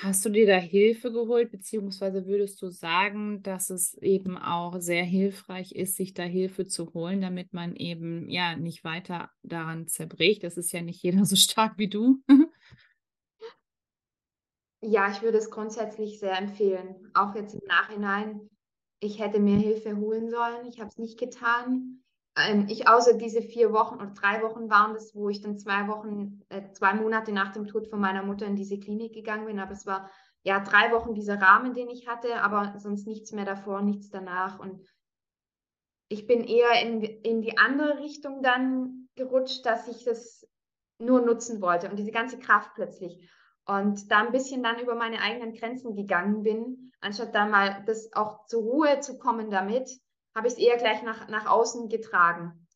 Hast 0.00 0.24
du 0.24 0.28
dir 0.28 0.46
da 0.46 0.58
Hilfe 0.58 1.10
geholt, 1.10 1.50
beziehungsweise 1.50 2.24
würdest 2.24 2.62
du 2.62 2.68
sagen, 2.68 3.42
dass 3.42 3.68
es 3.68 3.94
eben 3.94 4.38
auch 4.38 4.80
sehr 4.80 5.02
hilfreich 5.02 5.72
ist, 5.72 5.96
sich 5.96 6.14
da 6.14 6.22
Hilfe 6.22 6.68
zu 6.68 6.94
holen, 6.94 7.20
damit 7.20 7.52
man 7.52 7.74
eben 7.74 8.30
ja 8.30 8.54
nicht 8.54 8.84
weiter 8.84 9.30
daran 9.42 9.88
zerbricht? 9.88 10.44
Das 10.44 10.56
ist 10.56 10.70
ja 10.70 10.82
nicht 10.82 11.02
jeder 11.02 11.24
so 11.24 11.34
stark 11.36 11.78
wie 11.78 11.88
du. 11.88 12.22
Ja, 14.80 15.10
ich 15.10 15.20
würde 15.22 15.38
es 15.38 15.50
grundsätzlich 15.50 16.20
sehr 16.20 16.38
empfehlen. 16.38 17.10
Auch 17.14 17.34
jetzt 17.34 17.54
im 17.54 17.66
Nachhinein. 17.66 18.48
Ich 19.00 19.18
hätte 19.18 19.40
mir 19.40 19.56
Hilfe 19.56 19.96
holen 19.96 20.30
sollen. 20.30 20.64
Ich 20.68 20.78
habe 20.78 20.90
es 20.90 20.98
nicht 20.98 21.18
getan. 21.18 22.04
Ähm, 22.38 22.66
ich 22.68 22.88
außer 22.88 23.14
diese 23.14 23.42
vier 23.42 23.72
Wochen 23.72 23.96
oder 23.96 24.12
drei 24.14 24.42
Wochen 24.42 24.70
waren 24.70 24.94
das, 24.94 25.14
wo 25.14 25.28
ich 25.28 25.40
dann 25.40 25.58
zwei 25.58 25.88
Wochen, 25.88 26.40
äh, 26.48 26.72
zwei 26.72 26.94
Monate 26.94 27.32
nach 27.32 27.52
dem 27.52 27.66
Tod 27.66 27.88
von 27.88 28.00
meiner 28.00 28.22
Mutter 28.22 28.46
in 28.46 28.56
diese 28.56 28.78
Klinik 28.78 29.12
gegangen 29.12 29.46
bin. 29.46 29.58
Aber 29.58 29.72
es 29.72 29.86
war 29.86 30.10
ja 30.44 30.60
drei 30.60 30.92
Wochen 30.92 31.14
dieser 31.14 31.40
Rahmen, 31.40 31.74
den 31.74 31.88
ich 31.88 32.06
hatte, 32.06 32.40
aber 32.42 32.74
sonst 32.78 33.06
nichts 33.06 33.32
mehr 33.32 33.44
davor, 33.44 33.82
nichts 33.82 34.10
danach. 34.10 34.58
Und 34.58 34.86
ich 36.08 36.26
bin 36.26 36.44
eher 36.44 36.80
in, 36.82 37.02
in 37.02 37.42
die 37.42 37.58
andere 37.58 37.98
Richtung 37.98 38.42
dann 38.42 39.08
gerutscht, 39.16 39.66
dass 39.66 39.88
ich 39.88 40.04
das 40.04 40.46
nur 40.98 41.20
nutzen 41.20 41.60
wollte 41.60 41.90
und 41.90 41.96
diese 41.96 42.12
ganze 42.12 42.38
Kraft 42.38 42.72
plötzlich. 42.74 43.28
Und 43.66 44.10
da 44.10 44.20
ein 44.20 44.32
bisschen 44.32 44.62
dann 44.62 44.80
über 44.80 44.94
meine 44.94 45.20
eigenen 45.20 45.52
Grenzen 45.52 45.94
gegangen 45.94 46.42
bin, 46.42 46.92
anstatt 47.00 47.34
dann 47.34 47.50
mal 47.50 47.82
das 47.86 48.12
auch 48.14 48.46
zur 48.46 48.62
Ruhe 48.62 49.00
zu 49.00 49.18
kommen 49.18 49.50
damit, 49.50 49.90
habe 50.38 50.48
ich 50.48 50.54
es 50.54 50.58
eher 50.58 50.78
gleich 50.78 51.02
nach, 51.02 51.28
nach 51.28 51.46
außen 51.46 51.88
getragen. 51.88 52.66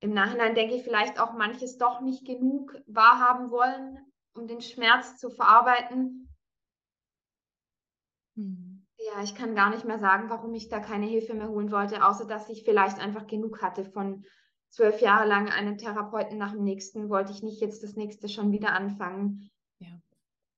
Im 0.00 0.14
Nachhinein 0.14 0.54
denke 0.54 0.74
ich 0.74 0.82
vielleicht 0.82 1.20
auch 1.20 1.34
manches 1.34 1.76
doch 1.76 2.00
nicht 2.00 2.24
genug 2.24 2.74
wahrhaben 2.86 3.50
wollen, 3.50 3.98
um 4.34 4.46
den 4.46 4.62
Schmerz 4.62 5.18
zu 5.18 5.30
verarbeiten. 5.30 6.34
Hm. 8.36 8.86
Ja, 8.96 9.22
ich 9.22 9.34
kann 9.34 9.54
gar 9.54 9.70
nicht 9.70 9.84
mehr 9.84 9.98
sagen, 9.98 10.30
warum 10.30 10.54
ich 10.54 10.68
da 10.68 10.80
keine 10.80 11.06
Hilfe 11.06 11.34
mehr 11.34 11.48
holen 11.48 11.70
wollte, 11.70 12.04
außer 12.04 12.26
dass 12.26 12.48
ich 12.48 12.64
vielleicht 12.64 12.98
einfach 12.98 13.26
genug 13.26 13.60
hatte 13.60 13.84
von 13.84 14.24
zwölf 14.70 15.00
Jahre 15.00 15.28
lang 15.28 15.50
einen 15.50 15.76
Therapeuten 15.76 16.38
nach 16.38 16.52
dem 16.52 16.64
nächsten, 16.64 17.10
wollte 17.10 17.32
ich 17.32 17.42
nicht 17.42 17.60
jetzt 17.60 17.82
das 17.82 17.96
nächste 17.96 18.28
schon 18.28 18.52
wieder 18.52 18.72
anfangen 18.72 19.50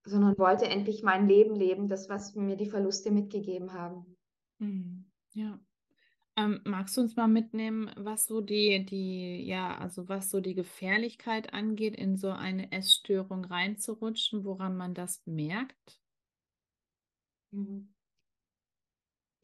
sondern 0.04 0.36
wollte 0.38 0.66
endlich 0.66 1.02
mein 1.02 1.28
Leben 1.28 1.54
leben, 1.54 1.88
das, 1.88 2.08
was 2.08 2.34
mir 2.34 2.56
die 2.56 2.68
Verluste 2.68 3.10
mitgegeben 3.10 3.72
haben. 3.72 4.16
Hm, 4.58 5.10
ja. 5.32 5.58
Ähm, 6.36 6.60
magst 6.64 6.96
du 6.96 7.02
uns 7.02 7.14
mal 7.14 7.28
mitnehmen, 7.28 7.90
was 7.96 8.26
so 8.26 8.40
die, 8.40 8.86
die, 8.86 9.44
ja, 9.44 9.76
also 9.76 10.08
was 10.08 10.30
so 10.30 10.40
die 10.40 10.54
Gefährlichkeit 10.54 11.52
angeht, 11.52 11.94
in 11.94 12.16
so 12.16 12.30
eine 12.30 12.72
Essstörung 12.72 13.44
reinzurutschen, 13.44 14.44
woran 14.44 14.76
man 14.76 14.94
das 14.94 15.22
merkt? 15.26 16.00
Mhm. 17.52 17.92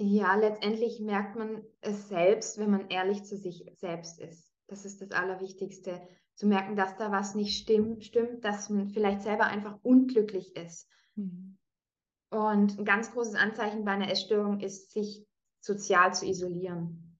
Ja, 0.01 0.37
letztendlich 0.37 1.01
merkt 1.01 1.37
man 1.37 1.63
es 1.81 2.09
selbst, 2.09 2.59
wenn 2.59 2.71
man 2.71 2.89
ehrlich 2.89 3.25
zu 3.25 3.37
sich 3.37 3.65
selbst 3.77 4.21
ist. 4.21 4.55
Das 4.69 4.85
ist 4.85 5.03
das 5.03 5.11
Allerwichtigste 5.11 6.01
zu 6.37 6.47
merken, 6.47 6.77
dass 6.77 6.97
da 6.97 7.11
was 7.11 7.35
nicht 7.35 7.59
stimmt, 7.59 8.05
stimmt 8.05 8.45
dass 8.45 8.71
man 8.71 8.89
vielleicht 8.91 9.23
selber 9.23 9.45
einfach 9.45 9.79
unglücklich 9.83 10.55
ist. 10.57 10.89
Mhm. 11.17 11.59
Und 12.31 12.79
ein 12.79 12.85
ganz 12.85 13.11
großes 13.11 13.35
Anzeichen 13.35 13.85
bei 13.85 13.93
einer 13.93 14.11
Essstörung 14.11 14.61
ist, 14.61 14.93
sich 14.93 15.27
sozial 15.61 16.15
zu 16.15 16.27
isolieren. 16.27 17.19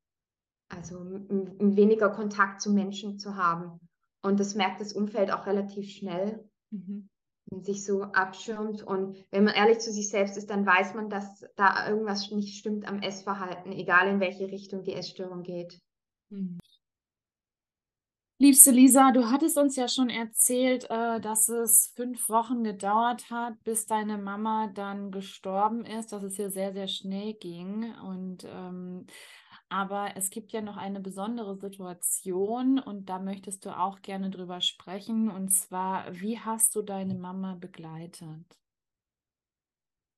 Also 0.69 0.99
weniger 1.01 2.11
Kontakt 2.11 2.61
zu 2.61 2.73
Menschen 2.73 3.19
zu 3.19 3.37
haben. 3.37 3.81
Und 4.23 4.39
das 4.41 4.55
merkt 4.55 4.81
das 4.81 4.93
Umfeld 4.93 5.31
auch 5.31 5.47
relativ 5.47 5.91
schnell. 5.91 6.49
Mhm. 6.71 7.09
Sich 7.63 7.85
so 7.85 8.03
abschirmt. 8.03 8.83
Und 8.83 9.25
wenn 9.31 9.45
man 9.45 9.55
ehrlich 9.55 9.79
zu 9.79 9.91
sich 9.91 10.11
selbst 10.11 10.37
ist, 10.37 10.51
dann 10.51 10.67
weiß 10.67 10.95
man, 10.95 11.09
dass 11.09 11.47
da 11.57 11.89
irgendwas 11.89 12.31
nicht 12.31 12.59
stimmt 12.59 12.87
am 12.87 13.01
Essverhalten, 13.01 13.73
egal 13.73 14.09
in 14.09 14.21
welche 14.21 14.49
Richtung 14.49 14.83
die 14.83 14.93
Essstörung 14.93 15.43
geht. 15.43 15.81
Liebste 18.41 18.71
Lisa, 18.71 19.11
du 19.11 19.31
hattest 19.31 19.59
uns 19.59 19.75
ja 19.75 19.89
schon 19.89 20.11
erzählt, 20.11 20.85
äh, 20.91 21.21
dass 21.21 21.49
es 21.49 21.89
fünf 21.97 22.29
Wochen 22.29 22.63
gedauert 22.63 23.31
hat, 23.31 23.63
bis 23.65 23.87
deine 23.87 24.17
Mama 24.17 24.69
dann 24.75 25.11
gestorben 25.11 25.85
ist, 25.85 26.13
dass 26.13 26.23
es 26.23 26.37
hier 26.37 26.51
sehr, 26.51 26.73
sehr 26.73 26.87
schnell 26.87 27.35
ging. 27.35 27.93
Und 27.97 28.45
ähm, 28.45 29.07
aber 29.69 30.17
es 30.17 30.31
gibt 30.31 30.53
ja 30.53 30.61
noch 30.63 30.77
eine 30.77 31.01
besondere 31.01 31.57
Situation 31.59 32.79
und 32.79 33.09
da 33.09 33.19
möchtest 33.19 33.67
du 33.67 33.77
auch 33.77 34.03
gerne 34.03 34.31
drüber 34.31 34.61
sprechen. 34.61 35.31
Und 35.31 35.51
zwar, 35.51 36.05
wie 36.21 36.39
hast 36.39 36.77
du 36.77 36.83
deine 36.83 37.15
Mama 37.15 37.57
begleitet? 37.57 38.47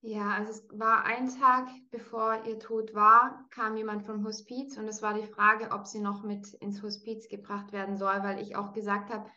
Ja, 0.03 0.31
also 0.31 0.51
es 0.51 0.67
war 0.71 1.05
ein 1.05 1.29
Tag, 1.29 1.69
bevor 1.91 2.43
ihr 2.47 2.57
Tod 2.57 2.95
war, 2.95 3.45
kam 3.51 3.77
jemand 3.77 4.01
vom 4.03 4.25
Hospiz 4.25 4.75
und 4.77 4.87
es 4.87 5.03
war 5.03 5.13
die 5.13 5.27
Frage, 5.27 5.69
ob 5.71 5.85
sie 5.85 5.99
noch 5.99 6.23
mit 6.23 6.55
ins 6.55 6.81
Hospiz 6.81 7.29
gebracht 7.29 7.71
werden 7.71 7.97
soll, 7.97 8.23
weil 8.23 8.41
ich 8.41 8.55
auch 8.55 8.73
gesagt 8.73 9.13
habe, 9.13 9.29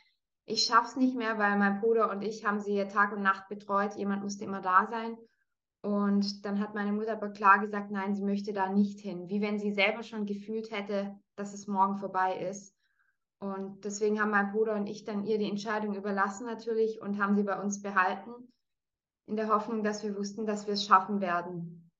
ich 0.46 0.64
schaff's 0.64 0.96
nicht 0.96 1.16
mehr, 1.16 1.38
weil 1.38 1.58
mein 1.58 1.80
Bruder 1.80 2.10
und 2.10 2.22
ich 2.22 2.46
haben 2.46 2.60
sie 2.60 2.82
Tag 2.88 3.12
und 3.12 3.22
Nacht 3.22 3.48
betreut. 3.48 3.94
Jemand 3.96 4.22
musste 4.22 4.44
immer 4.44 4.62
da 4.62 4.86
sein. 4.86 5.18
Und 5.82 6.46
dann 6.46 6.60
hat 6.60 6.74
meine 6.74 6.92
Mutter 6.92 7.12
aber 7.12 7.28
klar 7.28 7.58
gesagt, 7.58 7.90
nein, 7.90 8.14
sie 8.14 8.22
möchte 8.22 8.54
da 8.54 8.70
nicht 8.70 9.00
hin. 9.00 9.28
Wie 9.28 9.42
wenn 9.42 9.58
sie 9.58 9.72
selber 9.72 10.02
schon 10.02 10.24
gefühlt 10.24 10.70
hätte, 10.70 11.14
dass 11.36 11.52
es 11.52 11.66
morgen 11.66 11.98
vorbei 11.98 12.38
ist. 12.38 12.74
Und 13.38 13.84
deswegen 13.84 14.18
haben 14.18 14.30
mein 14.30 14.52
Bruder 14.52 14.76
und 14.76 14.86
ich 14.86 15.04
dann 15.04 15.24
ihr 15.24 15.36
die 15.36 15.50
Entscheidung 15.50 15.94
überlassen 15.94 16.46
natürlich 16.46 17.02
und 17.02 17.18
haben 17.18 17.36
sie 17.36 17.42
bei 17.42 17.60
uns 17.60 17.82
behalten 17.82 18.30
in 19.26 19.36
der 19.36 19.48
Hoffnung, 19.48 19.82
dass 19.82 20.02
wir 20.02 20.16
wussten, 20.16 20.46
dass 20.46 20.66
wir 20.66 20.74
es 20.74 20.84
schaffen 20.84 21.20
werden. 21.20 21.90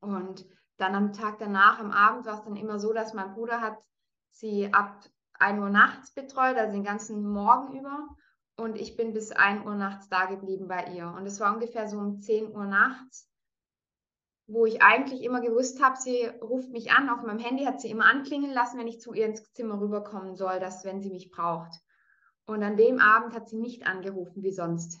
Und 0.00 0.46
dann 0.76 0.94
am 0.94 1.12
Tag 1.12 1.38
danach, 1.38 1.78
am 1.78 1.90
Abend, 1.90 2.26
war 2.26 2.34
es 2.34 2.44
dann 2.44 2.56
immer 2.56 2.78
so, 2.78 2.92
dass 2.92 3.14
mein 3.14 3.34
Bruder 3.34 3.60
hat 3.60 3.78
sie 4.30 4.72
ab 4.72 5.04
1 5.34 5.60
Uhr 5.60 5.70
nachts 5.70 6.12
betreut, 6.12 6.56
also 6.56 6.72
den 6.72 6.84
ganzen 6.84 7.24
Morgen 7.24 7.78
über. 7.78 8.08
Und 8.56 8.76
ich 8.76 8.96
bin 8.96 9.12
bis 9.12 9.32
1 9.32 9.64
Uhr 9.64 9.74
nachts 9.74 10.08
da 10.08 10.26
geblieben 10.26 10.68
bei 10.68 10.84
ihr. 10.92 11.08
Und 11.08 11.26
es 11.26 11.40
war 11.40 11.54
ungefähr 11.54 11.88
so 11.88 11.98
um 11.98 12.20
10 12.20 12.54
Uhr 12.54 12.64
nachts, 12.64 13.28
wo 14.46 14.66
ich 14.66 14.82
eigentlich 14.82 15.22
immer 15.22 15.40
gewusst 15.40 15.82
habe, 15.82 15.96
sie 15.96 16.26
ruft 16.42 16.70
mich 16.70 16.92
an. 16.92 17.08
Auf 17.08 17.22
meinem 17.22 17.38
Handy 17.38 17.64
hat 17.64 17.80
sie 17.80 17.90
immer 17.90 18.06
anklingen 18.06 18.52
lassen, 18.52 18.78
wenn 18.78 18.86
ich 18.86 19.00
zu 19.00 19.14
ihr 19.14 19.26
ins 19.26 19.52
Zimmer 19.52 19.80
rüberkommen 19.80 20.36
soll, 20.36 20.60
dass 20.60 20.84
wenn 20.84 21.00
sie 21.00 21.10
mich 21.10 21.30
braucht. 21.30 21.72
Und 22.46 22.62
an 22.62 22.76
dem 22.76 22.98
Abend 22.98 23.34
hat 23.34 23.48
sie 23.48 23.58
nicht 23.58 23.86
angerufen 23.86 24.42
wie 24.42 24.52
sonst. 24.52 25.00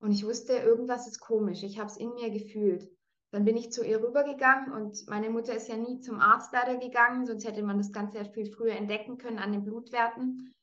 Und 0.00 0.12
ich 0.12 0.24
wusste, 0.24 0.52
irgendwas 0.52 1.08
ist 1.08 1.20
komisch. 1.20 1.62
Ich 1.62 1.78
habe 1.78 1.90
es 1.90 1.96
in 1.96 2.14
mir 2.14 2.30
gefühlt. 2.30 2.88
Dann 3.30 3.44
bin 3.44 3.56
ich 3.56 3.72
zu 3.72 3.84
ihr 3.84 4.02
rübergegangen 4.02 4.72
und 4.72 5.06
meine 5.08 5.28
Mutter 5.28 5.54
ist 5.54 5.68
ja 5.68 5.76
nie 5.76 6.00
zum 6.00 6.18
Arzt 6.18 6.52
leider 6.52 6.78
gegangen, 6.78 7.26
sonst 7.26 7.46
hätte 7.46 7.62
man 7.62 7.76
das 7.76 7.92
Ganze 7.92 8.18
ja 8.18 8.24
viel 8.24 8.46
früher 8.46 8.72
entdecken 8.72 9.18
können 9.18 9.38
an 9.38 9.52
den 9.52 9.64
Blutwerten. 9.64 10.54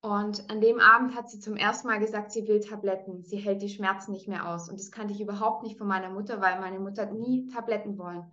Und 0.00 0.50
an 0.50 0.60
dem 0.60 0.80
Abend 0.80 1.14
hat 1.14 1.30
sie 1.30 1.38
zum 1.38 1.54
ersten 1.54 1.86
Mal 1.86 2.00
gesagt, 2.00 2.32
sie 2.32 2.48
will 2.48 2.58
Tabletten. 2.58 3.22
Sie 3.22 3.36
hält 3.36 3.62
die 3.62 3.68
Schmerzen 3.68 4.10
nicht 4.10 4.26
mehr 4.26 4.48
aus. 4.48 4.68
Und 4.68 4.80
das 4.80 4.90
kannte 4.90 5.14
ich 5.14 5.20
überhaupt 5.20 5.62
nicht 5.62 5.78
von 5.78 5.86
meiner 5.86 6.10
Mutter, 6.10 6.40
weil 6.40 6.58
meine 6.58 6.80
Mutter 6.80 7.06
nie 7.06 7.46
Tabletten 7.46 7.98
wollen. 7.98 8.24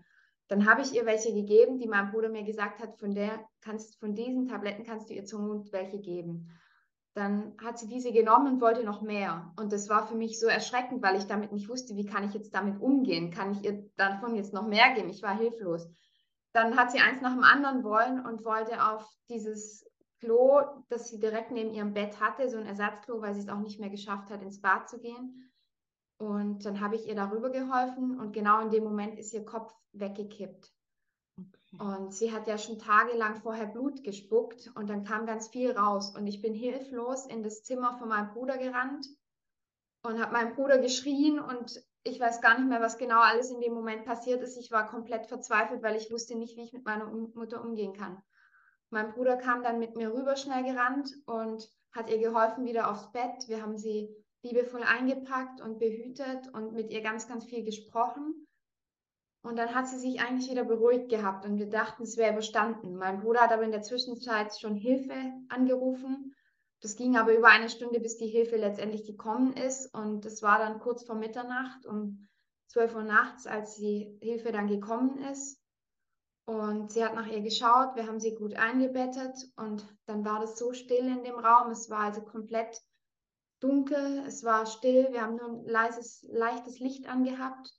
Dann 0.48 0.68
habe 0.68 0.82
ich 0.82 0.96
ihr 0.96 1.06
welche 1.06 1.32
gegeben, 1.32 1.78
die 1.78 1.88
mein 1.88 2.10
Bruder 2.10 2.30
mir 2.30 2.44
gesagt 2.44 2.82
hat, 2.82 2.98
von 2.98 3.14
der 3.14 3.48
kannst, 3.62 4.00
von 4.00 4.16
diesen 4.16 4.48
Tabletten 4.48 4.84
kannst 4.84 5.12
du 5.12 5.14
ihr 5.14 5.26
zum 5.26 5.46
Mund 5.46 5.72
welche 5.72 6.00
geben 6.00 6.50
dann 7.14 7.56
hat 7.64 7.80
sie 7.80 7.88
diese 7.88 8.12
genommen 8.12 8.54
und 8.54 8.62
wollte 8.62 8.84
noch 8.84 9.02
mehr. 9.02 9.54
Und 9.58 9.74
das 9.74 9.90
war 9.90 10.08
für 10.08 10.16
mich 10.16 10.40
so 10.40 10.48
erschreckend, 10.48 11.02
weil 11.02 11.18
ich 11.18 11.26
damit 11.26 11.52
nicht 11.52 11.70
wusste, 11.70 11.96
wie 11.96 12.06
kann 12.06 12.24
ich 12.24 12.34
jetzt 12.34 12.54
damit 12.54 12.80
umgehen? 12.80 13.32
Kann 13.32 13.52
ich 13.52 13.64
ihr 13.64 13.90
davon 13.98 14.36
jetzt 14.36 14.54
noch 14.54 14.68
mehr 14.68 14.94
geben? 14.94 15.10
Ich 15.10 15.24
war 15.24 15.36
hilflos. 15.38 15.88
Dann 16.54 16.78
hat 16.78 16.92
sie 16.92 17.00
eins 17.00 17.22
nach 17.22 17.34
dem 17.34 17.44
anderen 17.44 17.84
wollen 17.84 18.26
und 18.26 18.46
wollte 18.46 18.84
auf 18.84 19.08
dieses 19.28 19.86
Klo, 20.20 20.62
das 20.90 21.10
sie 21.10 21.20
direkt 21.20 21.52
neben 21.52 21.72
ihrem 21.72 21.94
Bett 21.94 22.20
hatte, 22.20 22.50
so 22.50 22.58
ein 22.58 22.66
Ersatzklo, 22.66 23.22
weil 23.22 23.34
sie 23.34 23.42
es 23.42 23.50
auch 23.50 23.60
nicht 23.60 23.80
mehr 23.80 23.90
geschafft 23.90 24.30
hat, 24.30 24.42
ins 24.42 24.62
Bad 24.62 24.90
zu 24.90 25.00
gehen. 25.00 25.50
Und 26.18 26.66
dann 26.66 26.82
habe 26.82 26.96
ich 26.96 27.08
ihr 27.08 27.16
darüber 27.16 27.50
geholfen 27.50 28.20
und 28.20 28.34
genau 28.34 28.62
in 28.62 28.70
dem 28.70 28.84
Moment 28.84 29.18
ist 29.18 29.34
ihr 29.34 29.46
Kopf 29.46 29.74
weggekippt. 29.94 30.74
Und 31.78 32.14
sie 32.14 32.32
hat 32.32 32.48
ja 32.48 32.58
schon 32.58 32.80
tagelang 32.80 33.36
vorher 33.42 33.68
Blut 33.68 34.04
gespuckt 34.04 34.72
und 34.76 34.90
dann 34.90 35.04
kam 35.04 35.28
ganz 35.28 35.50
viel 35.50 35.72
raus. 35.72 36.16
Und 36.16 36.26
ich 36.26 36.42
bin 36.42 36.54
hilflos 36.54 37.28
in 37.28 37.44
das 37.44 37.64
Zimmer 37.64 37.98
von 38.00 38.10
meinem 38.10 38.34
Bruder 38.34 38.58
gerannt 38.58 39.06
und 40.04 40.20
habe 40.20 40.34
meinen 40.34 40.56
Bruder 40.56 40.80
geschrien 40.80 41.40
und 41.40 41.84
ich 42.04 42.20
weiß 42.20 42.42
gar 42.42 42.58
nicht 42.58 42.70
mehr, 42.70 42.82
was 42.82 42.98
genau 42.98 43.20
alles 43.20 43.52
in 43.52 43.60
dem 43.60 43.74
Moment 43.74 44.06
passiert 44.06 44.42
ist. 44.42 44.58
Ich 44.58 44.72
war 44.72 44.88
komplett 44.88 45.28
verzweifelt, 45.28 45.84
weil 45.84 45.96
ich 45.96 46.12
wusste 46.12 46.36
nicht, 46.36 46.58
wie 46.58 46.64
ich 46.64 46.74
mit 46.74 46.86
meiner 46.86 47.06
Mutter 47.06 47.64
umgehen 47.64 47.94
kann. 47.94 48.22
Mein 48.90 49.12
Bruder 49.14 49.38
kam 49.38 49.62
dann 49.62 49.80
mit 49.80 49.96
mir 49.96 50.14
rüber 50.14 50.36
schnell 50.36 50.64
gerannt 50.64 51.14
und 51.26 51.70
hat 51.92 52.10
ihr 52.10 52.18
geholfen 52.18 52.66
wieder 52.66 52.90
aufs 52.90 53.12
Bett. 53.12 53.48
Wir 53.48 53.62
haben 53.62 53.78
sie 53.78 54.10
liebevoll 54.42 54.84
eingepackt 54.84 55.62
und 55.62 55.80
behütet 55.80 56.48
und 56.54 56.74
mit 56.74 56.92
ihr 56.92 57.02
ganz, 57.02 57.28
ganz 57.28 57.46
viel 57.46 57.64
gesprochen. 57.64 58.48
Und 59.42 59.56
dann 59.56 59.74
hat 59.74 59.88
sie 59.88 59.98
sich 59.98 60.20
eigentlich 60.20 60.52
wieder 60.52 60.66
beruhigt 60.66 61.10
gehabt 61.10 61.46
und 61.46 61.58
wir 61.58 61.70
dachten, 61.70 62.04
es 62.04 62.18
wäre 62.18 62.34
überstanden. 62.34 62.96
Mein 62.96 63.22
Bruder 63.22 63.42
hat 63.42 63.54
aber 63.54 63.64
in 63.64 63.72
der 63.72 63.82
Zwischenzeit 63.82 64.60
schon 64.60 64.76
Hilfe 64.76 65.16
angerufen. 65.48 66.36
Das 66.82 66.96
ging 66.96 67.18
aber 67.18 67.36
über 67.36 67.48
eine 67.48 67.70
Stunde, 67.70 68.00
bis 68.00 68.18
die 68.18 68.28
Hilfe 68.28 68.58
letztendlich 68.58 69.06
gekommen 69.06 69.54
ist. 69.54 69.94
Und 69.94 70.26
es 70.26 70.42
war 70.42 70.60
dann 70.60 70.80
kurz 70.80 71.06
vor 71.06 71.16
Mitternacht, 71.16 71.86
um 71.86 72.28
12 72.68 72.96
Uhr 72.96 73.04
nachts, 73.04 73.48
als 73.48 73.76
die 73.76 74.18
Hilfe 74.22 74.52
dann 74.52 74.68
gekommen 74.68 75.18
ist. 75.32 75.62
Und 76.46 76.92
sie 76.92 77.06
hat 77.06 77.14
nach 77.14 77.28
ihr 77.28 77.42
geschaut, 77.42 77.96
wir 77.96 78.08
haben 78.08 78.20
sie 78.20 78.34
gut 78.34 78.56
eingebettet 78.56 79.36
und 79.56 79.86
dann 80.08 80.26
war 80.26 80.40
das 80.40 80.58
so 80.58 80.74
still 80.74 81.08
in 81.08 81.24
dem 81.24 81.36
Raum. 81.36 81.70
Es 81.70 81.92
war 81.92 82.00
also 82.00 82.22
komplett 82.22 82.82
dunkel, 83.60 84.24
es 84.26 84.44
war 84.44 84.66
still, 84.66 85.10
wir 85.12 85.22
haben 85.22 85.36
nur 85.36 85.48
ein 85.48 85.66
leises, 85.66 86.26
leichtes 86.28 86.80
Licht 86.80 87.08
angehabt. 87.08 87.72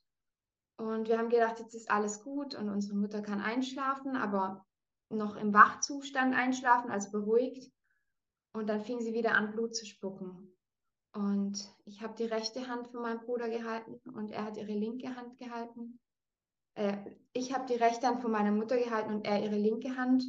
Und 0.81 1.07
wir 1.07 1.19
haben 1.19 1.29
gedacht, 1.29 1.59
jetzt 1.59 1.75
ist 1.75 1.91
alles 1.91 2.23
gut 2.23 2.55
und 2.55 2.67
unsere 2.67 2.95
Mutter 2.95 3.21
kann 3.21 3.39
einschlafen, 3.39 4.15
aber 4.15 4.65
noch 5.09 5.35
im 5.35 5.53
Wachzustand 5.53 6.33
einschlafen, 6.33 6.89
also 6.89 7.11
beruhigt. 7.11 7.71
Und 8.53 8.67
dann 8.67 8.81
fing 8.81 8.99
sie 8.99 9.13
wieder 9.13 9.35
an, 9.35 9.51
Blut 9.51 9.75
zu 9.75 9.85
spucken. 9.85 10.57
Und 11.13 11.71
ich 11.85 12.01
habe 12.01 12.15
die 12.15 12.25
rechte 12.25 12.67
Hand 12.67 12.87
von 12.87 13.03
meinem 13.03 13.19
Bruder 13.19 13.47
gehalten 13.47 14.01
und 14.09 14.31
er 14.31 14.43
hat 14.43 14.57
ihre 14.57 14.71
linke 14.71 15.15
Hand 15.15 15.37
gehalten. 15.37 15.99
Äh, 16.73 16.97
ich 17.31 17.53
habe 17.53 17.67
die 17.67 17.75
rechte 17.75 18.07
Hand 18.07 18.23
von 18.23 18.31
meiner 18.31 18.51
Mutter 18.51 18.77
gehalten 18.77 19.13
und 19.13 19.27
er 19.27 19.43
ihre 19.43 19.57
linke 19.57 19.95
Hand. 19.97 20.23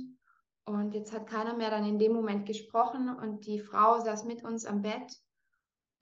Und 0.67 0.93
jetzt 0.93 1.15
hat 1.15 1.29
keiner 1.29 1.57
mehr 1.57 1.71
dann 1.71 1.87
in 1.87 1.99
dem 1.99 2.13
Moment 2.13 2.45
gesprochen 2.45 3.09
und 3.09 3.47
die 3.47 3.59
Frau 3.59 4.01
saß 4.01 4.25
mit 4.25 4.45
uns 4.45 4.67
am 4.67 4.83
Bett. 4.83 5.17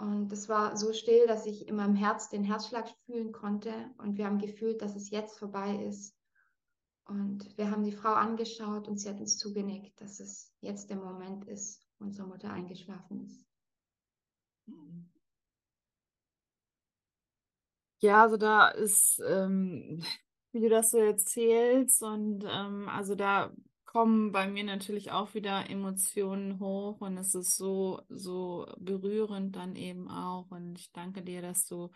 Und 0.01 0.32
es 0.32 0.48
war 0.48 0.78
so 0.78 0.94
still, 0.94 1.26
dass 1.26 1.44
ich 1.44 1.68
in 1.68 1.76
meinem 1.76 1.94
Herz 1.94 2.30
den 2.30 2.42
Herzschlag 2.42 2.88
fühlen 3.05 3.32
konnte. 3.32 3.70
Und 3.98 4.16
wir 4.16 4.24
haben 4.24 4.38
gefühlt, 4.38 4.80
dass 4.80 4.96
es 4.96 5.11
jetzt 5.11 5.38
vorbei 5.38 5.76
ist. 5.84 6.16
Und 7.05 7.55
wir 7.59 7.70
haben 7.70 7.84
die 7.84 7.92
Frau 7.92 8.14
angeschaut 8.14 8.88
und 8.88 8.98
sie 8.98 9.11
hat 9.11 9.20
uns 9.20 9.36
zugenickt, 9.36 10.01
dass 10.01 10.18
es 10.20 10.55
jetzt 10.62 10.88
der 10.88 10.96
Moment 10.96 11.44
ist, 11.46 11.86
wo 11.98 12.07
unsere 12.07 12.26
Mutter 12.26 12.51
eingeschlafen 12.51 13.26
ist. 13.26 13.46
Ja, 17.98 18.22
also 18.22 18.38
da 18.38 18.68
ist, 18.68 19.20
ähm, 19.28 20.03
wie 20.53 20.61
du 20.61 20.70
das 20.70 20.92
so 20.92 20.98
erzählst, 20.98 22.03
und 22.03 22.46
ähm, 22.48 22.88
also 22.88 23.14
da 23.14 23.53
kommen 23.93 24.30
bei 24.30 24.47
mir 24.47 24.62
natürlich 24.62 25.11
auch 25.11 25.34
wieder 25.34 25.68
Emotionen 25.68 26.61
hoch 26.61 27.01
und 27.01 27.16
es 27.18 27.34
ist 27.34 27.57
so, 27.57 28.01
so 28.09 28.66
berührend 28.78 29.57
dann 29.57 29.74
eben 29.74 30.09
auch. 30.09 30.51
Und 30.51 30.78
ich 30.78 30.93
danke 30.93 31.22
dir, 31.22 31.43
dass 31.43 31.66
du 31.66 31.91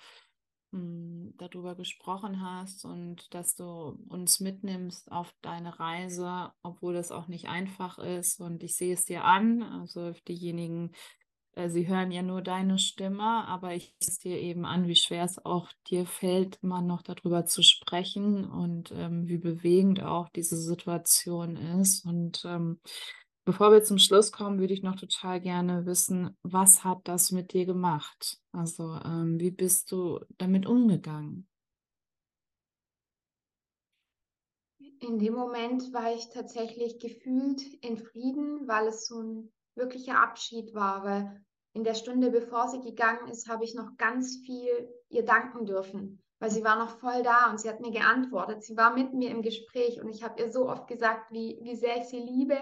mh, 0.73 0.79
hm, 0.81 1.35
darüber 1.39 1.77
gesprochen 1.77 2.41
hast 2.43 2.85
und 2.85 3.33
dass 3.33 3.55
du 3.55 3.97
uns 4.09 4.41
mitnimmst 4.41 5.13
auf 5.13 5.33
deine 5.41 5.79
Reise, 5.79 6.53
obwohl 6.63 6.95
das 6.95 7.13
auch 7.13 7.29
nicht 7.29 7.49
einfach 7.49 7.99
ist. 7.99 8.41
Und 8.41 8.65
ich 8.65 8.77
sehe 8.77 8.95
es 8.95 9.05
dir 9.05 9.25
an, 9.25 9.63
also 9.63 10.13
diejenigen, 10.27 10.91
sie 11.69 11.89
hören 11.89 12.11
ja 12.11 12.23
nur 12.23 12.43
deine 12.43 12.79
Stimme, 12.79 13.23
aber 13.47 13.75
ich 13.75 13.95
sehe 14.01 14.09
es 14.09 14.19
dir 14.19 14.39
eben 14.41 14.65
an, 14.65 14.89
wie 14.89 14.97
schwer 14.97 15.25
es 15.25 15.45
auch 15.45 15.71
dir 15.89 16.07
fällt, 16.07 16.63
mal 16.63 16.83
noch 16.83 17.03
darüber 17.03 17.47
zu 17.47 17.63
sprechen 17.63 18.45
und 18.45 18.93
ähm, 18.93 19.29
wie 19.29 19.39
bewegend 19.39 20.03
auch 20.03 20.29
diese 20.31 20.57
Situation 20.57 21.57
ist. 21.57 22.05
Und 22.05 22.45
ähm, 22.47 22.81
bevor 23.45 23.73
wir 23.73 23.83
zum 23.83 23.99
Schluss 23.99 24.33
kommen, 24.33 24.59
würde 24.59 24.75
ich 24.75 24.83
noch 24.83 24.97
total 24.97 25.41
gerne 25.41 25.87
wissen, 25.87 26.37
was 26.43 26.85
hat 26.85 27.01
das 27.05 27.31
mit 27.31 27.53
dir 27.53 27.67
gemacht? 27.67 28.39
Also 28.53 28.95
ähm, 29.05 29.39
wie 29.39 29.51
bist 29.51 29.93
du 29.93 30.21
damit 30.39 30.67
umgegangen? 30.67 31.47
In 35.01 35.19
dem 35.19 35.35
Moment 35.35 35.93
war 35.93 36.15
ich 36.15 36.31
tatsächlich 36.31 36.99
gefühlt 36.99 37.63
in 37.83 37.99
Frieden, 37.99 38.67
weil 38.67 38.87
es 38.89 39.07
so 39.07 39.21
ein 39.21 39.53
wirklicher 39.77 40.21
Abschied 40.21 40.75
war, 40.75 41.05
weil 41.05 41.45
in 41.73 41.85
der 41.85 41.95
Stunde, 41.95 42.31
bevor 42.31 42.69
sie 42.69 42.81
gegangen 42.81 43.29
ist, 43.29 43.49
habe 43.49 43.65
ich 43.65 43.75
noch 43.75 43.97
ganz 43.97 44.39
viel 44.45 44.89
ihr 45.09 45.25
danken 45.25 45.67
dürfen, 45.67 46.23
weil 46.39 46.51
sie 46.51 46.63
war 46.63 46.77
noch 46.77 46.99
voll 46.99 47.23
da 47.23 47.51
und 47.51 47.61
sie 47.61 47.69
hat 47.69 47.81
mir 47.81 47.91
geantwortet. 47.91 48.63
Sie 48.63 48.77
war 48.77 48.95
mit 48.95 49.13
mir 49.13 49.31
im 49.31 49.43
Gespräch 49.43 50.01
und 50.01 50.09
ich 50.09 50.23
habe 50.23 50.41
ihr 50.41 50.53
so 50.53 50.69
oft 50.69 50.87
gesagt, 50.87 51.33
wie, 51.33 51.59
wie 51.63 51.75
sehr 51.75 51.97
ich 51.97 52.05
sie 52.05 52.21
liebe 52.21 52.59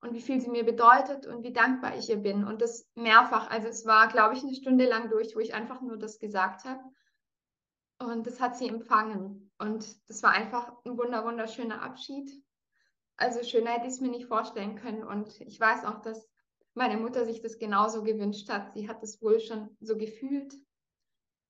und 0.00 0.14
wie 0.14 0.20
viel 0.20 0.40
sie 0.40 0.50
mir 0.50 0.64
bedeutet 0.64 1.26
und 1.26 1.42
wie 1.42 1.52
dankbar 1.52 1.96
ich 1.96 2.08
ihr 2.08 2.18
bin. 2.18 2.44
Und 2.44 2.62
das 2.62 2.88
mehrfach. 2.94 3.50
Also 3.50 3.66
es 3.68 3.84
war, 3.84 4.08
glaube 4.08 4.34
ich, 4.34 4.42
eine 4.42 4.54
Stunde 4.54 4.86
lang 4.86 5.10
durch, 5.10 5.34
wo 5.34 5.40
ich 5.40 5.54
einfach 5.54 5.80
nur 5.80 5.96
das 5.96 6.18
gesagt 6.20 6.64
habe. 6.64 6.80
Und 7.98 8.26
das 8.26 8.40
hat 8.40 8.56
sie 8.56 8.68
empfangen. 8.68 9.50
Und 9.58 10.08
das 10.08 10.22
war 10.22 10.30
einfach 10.30 10.70
ein 10.84 10.96
wunder, 10.98 11.24
wunderschöner 11.24 11.82
Abschied. 11.82 12.30
Also 13.16 13.42
schöner 13.42 13.70
hätte 13.70 13.86
ich 13.86 13.94
es 13.94 14.00
mir 14.00 14.10
nicht 14.10 14.26
vorstellen 14.26 14.76
können. 14.76 15.02
Und 15.02 15.40
ich 15.40 15.58
weiß 15.58 15.84
auch, 15.84 16.02
dass 16.02 16.28
meine 16.76 16.98
Mutter 16.98 17.24
sich 17.24 17.40
das 17.40 17.58
genauso 17.58 18.02
gewünscht 18.02 18.48
hat. 18.50 18.74
Sie 18.74 18.88
hat 18.88 19.02
es 19.02 19.22
wohl 19.22 19.40
schon 19.40 19.76
so 19.80 19.96
gefühlt, 19.96 20.54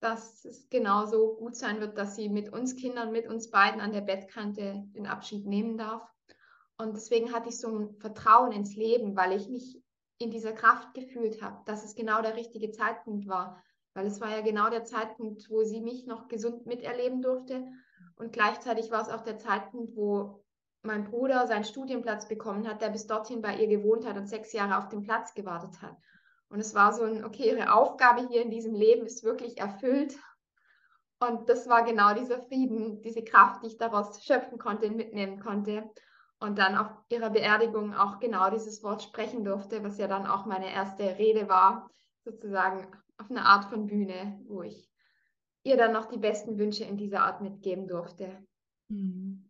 dass 0.01 0.45
es 0.45 0.69
genauso 0.69 1.35
gut 1.35 1.57
sein 1.57 1.81
wird, 1.81 1.99
dass 1.99 2.15
sie 2.15 2.29
mit 2.29 2.53
uns 2.53 2.77
Kindern, 2.77 3.13
mit 3.13 3.27
uns 3.27 3.51
beiden 3.51 3.81
an 3.81 3.93
der 3.93 4.03
Bettkante 4.03 4.85
den 4.95 5.07
Abschied 5.07 5.47
nehmen 5.47 5.77
darf. 5.77 6.09
Und 6.79 6.95
deswegen 6.95 7.33
hatte 7.33 7.49
ich 7.49 7.59
so 7.59 7.77
ein 7.77 7.97
Vertrauen 7.99 8.53
ins 8.53 8.77
Leben, 8.77 9.17
weil 9.17 9.33
ich 9.33 9.49
mich 9.49 9.83
in 10.19 10.31
dieser 10.31 10.53
Kraft 10.53 10.95
gefühlt 10.95 11.43
habe, 11.43 11.61
dass 11.67 11.85
es 11.85 11.95
genau 11.95 12.23
der 12.23 12.37
richtige 12.37 12.71
Zeitpunkt 12.71 13.27
war. 13.27 13.63
Weil 13.95 14.07
es 14.07 14.21
war 14.21 14.31
ja 14.31 14.43
genau 14.43 14.71
der 14.71 14.85
Zeitpunkt, 14.85 15.51
wo 15.51 15.65
sie 15.65 15.81
mich 15.81 16.07
noch 16.07 16.29
gesund 16.29 16.67
miterleben 16.67 17.23
durfte. 17.23 17.67
Und 18.17 18.33
gleichzeitig 18.33 18.91
war 18.91 19.03
es 19.03 19.09
auch 19.09 19.23
der 19.23 19.39
Zeitpunkt, 19.39 19.97
wo 19.97 20.45
mein 20.87 21.05
Bruder 21.05 21.47
seinen 21.47 21.65
Studienplatz 21.65 22.29
bekommen 22.29 22.67
hat, 22.69 22.81
der 22.81 22.91
bis 22.91 23.07
dorthin 23.07 23.43
bei 23.43 23.57
ihr 23.57 23.67
gewohnt 23.67 24.07
hat 24.07 24.17
und 24.17 24.27
sechs 24.27 24.53
Jahre 24.53 24.79
auf 24.79 24.89
den 24.89 25.03
Platz 25.03 25.35
gewartet 25.35 25.83
hat. 25.83 25.97
Und 26.49 26.61
es 26.61 26.75
war 26.75 26.93
so 26.93 27.03
ein, 27.03 27.25
okay, 27.25 27.51
ihre 27.51 27.73
Aufgabe 27.73 28.27
hier 28.29 28.43
in 28.43 28.51
diesem 28.51 28.75
Leben 28.75 29.05
ist 29.05 29.25
wirklich 29.25 29.59
erfüllt. 29.59 30.17
Und 31.19 31.49
das 31.49 31.69
war 31.69 31.85
genau 31.85 32.15
dieser 32.15 32.41
Frieden, 32.43 33.03
diese 33.03 33.25
Kraft, 33.25 33.63
die 33.63 33.69
ich 33.69 33.79
daraus 33.79 34.23
schöpfen 34.25 34.59
konnte, 34.59 34.91
mitnehmen 34.91 35.41
konnte. 35.41 35.91
Und 36.39 36.59
dann 36.59 36.77
auf 36.77 36.89
ihrer 37.09 37.31
Beerdigung 37.31 37.95
auch 37.95 38.21
genau 38.21 38.51
dieses 38.51 38.83
Wort 38.83 39.03
sprechen 39.03 39.45
durfte, 39.45 39.83
was 39.83 39.99
ja 39.99 40.07
dann 40.07 40.27
auch 40.27 40.45
meine 40.45 40.71
erste 40.71 41.19
Rede 41.19 41.49
war, 41.49 41.91
sozusagen 42.25 42.87
auf 43.19 43.31
einer 43.31 43.47
Art 43.47 43.65
von 43.65 43.87
Bühne, 43.87 44.39
wo 44.47 44.63
ich 44.63 44.91
ihr 45.65 45.77
dann 45.77 45.93
noch 45.93 46.07
die 46.07 46.19
besten 46.19 46.59
Wünsche 46.59 46.85
in 46.85 46.97
dieser 46.97 47.23
Art 47.23 47.41
mitgeben 47.41 47.89
durfte. 47.89 48.47
Mhm. 48.89 49.46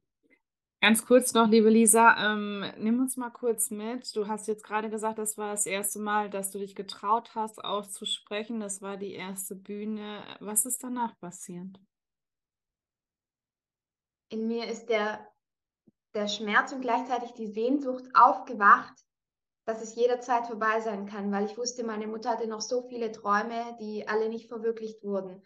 Ganz 0.83 1.07
kurz 1.07 1.33
noch, 1.33 1.49
liebe 1.49 1.70
Lisa, 1.70 2.33
ähm, 2.33 2.64
nimm 2.79 3.01
uns 3.01 3.16
mal 3.16 3.31
kurz 3.31 3.70
mit. 3.70 4.14
Du 4.14 4.29
hast 4.29 4.47
jetzt 4.47 4.62
gerade 4.62 4.91
gesagt, 4.91 5.18
das 5.18 5.39
war 5.39 5.51
das 5.51 5.66
erste 5.66 5.99
Mal, 5.99 6.29
dass 6.29 6.51
du 6.51 6.59
dich 6.59 6.74
getraut 6.74 7.35
hast, 7.35 7.64
auszusprechen. 7.64 8.61
Das 8.61 8.83
war 8.83 8.97
die 8.97 9.14
erste 9.14 9.55
Bühne. 9.57 10.22
Was 10.41 10.66
ist 10.66 10.85
danach 10.85 11.18
passiert? 11.18 11.81
In 14.29 14.47
mir 14.49 14.68
ist 14.68 14.87
der, 14.87 15.27
der 16.14 16.29
Schmerz 16.29 16.72
und 16.72 16.83
gleichzeitig 16.83 17.33
die 17.33 17.47
Sehnsucht 17.47 18.05
aufgewacht, 18.14 18.95
dass 19.64 19.83
es 19.83 19.97
jederzeit 19.97 20.47
vorbei 20.47 20.81
sein 20.81 21.07
kann, 21.07 21.33
weil 21.33 21.47
ich 21.47 21.57
wusste, 21.57 21.85
meine 21.85 22.07
Mutter 22.07 22.31
hatte 22.31 22.47
noch 22.47 22.61
so 22.61 22.83
viele 22.83 23.11
Träume, 23.12 23.77
die 23.81 24.07
alle 24.07 24.29
nicht 24.29 24.49
verwirklicht 24.49 25.03
wurden. 25.03 25.43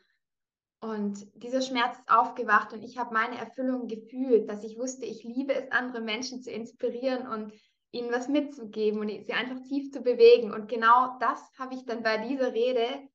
Und 0.80 1.26
dieser 1.34 1.60
Schmerz 1.60 1.98
ist 1.98 2.08
aufgewacht 2.08 2.72
und 2.72 2.82
ich 2.82 2.96
habe 2.96 3.12
meine 3.12 3.36
Erfüllung 3.36 3.86
gefühlt, 3.86 4.48
dass 4.48 4.64
ich 4.64 4.78
wusste, 4.78 5.04
ich 5.04 5.22
liebe 5.24 5.54
es, 5.54 5.70
andere 5.70 6.00
Menschen 6.00 6.42
zu 6.42 6.50
inspirieren 6.50 7.26
und 7.26 7.52
ihnen 7.92 8.10
was 8.10 8.28
mitzugeben 8.28 9.00
und 9.00 9.08
sie 9.08 9.32
einfach 9.32 9.60
tief 9.68 9.92
zu 9.92 10.00
bewegen. 10.00 10.52
Und 10.52 10.68
genau 10.68 11.18
das 11.18 11.38
habe 11.58 11.74
ich 11.74 11.84
dann 11.84 12.02
bei 12.02 12.16
dieser 12.26 12.54
Rede 12.54 13.08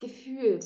gefühlt. 0.00 0.64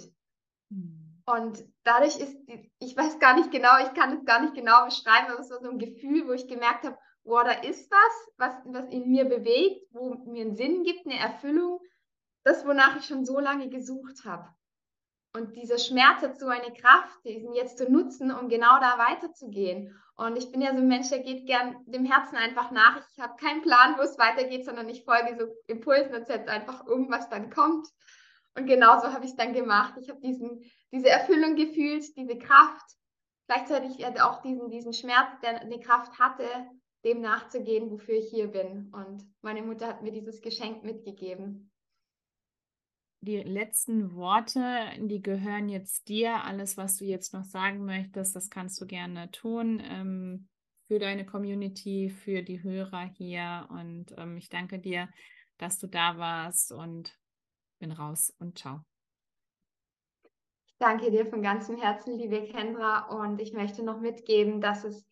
Mhm. 0.71 1.23
Und 1.27 1.65
dadurch 1.85 2.19
ist, 2.19 2.37
ich 2.79 2.97
weiß 2.97 3.19
gar 3.19 3.35
nicht 3.35 3.51
genau, 3.51 3.79
ich 3.83 3.95
kann 3.95 4.13
es 4.13 4.25
gar 4.25 4.43
nicht 4.43 4.55
genau 4.55 4.85
beschreiben, 4.85 5.33
aber 5.33 5.41
es 5.41 5.51
war 5.51 5.61
so 5.61 5.71
ein 5.71 5.79
Gefühl, 5.79 6.29
wo 6.29 6.33
ich 6.33 6.47
gemerkt 6.47 6.85
habe, 6.85 6.99
wow, 7.25 7.43
da 7.43 7.53
ist 7.53 7.91
was, 7.91 8.33
was, 8.37 8.55
was 8.67 8.87
in 8.91 9.11
mir 9.11 9.25
bewegt, 9.25 9.87
wo 9.91 10.15
mir 10.27 10.45
einen 10.45 10.57
Sinn 10.57 10.83
gibt, 10.85 11.07
eine 11.07 11.19
Erfüllung, 11.19 11.81
das, 12.45 12.67
wonach 12.67 12.99
ich 12.99 13.07
schon 13.07 13.25
so 13.25 13.41
lange 13.41 13.71
gesucht 13.71 14.25
habe. 14.27 14.55
Und 15.37 15.57
dieser 15.57 15.79
Schmerz 15.79 16.23
hat 16.23 16.39
so 16.39 16.47
eine 16.47 16.73
Kraft, 16.73 17.25
diesen 17.25 17.55
jetzt 17.55 17.79
zu 17.79 17.91
nutzen, 17.91 18.31
um 18.31 18.49
genau 18.49 18.79
da 18.79 18.99
weiterzugehen. 18.99 20.01
Und 20.17 20.37
ich 20.37 20.53
bin 20.53 20.61
ja 20.61 20.73
so 20.73 20.79
ein 20.79 20.87
Mensch, 20.87 21.09
der 21.09 21.19
geht 21.19 21.47
gern 21.47 21.75
dem 21.87 22.05
Herzen 22.05 22.37
einfach 22.37 22.71
nach. 22.71 23.03
Ich 23.11 23.21
habe 23.21 23.35
keinen 23.37 23.63
Plan, 23.63 23.97
wo 23.99 24.03
es 24.03 24.17
weitergeht, 24.17 24.65
sondern 24.65 24.89
ich 24.89 25.05
folge 25.05 25.37
so 25.37 25.53
Impulsen 25.67 26.15
und 26.15 26.29
setze 26.29 26.53
einfach 26.53 26.87
irgendwas 26.87 27.29
dann 27.31 27.51
kommt. 27.51 27.89
Und 28.57 28.67
genauso 28.67 29.13
habe 29.13 29.25
ich 29.25 29.33
es 29.33 29.37
dann 29.37 29.53
gemacht. 29.53 29.95
Ich 30.01 30.09
habe 30.09 30.21
diese 30.21 31.09
Erfüllung 31.09 31.57
gefühlt, 31.57 32.17
diese 32.17 32.39
Kraft. 32.39 32.95
Gleichzeitig 33.49 34.07
auch 34.23 34.41
diesen, 34.41 34.71
diesen 34.71 34.93
Schmerz, 34.93 35.41
der 35.43 35.61
eine 35.61 35.81
Kraft 35.81 36.17
hatte, 36.21 36.47
dem 37.05 37.21
nachzugehen, 37.21 37.91
wofür 37.91 38.15
ich 38.15 38.31
hier 38.31 38.47
bin. 38.47 38.93
Und 38.95 39.25
meine 39.43 39.63
Mutter 39.63 39.89
hat 39.89 40.03
mir 40.03 40.13
dieses 40.13 40.41
Geschenk 40.43 40.85
mitgegeben 40.85 41.73
die 43.25 43.43
letzten 43.43 44.15
Worte, 44.15 44.63
die 44.99 45.23
gehören 45.23 45.69
jetzt 45.69 46.09
dir. 46.09 46.45
Alles, 46.45 46.77
was 46.77 46.99
du 46.99 47.05
jetzt 47.05 47.33
noch 47.33 47.45
sagen 47.45 47.85
möchtest, 47.85 48.37
das 48.37 48.51
kannst 48.51 48.81
du 48.81 48.87
gerne 48.87 49.31
tun 49.31 49.83
ähm, 49.85 50.49
für 50.87 50.99
deine 50.99 51.25
Community, 51.25 52.11
für 52.11 52.43
die 52.43 52.63
Hörer 52.63 53.05
hier. 53.17 53.67
Und 53.71 54.15
ähm, 54.19 54.37
ich 54.37 54.49
danke 54.49 54.79
dir, 54.79 55.09
dass 55.59 55.79
du 55.79 55.87
da 55.87 56.19
warst 56.19 56.73
und 56.73 57.19
bin 57.79 57.93
raus 57.93 58.35
und 58.39 58.59
ciao. 58.59 58.81
Ich 60.67 60.75
danke 60.79 61.11
dir 61.11 61.27
von 61.27 61.43
ganzem 61.43 61.77
Herzen, 61.77 62.19
liebe 62.19 62.43
Kendra. 62.45 63.07
Und 63.09 63.41
ich 63.41 63.53
möchte 63.53 63.83
noch 63.83 64.01
mitgeben, 64.01 64.61
dass 64.61 64.85
es 64.85 65.07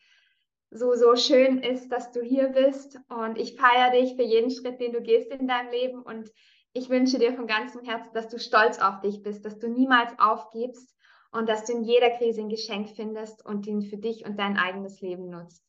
so, 0.71 0.95
so 0.95 1.17
schön 1.17 1.59
ist, 1.59 1.91
dass 1.91 2.13
du 2.13 2.23
hier 2.23 2.49
bist. 2.49 2.99
Und 3.09 3.39
ich 3.39 3.57
feiere 3.57 3.93
dich 3.93 4.17
für 4.17 4.23
jeden 4.23 4.51
Schritt, 4.51 4.81
den 4.81 4.93
du 4.93 5.01
gehst 5.01 5.31
in 5.31 5.47
deinem 5.47 5.71
Leben. 5.71 6.03
Und 6.03 6.31
Ich 6.75 6.89
wünsche 6.89 7.19
dir 7.19 7.35
von 7.35 7.47
ganzem 7.47 7.85
Herzen, 7.85 8.15
dass 8.15 8.29
du 8.29 8.39
stolz 8.39 8.79
auf 8.79 9.01
dich 9.01 9.23
bist, 9.23 9.45
dass 9.45 9.59
du 9.59 9.69
niemals 9.69 10.19
aufgibst 10.19 10.97
und 11.31 11.49
dass 11.49 11.65
du 11.65 11.73
in 11.73 11.85
jeder 11.85 12.11
Krise 12.11 12.41
ein 12.41 12.49
Geschenk 12.49 12.91
findest 12.97 13.45
und 13.45 13.67
ihn 13.67 13.83
für 13.83 13.99
dich 13.99 14.25
und 14.25 14.39
dein 14.39 14.57
eigenes 14.57 15.01
Leben 15.01 15.29
nutzt. 15.29 15.63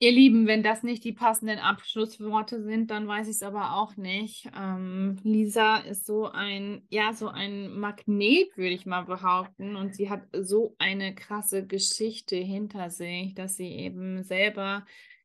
Ihr 0.00 0.12
Lieben, 0.12 0.46
wenn 0.46 0.62
das 0.62 0.82
nicht 0.82 1.02
die 1.04 1.12
passenden 1.14 1.58
Abschlussworte 1.58 2.62
sind, 2.62 2.90
dann 2.90 3.08
weiß 3.08 3.26
ich 3.26 3.36
es 3.36 3.42
aber 3.42 3.76
auch 3.76 3.96
nicht. 3.96 4.50
Ähm, 4.54 5.16
Lisa 5.22 5.78
ist 5.78 6.04
so 6.04 6.26
ein, 6.26 6.86
ja, 6.90 7.14
so 7.14 7.28
ein 7.28 7.78
Magnet, 7.78 8.54
würde 8.56 8.74
ich 8.74 8.84
mal 8.84 9.04
behaupten. 9.04 9.76
Und 9.76 9.94
sie 9.94 10.10
hat 10.10 10.24
so 10.32 10.74
eine 10.78 11.14
krasse 11.14 11.66
Geschichte 11.66 12.36
hinter 12.36 12.90
sich, 12.90 13.34
dass 13.34 13.56
sie 13.56 13.68
eben 13.68 14.24
selber 14.24 14.84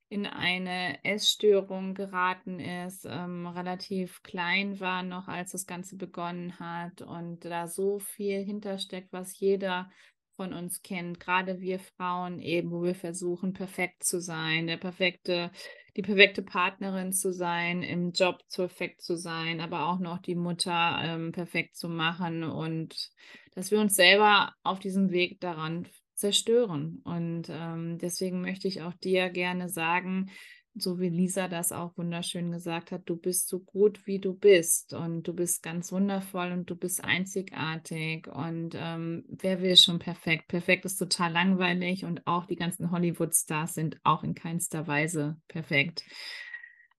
in 0.10 0.26
eine 0.26 1.04
Essstörung 1.06 1.94
geraten 1.94 2.60
ist, 2.60 3.06
ähm, 3.08 3.46
relativ 3.46 4.24
klein 4.24 4.80
war 4.80 5.04
noch, 5.04 5.28
als 5.28 5.52
das 5.52 5.68
Ganze 5.68 5.98
begonnen 5.98 6.60
hat 6.60 7.04
und 7.04 7.46
da 7.46 7.68
so 7.68 8.00
viel 8.00 8.44
hintersteckt, 8.44 9.14
was 9.14 9.40
jeder 9.40 9.90
von 10.36 10.54
uns 10.54 10.82
kennt, 10.82 11.20
gerade 11.20 11.60
wir 11.60 11.80
Frauen 11.80 12.40
eben, 12.40 12.72
wo 12.72 12.82
wir 12.82 12.96
versuchen, 12.96 13.54
perfekt 13.54 14.04
zu 14.04 14.20
sein, 14.20 14.68
der 14.68 14.78
perfekte, 14.78 15.52
die 15.96 16.02
perfekte 16.02 16.42
Partnerin 16.42 17.12
zu 17.12 17.32
sein, 17.32 17.84
im 17.84 18.12
Job 18.12 18.40
perfekt 18.52 19.02
zu 19.02 19.16
sein, 19.16 19.60
aber 19.60 19.90
auch 19.90 20.00
noch 20.00 20.18
die 20.18 20.36
Mutter 20.36 20.98
ähm, 21.04 21.34
perfekt 21.34 21.76
zu 21.76 21.88
machen 21.88 22.44
und 22.44 23.12
dass 23.54 23.70
wir 23.70 23.80
uns 23.80 23.96
selber 23.96 24.54
auf 24.64 24.80
diesem 24.80 25.12
Weg 25.12 25.42
daran 25.42 25.88
zerstören. 26.20 27.02
Und 27.04 27.50
ähm, 27.50 27.98
deswegen 27.98 28.42
möchte 28.42 28.68
ich 28.68 28.82
auch 28.82 28.94
dir 28.94 29.30
gerne 29.30 29.70
sagen, 29.70 30.30
so 30.76 31.00
wie 31.00 31.10
Lisa 31.10 31.48
das 31.48 31.72
auch 31.72 31.98
wunderschön 31.98 32.52
gesagt 32.52 32.92
hat, 32.92 33.02
du 33.06 33.16
bist 33.16 33.50
so 33.50 33.60
gut, 33.60 34.06
wie 34.06 34.20
du 34.20 34.34
bist 34.34 34.94
und 34.94 35.24
du 35.28 35.34
bist 35.34 35.64
ganz 35.64 35.92
wundervoll 35.92 36.52
und 36.52 36.70
du 36.70 36.76
bist 36.76 37.04
einzigartig 37.04 38.28
und 38.28 38.76
ähm, 38.78 39.26
wer 39.28 39.62
will 39.62 39.76
schon 39.76 40.00
perfekt? 40.00 40.48
Perfekt 40.48 40.86
ist 40.86 40.98
total 40.98 41.32
langweilig 41.32 42.06
und 42.06 42.26
auch 42.28 42.46
die 42.46 42.56
ganzen 42.56 42.92
Hollywood-Stars 42.92 43.74
sind 43.74 43.98
auch 44.04 44.24
in 44.24 44.36
keinster 44.36 44.88
Weise 44.88 45.38
perfekt. 45.48 46.04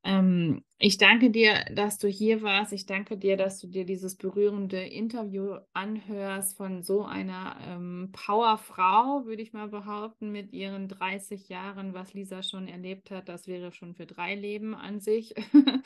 Ähm, 0.02 0.64
ich 0.78 0.96
danke 0.96 1.30
dir, 1.30 1.64
dass 1.74 1.98
du 1.98 2.08
hier 2.08 2.40
warst. 2.42 2.72
Ich 2.72 2.86
danke 2.86 3.18
dir, 3.18 3.36
dass 3.36 3.60
du 3.60 3.66
dir 3.66 3.84
dieses 3.84 4.16
berührende 4.16 4.80
Interview 4.80 5.56
anhörst 5.74 6.56
von 6.56 6.82
so 6.82 7.04
einer 7.04 7.56
ähm, 7.66 8.10
Powerfrau, 8.12 9.26
würde 9.26 9.42
ich 9.42 9.52
mal 9.52 9.68
behaupten, 9.68 10.32
mit 10.32 10.52
ihren 10.52 10.88
30 10.88 11.48
Jahren, 11.50 11.92
was 11.92 12.14
Lisa 12.14 12.42
schon 12.42 12.66
erlebt 12.66 13.10
hat. 13.10 13.28
Das 13.28 13.46
wäre 13.46 13.72
schon 13.72 13.94
für 13.94 14.06
drei 14.06 14.34
Leben 14.34 14.74
an 14.74 15.00
sich. 15.00 15.34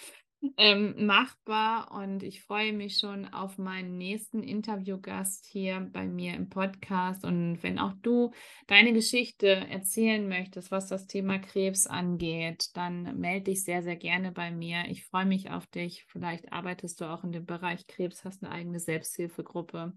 ähm, 0.57 1.07
machbar 1.07 1.92
und 1.92 2.22
ich 2.22 2.42
freue 2.42 2.72
mich 2.72 2.99
schon 2.99 3.26
auf 3.32 3.59
meinen 3.59 3.97
nächsten 3.99 4.42
Interviewgast 4.42 5.47
hier 5.47 5.88
bei 5.92 6.07
mir 6.07 6.34
im 6.34 6.49
Podcast. 6.49 7.24
Und 7.24 7.62
wenn 7.62 7.78
auch 7.78 7.95
du 8.03 8.32
deine 8.66 8.92
Geschichte 8.92 9.49
erzählen 9.49 10.28
möchtest, 10.28 10.70
was 10.70 10.88
das 10.88 11.07
Thema 11.07 11.38
Krebs 11.38 11.86
angeht, 11.86 12.76
dann 12.76 13.18
melde 13.18 13.51
dich 13.51 13.64
sehr, 13.64 13.82
sehr 13.82 13.97
gerne 13.97 14.32
bei 14.32 14.51
mir. 14.51 14.84
Ich 14.88 15.05
freue 15.05 15.26
mich 15.26 15.51
auf 15.51 15.66
dich. 15.66 16.05
Vielleicht 16.09 16.53
arbeitest 16.53 17.01
du 17.01 17.07
auch 17.07 17.24
in 17.24 17.32
dem 17.32 17.47
Bereich 17.47 17.86
Krebs, 17.86 18.24
hast 18.24 18.42
eine 18.42 18.53
eigene 18.53 18.80
Selbsthilfegruppe 18.80 19.95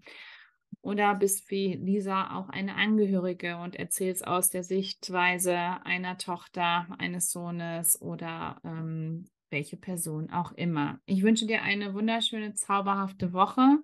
oder 0.80 1.14
bist 1.14 1.50
wie 1.50 1.74
Lisa 1.74 2.36
auch 2.36 2.48
eine 2.48 2.76
Angehörige 2.76 3.56
und 3.58 3.76
erzählst 3.76 4.26
aus 4.26 4.50
der 4.50 4.62
Sichtweise 4.62 5.56
einer 5.56 6.18
Tochter, 6.18 6.86
eines 6.98 7.32
Sohnes 7.32 8.00
oder 8.00 8.60
ähm, 8.64 9.28
welche 9.50 9.76
Person 9.76 10.30
auch 10.30 10.52
immer. 10.52 11.00
Ich 11.06 11.22
wünsche 11.22 11.46
dir 11.46 11.62
eine 11.62 11.94
wunderschöne, 11.94 12.54
zauberhafte 12.54 13.32
Woche. 13.32 13.78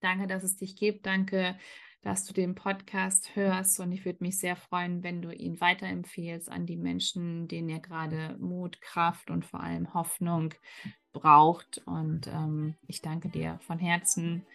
Danke, 0.00 0.26
dass 0.26 0.42
es 0.42 0.56
dich 0.56 0.76
gibt. 0.76 1.06
Danke, 1.06 1.58
dass 2.02 2.24
du 2.24 2.32
den 2.32 2.54
Podcast 2.54 3.36
hörst. 3.36 3.80
Und 3.80 3.92
ich 3.92 4.04
würde 4.04 4.24
mich 4.24 4.38
sehr 4.38 4.56
freuen, 4.56 5.02
wenn 5.02 5.22
du 5.22 5.30
ihn 5.30 5.60
weiterempfehlst 5.60 6.50
an 6.50 6.66
die 6.66 6.76
Menschen, 6.76 7.48
denen 7.48 7.68
ihr 7.68 7.80
gerade 7.80 8.36
Mut, 8.38 8.80
Kraft 8.80 9.30
und 9.30 9.44
vor 9.44 9.60
allem 9.60 9.92
Hoffnung 9.92 10.54
braucht. 11.12 11.82
Und 11.86 12.26
ähm, 12.26 12.76
ich 12.86 13.02
danke 13.02 13.28
dir 13.28 13.58
von 13.62 13.78
Herzen. 13.78 14.46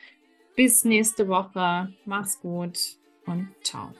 Bis 0.55 0.85
nächste 0.85 1.27
Woche. 1.27 1.93
Mach's 2.05 2.39
gut 2.39 2.79
und 3.25 3.49
ciao. 3.63 3.93